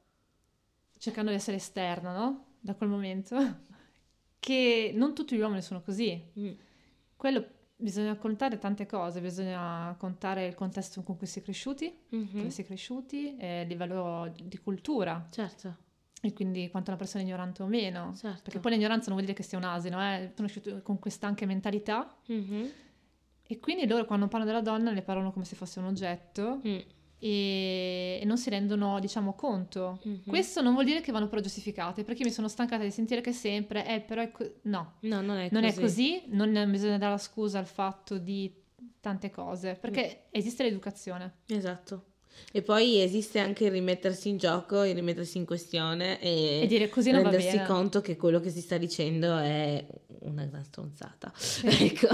cercando 0.97 1.30
di 1.32 1.38
essere 1.38 1.57
esterna, 1.57 2.11
no? 2.15 2.45
Da 2.59 2.73
quel 2.75 2.89
momento, 2.89 3.36
che 4.39 4.91
non 4.95 5.13
tutti 5.13 5.36
gli 5.36 5.39
uomini 5.39 5.61
sono 5.61 5.82
così. 5.82 6.21
Mm. 6.39 6.51
Quello 7.15 7.47
bisogna 7.75 8.15
contare 8.15 8.57
tante 8.57 8.86
cose, 8.88 9.21
bisogna 9.21 9.95
contare 9.99 10.47
il 10.47 10.55
contesto 10.55 11.01
con 11.03 11.15
cui 11.17 11.28
si 11.28 11.39
è 11.39 11.41
cresciuti, 11.43 11.95
Mhm. 12.09 12.28
come 12.32 12.49
si 12.49 12.61
è 12.61 12.65
cresciuti, 12.65 13.38
eh, 13.38 13.61
il 13.61 13.67
livello 13.67 14.32
di 14.43 14.57
cultura 14.57 15.28
Certo, 15.30 15.75
e 16.28 16.34
quindi 16.34 16.69
quanto 16.69 16.89
una 16.91 16.99
persona 16.99 17.23
ignorante 17.23 17.63
o 17.63 17.67
meno. 17.67 18.13
certo. 18.15 18.41
Perché 18.43 18.59
poi 18.59 18.71
l'ignoranza 18.73 19.05
non 19.09 19.15
vuol 19.15 19.23
dire 19.23 19.34
che 19.36 19.43
sia 19.43 19.57
un 19.57 19.63
asino, 19.63 19.99
eh? 20.01 20.32
sono 20.36 20.47
cresciuti 20.47 20.82
con 20.84 20.99
questa 20.99 21.28
anche 21.28 21.45
mentalità 21.45 22.15
Mhm. 22.28 22.69
e 23.47 23.59
quindi 23.59 23.88
loro 23.88 24.05
quando 24.05 24.28
parlano 24.28 24.51
della 24.51 24.63
donna 24.63 24.91
le 24.91 25.01
parlano 25.01 25.32
come 25.32 25.45
se 25.45 25.55
fosse 25.55 25.80
un 25.80 25.86
oggetto 25.86 26.61
Mm. 26.65 26.78
e, 27.19 28.19
e 28.21 28.25
non 28.25 28.38
si 28.38 28.49
rendono, 28.49 28.99
diciamo, 28.99 29.34
conto. 29.34 29.99
Mhm. 30.03 30.23
Questo 30.28 30.61
non 30.61 30.73
vuol 30.73 30.86
dire 30.86 31.01
che 31.01 31.11
vanno 31.11 31.28
però 31.28 31.41
giustificate, 31.41 32.03
perché 32.03 32.21
io 32.21 32.28
mi 32.28 32.34
sono 32.34 32.47
stancata 32.47 32.84
di 32.84 32.91
sentire 32.91 33.21
che 33.21 33.32
sempre, 33.32 33.88
eh, 33.88 34.01
però 34.01 34.21
è 34.21 34.32
co-". 34.32 34.53
no, 34.63 34.95
No, 35.01 35.21
non 35.21 35.38
è 35.38 35.47
non 35.51 35.63
così. 35.63 35.78
è 35.78 35.80
così, 35.82 36.23
non 36.28 36.51
bisogna 36.69 36.97
dare 36.97 37.11
la 37.13 37.17
scusa 37.17 37.57
al 37.59 37.65
fatto 37.65 38.17
di 38.17 38.53
tante 38.99 39.30
cose, 39.32 39.75
perché 39.80 40.25
esiste 40.32 40.63
l'educazione. 40.63 41.38
Esatto. 41.47 42.03
E 42.52 42.62
poi 42.62 43.02
esiste 43.02 43.40
anche 43.40 43.66
il 43.66 43.72
rimettersi 43.72 44.30
in 44.30 44.38
gioco, 44.38 44.84
il 44.84 44.96
rimettersi 44.96 45.38
in 45.38 45.46
questione 45.46 46.20
e, 46.22 46.62
E 46.64 46.68
dire 46.68 46.90
così 46.90 47.12
non 47.12 47.24
rendersi 47.24 47.62
conto 47.66 48.02
che 48.02 48.16
quello 48.16 48.40
che 48.40 48.50
si 48.50 48.62
sta 48.62 48.78
dicendo 48.78 49.38
è 49.38 49.86
una 50.22 50.46
gran 50.46 50.64
stronzata. 50.64 51.32
Sì. 51.36 51.66
Ecco. 51.68 52.08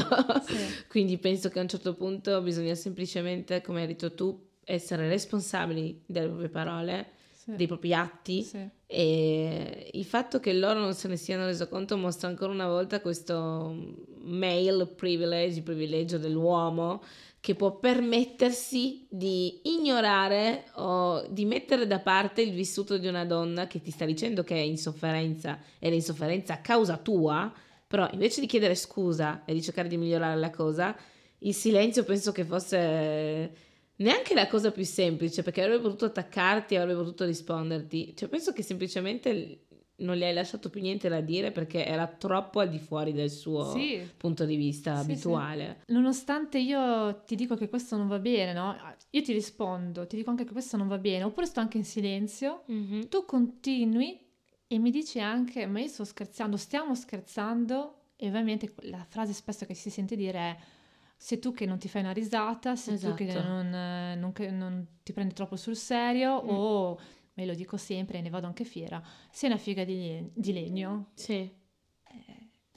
Sì. 0.45 0.55
Quindi 0.87 1.17
penso 1.17 1.49
che 1.49 1.59
a 1.59 1.61
un 1.61 1.67
certo 1.69 1.93
punto 1.93 2.41
bisogna 2.41 2.75
semplicemente, 2.75 3.61
come 3.61 3.81
hai 3.81 3.87
detto 3.87 4.13
tu, 4.13 4.49
essere 4.65 5.07
responsabili 5.07 6.03
delle 6.05 6.27
proprie 6.27 6.49
parole, 6.49 7.07
Sì. 7.35 7.55
dei 7.55 7.67
propri 7.67 7.93
atti 7.93 8.49
e 8.87 9.89
il 9.91 10.05
fatto 10.05 10.39
che 10.39 10.53
loro 10.53 10.79
non 10.79 10.93
se 10.93 11.09
ne 11.09 11.17
siano 11.17 11.45
reso 11.45 11.67
conto 11.67 11.97
mostra 11.97 12.29
ancora 12.29 12.51
una 12.53 12.67
volta 12.67 13.01
questo 13.01 13.75
male 14.21 14.85
privilege, 14.85 15.57
il 15.57 15.63
privilegio 15.63 16.17
dell'uomo 16.17 17.01
che 17.43 17.55
può 17.55 17.77
permettersi 17.77 19.05
di 19.09 19.59
ignorare 19.63 20.63
o 20.75 21.27
di 21.27 21.43
mettere 21.43 21.85
da 21.85 21.99
parte 21.99 22.41
il 22.41 22.53
vissuto 22.53 22.97
di 22.97 23.05
una 23.05 23.25
donna 23.25 23.67
che 23.67 23.81
ti 23.81 23.91
sta 23.91 24.05
dicendo 24.05 24.45
che 24.45 24.55
è 24.55 24.59
in 24.59 24.77
sofferenza 24.77 25.59
e 25.77 25.89
l'insofferenza 25.89 26.53
a 26.53 26.61
causa 26.61 26.95
tua, 26.95 27.51
però 27.85 28.07
invece 28.13 28.39
di 28.39 28.47
chiedere 28.47 28.75
scusa 28.75 29.43
e 29.43 29.51
di 29.51 29.61
cercare 29.61 29.89
di 29.89 29.97
migliorare 29.97 30.39
la 30.39 30.51
cosa, 30.51 30.95
il 31.39 31.53
silenzio 31.53 32.05
penso 32.05 32.31
che 32.31 32.45
fosse 32.45 33.55
neanche 33.97 34.33
la 34.33 34.47
cosa 34.47 34.71
più 34.71 34.85
semplice 34.85 35.43
perché 35.43 35.63
avrebbe 35.63 35.81
potuto 35.81 36.05
attaccarti, 36.05 36.77
avrebbe 36.77 36.99
potuto 36.99 37.25
risponderti. 37.25 38.15
Cioè, 38.15 38.29
penso 38.29 38.53
che 38.53 38.63
semplicemente 38.63 39.65
non 40.03 40.15
gli 40.15 40.23
hai 40.23 40.33
lasciato 40.33 40.69
più 40.69 40.81
niente 40.81 41.09
da 41.09 41.21
dire 41.21 41.51
perché 41.51 41.85
era 41.85 42.07
troppo 42.07 42.59
al 42.59 42.69
di 42.69 42.79
fuori 42.79 43.13
del 43.13 43.29
suo 43.31 43.63
Sì. 43.71 44.07
punto 44.17 44.45
di 44.45 44.55
vista 44.55 44.95
Sì, 44.97 45.11
abituale. 45.11 45.81
Nonostante 45.87 46.59
io 46.59 47.23
ti 47.25 47.35
dico 47.35 47.55
che 47.55 47.69
questo 47.69 47.97
non 47.97 48.07
va 48.07 48.19
bene, 48.19 48.53
no? 48.53 48.75
Io 49.11 49.21
ti 49.21 49.33
rispondo, 49.33 50.05
ti 50.07 50.15
dico 50.15 50.29
anche 50.29 50.43
che 50.45 50.51
questo 50.51 50.77
non 50.77 50.87
va 50.87 50.97
bene, 50.97 51.23
oppure 51.23 51.45
sto 51.45 51.59
anche 51.59 51.77
in 51.77 51.85
silenzio, 51.85 52.63
Mhm. 52.67 53.07
tu 53.09 53.25
continui 53.25 54.19
e 54.67 54.79
mi 54.79 54.89
dici 54.91 55.19
anche, 55.19 55.65
ma 55.65 55.79
io 55.79 55.87
sto 55.87 56.03
scherzando, 56.03 56.57
stiamo 56.57 56.95
scherzando, 56.95 57.97
e 58.15 58.27
ovviamente 58.27 58.73
la 58.83 59.05
frase 59.07 59.33
spesso 59.33 59.65
che 59.65 59.73
si 59.73 59.89
sente 59.89 60.15
dire 60.15 60.37
è 60.39 60.57
sei 61.15 61.39
tu 61.39 61.53
che 61.53 61.65
non 61.65 61.77
ti 61.77 61.87
fai 61.87 62.01
una 62.01 62.11
risata, 62.11 62.75
sei 62.75 62.97
tu 62.99 63.13
che 63.13 63.25
Esatto. 63.25 63.47
non, 63.47 63.69
non 64.19 64.31
che- 64.33 64.51
non 64.51 64.85
ti 65.03 65.13
prendi 65.13 65.33
troppo 65.33 65.55
sul 65.55 65.75
serio, 65.75 66.41
Mm. 66.43 66.49
o, 66.49 66.99
me 67.35 67.45
lo 67.45 67.53
dico 67.53 67.77
sempre 67.77 68.17
e 68.19 68.21
ne 68.21 68.29
vado 68.29 68.45
anche 68.47 68.63
fiera, 68.63 69.01
sei 69.31 69.49
una 69.49 69.59
figa 69.59 69.83
di, 69.83 69.95
le- 69.95 70.29
di 70.33 70.53
legno. 70.53 71.11
Sì, 71.15 71.49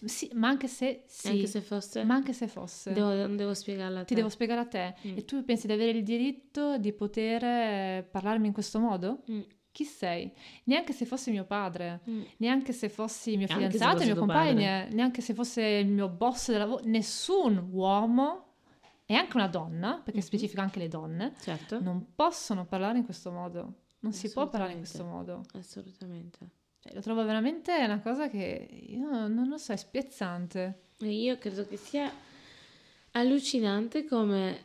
Sì, 0.05 0.31
ma 0.35 0.49
anche 0.49 0.69
se 0.69 1.05
sì, 1.07 1.29
anche 1.29 1.47
se 1.47 1.61
fosse... 1.63 2.05
ma 2.05 2.15
anche 2.15 2.35
se 2.35 2.49
fosse. 2.49 2.93
Devo, 2.93 3.15
non 3.15 3.35
devo 3.37 3.55
spiegarla 3.55 4.01
a 4.01 4.03
te. 4.03 4.09
Ti 4.09 4.15
devo 4.15 4.29
spiegare 4.29 4.61
a 4.61 4.67
te. 4.67 4.95
Mm. 5.09 5.17
E 5.17 5.25
tu 5.25 5.43
pensi 5.45 5.67
di 5.67 5.73
avere 5.73 5.97
il 5.97 6.05
diritto 6.05 6.77
di 6.77 6.93
poter 6.93 7.43
eh, 7.43 8.09
parlarmi 8.11 8.47
in 8.47 8.53
questo 8.53 8.79
modo? 8.79 9.23
Mm, 9.31 9.41
Chi 9.73 9.85
sei? 9.85 10.31
Neanche 10.65 10.93
se 10.93 11.07
fosse 11.07 11.31
mio 11.31 11.45
padre, 11.47 12.03
mm. 12.09 12.23
neanche 12.39 12.73
se 12.75 12.91
fossi 12.91 13.39
mio 13.39 13.47
fidanzato, 13.47 14.05
mio 14.05 14.17
compagno, 14.17 14.87
neanche 14.91 15.23
se 15.23 15.33
fosse 15.33 15.63
il 15.63 15.89
mio 15.89 16.09
boss 16.11 16.51
del 16.51 16.59
lavoro, 16.59 16.83
nessun 16.85 17.67
uomo 17.73 18.45
e 19.07 19.15
anche 19.15 19.37
una 19.37 19.49
donna, 19.49 20.01
perché 20.05 20.19
Mhm. 20.21 20.25
specifica 20.27 20.61
anche 20.61 20.79
le 20.79 20.89
donne, 20.89 21.33
Certo, 21.41 21.81
non 21.81 22.13
possono 22.15 22.67
parlare 22.67 22.99
in 22.99 23.05
questo 23.05 23.31
modo. 23.31 23.85
Non 24.07 24.13
si 24.13 24.31
può 24.31 24.49
parlare 24.49 24.73
in 24.73 24.79
questo 24.79 25.05
modo. 25.05 25.43
assolutamente. 25.55 26.51
Cioè, 26.81 26.95
lo 26.95 27.01
trovo 27.01 27.25
veramente 27.25 27.73
una 27.77 28.01
cosa 28.01 28.29
che 28.29 28.69
io 28.89 29.27
non 29.27 29.49
lo 29.49 29.59
so, 29.59 29.73
è 29.73 29.77
spiazzante. 29.77 30.81
E 30.99 31.13
io 31.13 31.37
credo 31.39 31.67
che 31.67 31.77
sia 31.77 32.11
allucinante 33.13 34.05
come 34.05 34.65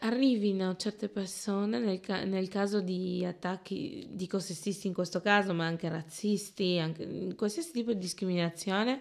arrivino 0.00 0.76
certe 0.76 1.08
persone, 1.08 1.78
nel, 1.78 2.00
ca- 2.00 2.24
nel 2.24 2.48
caso 2.48 2.80
di 2.80 3.24
attacchi, 3.24 4.08
dico 4.10 4.38
sessisti 4.40 4.88
in 4.88 4.94
questo 4.94 5.20
caso, 5.20 5.54
ma 5.54 5.64
anche 5.64 5.88
razzisti, 5.88 6.78
anche 6.78 7.34
qualsiasi 7.36 7.70
tipo 7.70 7.92
di 7.92 7.98
discriminazione, 7.98 9.00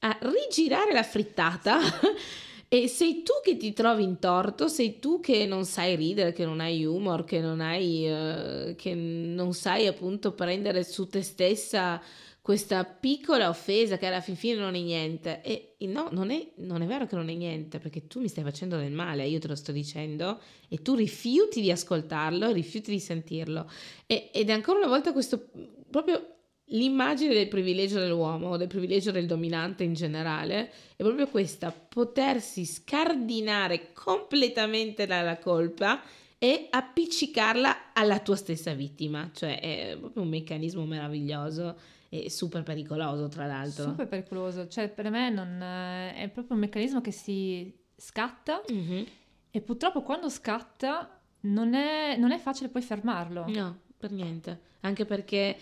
a 0.00 0.18
rigirare 0.20 0.92
la 0.92 1.04
frittata. 1.04 1.78
E 2.74 2.88
sei 2.88 3.22
tu 3.22 3.34
che 3.40 3.56
ti 3.56 3.72
trovi 3.72 4.02
in 4.02 4.18
torto, 4.18 4.66
sei 4.66 4.98
tu 4.98 5.20
che 5.20 5.46
non 5.46 5.64
sai 5.64 5.94
ridere, 5.94 6.32
che 6.32 6.44
non 6.44 6.58
hai 6.58 6.84
humor, 6.84 7.22
che 7.22 7.38
non 7.38 7.60
hai, 7.60 8.04
eh, 8.04 8.74
che 8.76 8.96
non 8.96 9.52
sai 9.52 9.86
appunto 9.86 10.32
prendere 10.32 10.82
su 10.82 11.06
te 11.06 11.22
stessa 11.22 12.02
questa 12.42 12.82
piccola 12.82 13.48
offesa 13.48 13.96
che 13.96 14.06
alla 14.06 14.20
fin 14.20 14.34
fine 14.34 14.56
non 14.56 14.74
è 14.74 14.80
niente. 14.80 15.40
E 15.42 15.76
no, 15.86 16.08
non 16.10 16.32
è, 16.32 16.44
non 16.56 16.82
è 16.82 16.86
vero 16.86 17.06
che 17.06 17.14
non 17.14 17.28
è 17.28 17.34
niente, 17.34 17.78
perché 17.78 18.08
tu 18.08 18.18
mi 18.18 18.26
stai 18.26 18.42
facendo 18.42 18.76
del 18.76 18.90
male, 18.90 19.24
io 19.24 19.38
te 19.38 19.46
lo 19.46 19.54
sto 19.54 19.70
dicendo, 19.70 20.40
e 20.68 20.82
tu 20.82 20.96
rifiuti 20.96 21.60
di 21.60 21.70
ascoltarlo, 21.70 22.50
rifiuti 22.50 22.90
di 22.90 22.98
sentirlo. 22.98 23.70
E- 24.04 24.30
ed 24.32 24.48
è 24.48 24.52
ancora 24.52 24.78
una 24.78 24.88
volta 24.88 25.12
questo 25.12 25.46
proprio 25.88 26.33
l'immagine 26.68 27.34
del 27.34 27.48
privilegio 27.48 27.98
dell'uomo, 27.98 28.56
del 28.56 28.68
privilegio 28.68 29.10
del 29.10 29.26
dominante 29.26 29.84
in 29.84 29.92
generale, 29.94 30.70
è 30.96 31.02
proprio 31.02 31.28
questa, 31.28 31.70
potersi 31.72 32.64
scardinare 32.64 33.92
completamente 33.92 35.06
dalla 35.06 35.38
colpa 35.38 36.02
e 36.38 36.66
appiccicarla 36.70 37.92
alla 37.92 38.18
tua 38.20 38.36
stessa 38.36 38.72
vittima, 38.74 39.30
cioè 39.32 39.60
è 39.60 39.96
proprio 39.98 40.22
un 40.22 40.28
meccanismo 40.28 40.84
meraviglioso 40.84 41.76
e 42.08 42.30
super 42.30 42.62
pericoloso 42.62 43.28
tra 43.28 43.46
l'altro. 43.46 43.84
Super 43.84 44.06
pericoloso. 44.08 44.68
Cioè, 44.68 44.88
per 44.88 45.10
me 45.10 45.30
non, 45.30 45.60
eh, 45.60 46.14
è 46.14 46.28
proprio 46.28 46.54
un 46.54 46.60
meccanismo 46.60 47.00
che 47.00 47.10
si 47.12 47.72
scatta 47.96 48.62
Mhm. 48.68 49.04
e 49.50 49.60
purtroppo 49.60 50.02
quando 50.02 50.28
scatta 50.28 51.20
non 51.40 51.74
è, 51.74 52.16
non 52.16 52.30
è 52.32 52.38
facile 52.38 52.68
poi 52.68 52.82
fermarlo. 52.82 53.44
No, 53.48 53.80
per 53.96 54.10
niente, 54.12 54.60
anche 54.80 55.04
perché 55.04 55.56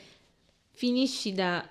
finisci 0.72 1.32
da 1.32 1.66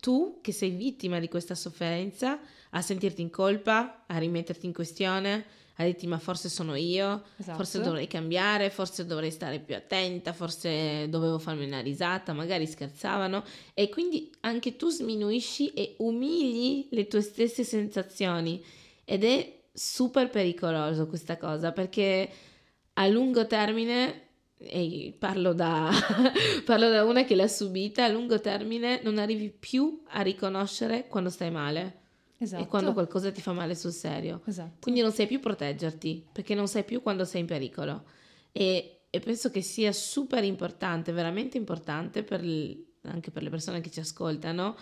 tu 0.00 0.38
che 0.40 0.52
sei 0.52 0.70
vittima 0.70 1.18
di 1.18 1.28
questa 1.28 1.54
sofferenza 1.54 2.38
a 2.70 2.80
sentirti 2.80 3.22
in 3.22 3.30
colpa, 3.30 4.04
a 4.06 4.18
rimetterti 4.18 4.66
in 4.66 4.72
questione, 4.72 5.44
a 5.76 5.84
dirti 5.84 6.06
ma 6.06 6.18
forse 6.18 6.48
sono 6.48 6.74
io, 6.74 7.24
Esatto. 7.36 7.56
forse 7.56 7.80
dovrei 7.80 8.06
cambiare, 8.06 8.70
forse 8.70 9.04
dovrei 9.04 9.30
stare 9.30 9.58
più 9.58 9.74
attenta, 9.74 10.32
forse 10.32 11.08
dovevo 11.08 11.38
farmi 11.38 11.66
una 11.66 11.80
risata, 11.80 12.32
magari 12.32 12.66
scherzavano 12.66 13.44
e 13.74 13.88
quindi 13.88 14.30
anche 14.40 14.76
tu 14.76 14.88
sminuisci 14.88 15.72
e 15.74 15.94
umili 15.98 16.88
le 16.90 17.06
tue 17.06 17.20
stesse 17.20 17.62
sensazioni 17.62 18.62
ed 19.04 19.24
è 19.24 19.62
super 19.72 20.30
pericoloso 20.30 21.06
questa 21.06 21.36
cosa 21.36 21.72
perché 21.72 22.30
a 22.94 23.06
lungo 23.08 23.46
termine 23.46 24.25
e 24.68 25.14
parlo 25.18 25.52
da, 25.52 25.90
parlo 26.64 26.88
da 26.88 27.04
una 27.04 27.24
che 27.24 27.34
l'ha 27.34 27.48
subita, 27.48 28.04
a 28.04 28.08
lungo 28.08 28.40
termine 28.40 29.00
non 29.02 29.18
arrivi 29.18 29.50
più 29.50 30.02
a 30.08 30.22
riconoscere 30.22 31.06
quando 31.06 31.30
stai 31.30 31.50
male 31.50 32.00
Esatto. 32.38 32.62
e 32.62 32.66
quando 32.66 32.92
qualcosa 32.92 33.30
ti 33.30 33.40
fa 33.40 33.52
male 33.52 33.74
sul 33.74 33.92
serio. 33.92 34.42
Esatto. 34.44 34.78
Quindi 34.80 35.00
non 35.00 35.12
sai 35.12 35.26
più 35.26 35.40
proteggerti 35.40 36.26
perché 36.32 36.54
non 36.54 36.68
sai 36.68 36.84
più 36.84 37.02
quando 37.02 37.24
sei 37.24 37.40
in 37.42 37.46
pericolo. 37.46 38.04
E, 38.52 39.00
e 39.08 39.20
penso 39.20 39.50
che 39.50 39.62
sia 39.62 39.92
super 39.92 40.44
importante, 40.44 41.12
veramente 41.12 41.56
importante 41.56 42.22
per 42.22 42.42
anche 43.08 43.30
per 43.30 43.42
le 43.42 43.50
persone 43.50 43.80
che 43.80 43.90
ci 43.90 44.00
ascoltano, 44.00 44.76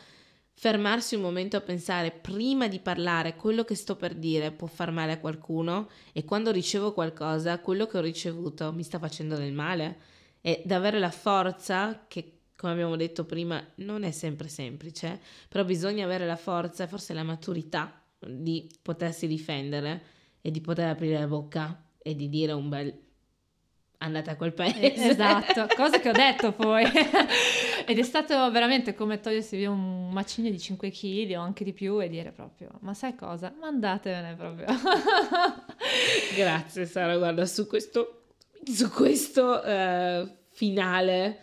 fermarsi 0.57 1.15
un 1.15 1.23
momento 1.23 1.57
a 1.57 1.61
pensare 1.61 2.11
prima 2.11 2.69
di 2.69 2.79
parlare 2.79 3.37
quello 3.37 3.65
che 3.65 3.75
sto 3.75 3.97
per 3.97 4.15
dire 4.15 4.53
può 4.53 4.67
far 4.67 4.91
male 4.91 5.13
a 5.13 5.19
qualcuno 5.19 5.89
e 6.13 6.25
quando 6.25 6.51
ricevo 6.53 6.93
qualcosa, 6.93 7.59
quello 7.59 7.87
che 7.87 7.99
ho 7.99 8.01
ricevuto 8.01 8.73
mi 8.73 8.83
sta 8.83 8.99
facendo 8.99 9.37
del 9.37 9.53
male. 9.53 10.13
Ed 10.41 10.71
avere 10.71 10.99
la 10.99 11.11
forza 11.11 12.05
che 12.07 12.35
come 12.57 12.73
abbiamo 12.73 12.97
detto 12.97 13.25
prima, 13.25 13.63
non 13.77 14.05
è 14.05 14.11
sempre 14.11 14.49
semplice, 14.49 15.21
però 15.49 15.65
bisogna 15.65 16.05
avere 16.05 16.25
la 16.25 16.37
forza 16.37 16.85
e 16.85 16.87
forse 16.87 17.13
la 17.13 17.23
maturità 17.23 18.01
di 18.19 18.71
potersi 18.81 19.27
difendere 19.27 20.03
e 20.41 20.51
di 20.51 20.61
poter 20.61 20.89
aprire 20.89 21.19
la 21.19 21.27
bocca 21.27 21.85
e 21.99 22.15
di 22.15 22.29
dire 22.29 22.53
un 22.53 22.69
bel 22.69 23.03
andate 23.99 24.31
a 24.31 24.37
quel 24.37 24.53
paese. 24.53 25.11
Esatto, 25.11 25.67
cosa 25.75 25.99
che 25.99 26.11
ho 26.11 26.13
detto 26.13 26.53
poi. 26.53 26.85
Ed 27.87 27.99
è 27.99 28.03
stato 28.03 28.51
veramente 28.51 28.95
come 28.95 29.21
togliersi 29.21 29.57
via 29.57 29.71
un 29.71 30.11
macigno 30.11 30.51
di 30.51 30.59
5 30.59 30.91
kg 30.91 31.35
o 31.37 31.41
anche 31.41 31.65
di 31.65 31.73
più 31.73 32.03
e 32.03 32.09
dire 32.09 32.31
proprio, 32.33 32.71
ma 32.81 32.95
sai 32.95 33.15
cosa? 33.15 33.53
Mandatevene 33.59 34.35
proprio. 34.35 34.67
Grazie 36.35 36.87
Sara, 36.87 37.17
guarda, 37.17 37.45
su 37.47 37.67
questo, 37.67 38.25
su 38.65 38.91
questo 38.91 39.63
eh, 39.63 40.29
finale 40.51 41.39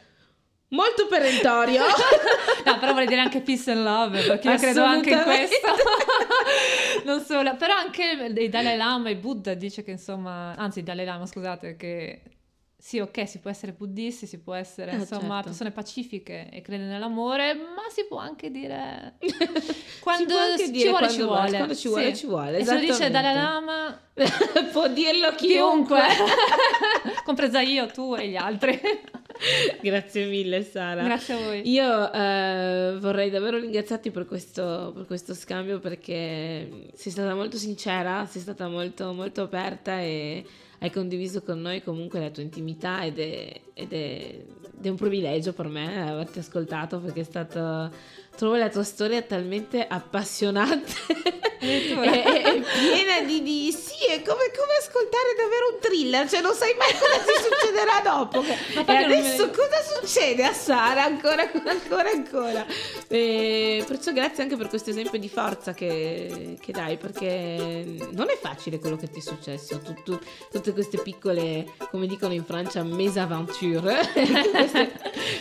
molto 0.71 1.07
perentorio. 1.07 1.83
No, 2.63 2.77
però 2.77 2.91
vorrei 2.91 3.07
dire 3.07 3.21
anche 3.21 3.41
peace 3.41 3.71
and 3.71 3.83
love, 3.83 4.21
perché 4.21 4.51
io 4.51 4.57
credo 4.57 4.83
anche 4.83 5.09
in 5.09 5.23
questo. 5.23 5.67
non 7.05 7.19
solo, 7.21 7.55
però 7.55 7.73
anche 7.73 8.31
il 8.37 8.49
Dalai 8.51 8.77
Lama 8.77 9.09
e 9.09 9.15
Buddha 9.15 9.55
dice 9.55 9.83
che 9.83 9.89
insomma, 9.89 10.55
anzi 10.55 10.83
Dalai 10.83 11.05
Lama, 11.05 11.25
scusate, 11.25 11.75
che 11.75 12.21
sì, 12.83 12.97
ok, 12.97 13.27
si 13.27 13.37
può 13.37 13.51
essere 13.51 13.73
buddisti, 13.73 14.25
si 14.25 14.39
può 14.39 14.55
essere 14.55 14.91
Eh, 14.93 14.95
insomma 14.95 15.35
certo. 15.35 15.49
persone 15.49 15.69
pacifiche 15.69 16.49
e 16.51 16.61
credere 16.61 16.89
nell'amore, 16.89 17.53
ma 17.53 17.83
si 17.93 18.05
può 18.07 18.17
anche 18.17 18.49
dire 18.49 19.17
quando 20.01 20.35
anche 20.35 20.65
ci 20.65 20.71
dire 20.71 20.89
vuole, 20.89 21.05
quando 21.05 21.13
ci 21.13 21.21
vuole, 21.21 21.39
vuole. 21.41 21.57
quando 21.57 21.75
ci 21.75 21.87
vuole, 21.89 22.05
Sì. 22.09 22.15
ci 22.15 22.25
vuole, 22.25 22.57
E 22.57 22.65
se 22.65 22.73
lo 22.73 22.79
dice. 22.79 23.09
Dalai 23.11 23.35
Lama, 23.35 24.01
Può 24.73 24.87
dirlo 24.87 25.29
chiunque, 25.35 25.99
chiunque. 25.99 27.23
compresa 27.23 27.61
io, 27.61 27.85
tu 27.85 28.15
e 28.15 28.27
gli 28.29 28.35
altri. 28.35 28.79
Grazie 29.81 30.25
mille 30.25 30.63
Sara. 30.63 31.03
Grazie 31.03 31.33
a 31.33 31.37
voi. 31.37 31.69
Io 31.69 32.11
eh, 32.13 32.97
vorrei 32.99 33.29
davvero 33.29 33.57
ringraziarti 33.59 34.11
per 34.11 34.25
questo, 34.25 34.91
per 34.95 35.05
questo 35.05 35.33
scambio 35.33 35.79
perché 35.79 36.89
sei 36.93 37.11
stata 37.11 37.33
molto 37.35 37.57
sincera, 37.57 38.25
sei 38.25 38.41
stata 38.41 38.67
molto, 38.67 39.13
molto 39.13 39.41
aperta 39.43 39.99
e 39.99 40.43
hai 40.81 40.89
condiviso 40.89 41.43
con 41.43 41.61
noi 41.61 41.83
comunque 41.83 42.19
la 42.19 42.31
tua 42.31 42.41
intimità 42.41 43.03
ed 43.03 43.19
è, 43.19 43.61
ed 43.73 43.93
è- 43.93 44.45
ed 44.81 44.87
è 44.87 44.89
un 44.89 44.95
privilegio 44.95 45.53
per 45.53 45.67
me 45.67 46.09
averti 46.09 46.39
ascoltato 46.39 46.99
perché 46.99 47.21
è 47.21 47.23
stato... 47.23 47.91
Trovo 48.35 48.55
la 48.55 48.69
tua 48.69 48.83
storia 48.83 49.21
talmente 49.21 49.85
appassionante 49.87 50.91
e, 51.59 51.91
e- 51.93 52.63
piena 52.79 53.21
di, 53.23 53.43
di- 53.43 53.71
Sì, 53.71 54.05
è 54.09 54.21
come, 54.23 54.49
come 54.55 54.73
ascoltare 54.79 55.35
davvero 55.37 55.73
un 55.73 55.79
thriller, 55.79 56.27
cioè 56.27 56.41
non 56.41 56.53
sai 56.55 56.73
mai 56.75 56.91
cosa 56.91 57.19
ti 57.19 57.43
succederà 57.43 58.01
dopo. 58.03 58.41
Ma 58.41 58.81
E 58.81 58.83
me 58.85 59.05
adesso 59.05 59.45
ne- 59.45 59.51
cosa 59.51 59.99
succede 59.99 60.43
a 60.43 60.53
Sara? 60.53 61.03
Ancora, 61.03 61.43
ancora, 61.65 62.09
ancora. 62.09 62.65
E 63.07 63.83
perciò 63.85 64.11
grazie 64.11 64.41
anche 64.43 64.55
per 64.57 64.69
questo 64.69 64.89
esempio 64.89 65.19
di 65.19 65.29
forza 65.29 65.73
che, 65.73 66.57
che 66.59 66.71
dai, 66.71 66.97
perché 66.97 67.85
non 68.11 68.29
è 68.29 68.37
facile 68.41 68.79
quello 68.79 68.95
che 68.97 69.09
ti 69.11 69.19
è 69.19 69.21
successo. 69.21 69.79
Tu- 69.81 70.01
tu- 70.03 70.19
tutte 70.51 70.71
queste 70.73 70.97
piccole, 70.99 71.73
come 71.91 72.07
dicono 72.07 72.33
in 72.33 72.43
Francia, 72.43 72.81
mesaventure, 72.83 73.99
queste, 74.51 74.91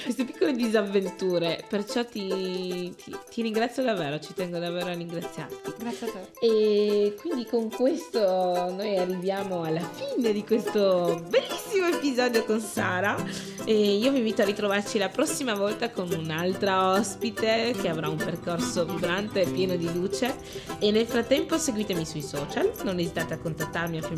queste 0.05 0.25
piccole 0.27 0.53
disavventure. 0.53 1.65
Perciò 1.67 2.05
ti, 2.05 2.80
ti- 2.89 3.16
ti 3.31 3.43
ringrazio 3.43 3.82
davvero, 3.82 4.19
ci 4.19 4.32
tengo 4.35 4.59
davvero 4.59 4.86
a 4.90 4.94
ringraziarti. 4.94 5.74
Grazie 5.78 6.07
a 6.09 6.11
te. 6.11 6.47
E 6.47 7.15
quindi 7.20 7.47
con 7.47 7.69
questo 7.70 8.19
noi 8.20 8.97
arriviamo 8.97 9.62
alla 9.62 9.86
fine 9.94 10.32
di 10.32 10.44
questo 10.44 11.23
bellissimo 11.28 11.86
episodio 11.89 12.44
con 12.44 12.61
Sara 12.61 13.16
e 13.65 13.97
io 13.97 14.11
vi 14.11 14.19
invito 14.19 14.43
a 14.43 14.44
ritrovarci 14.44 14.98
la 14.98 15.09
prossima 15.09 15.55
volta 15.55 15.90
con 15.90 16.09
un'altra 16.11 16.93
ospite 16.93 17.74
che 17.81 17.89
avrà 17.89 18.09
un 18.09 18.16
percorso 18.16 18.85
vibrante 18.85 19.43
e 19.43 19.47
pieno 19.51 19.77
di 19.77 19.93
luce 19.93 20.35
e 20.78 20.90
nel 20.90 21.07
frattempo 21.07 21.59
seguitemi 21.59 22.05
sui 22.07 22.23
social, 22.23 22.70
non 22.85 22.98
esitate 22.98 23.35
a 23.35 23.39
contattarmi 23.39 23.98
a 23.98 24.09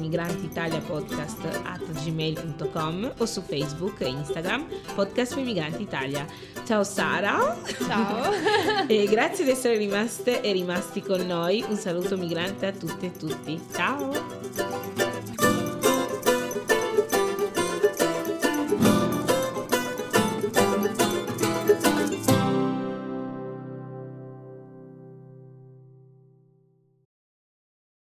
at 1.64 1.92
gmail.com 2.04 3.12
o 3.18 3.26
su 3.26 3.42
Facebook 3.42 4.00
e 4.00 4.08
Instagram 4.08 4.66
podcast 4.94 5.34
Più 5.34 5.42
Migranti 5.42 5.82
Italia. 5.82 6.26
Ciao 6.64 6.84
Sara! 6.84 7.56
Ciao. 7.86 8.30
E 8.86 9.06
grazie 9.06 9.44
di 9.44 9.50
essere 9.50 9.76
rimaste 9.76 10.40
e 10.40 10.52
rimasti 10.52 11.00
con 11.00 11.20
noi. 11.26 11.64
Un 11.66 11.76
saluto 11.76 12.16
migrante 12.16 12.66
a 12.66 12.72
tutte 12.72 13.06
e 13.06 13.12
tutti. 13.12 13.60
Ciao! 13.72 15.31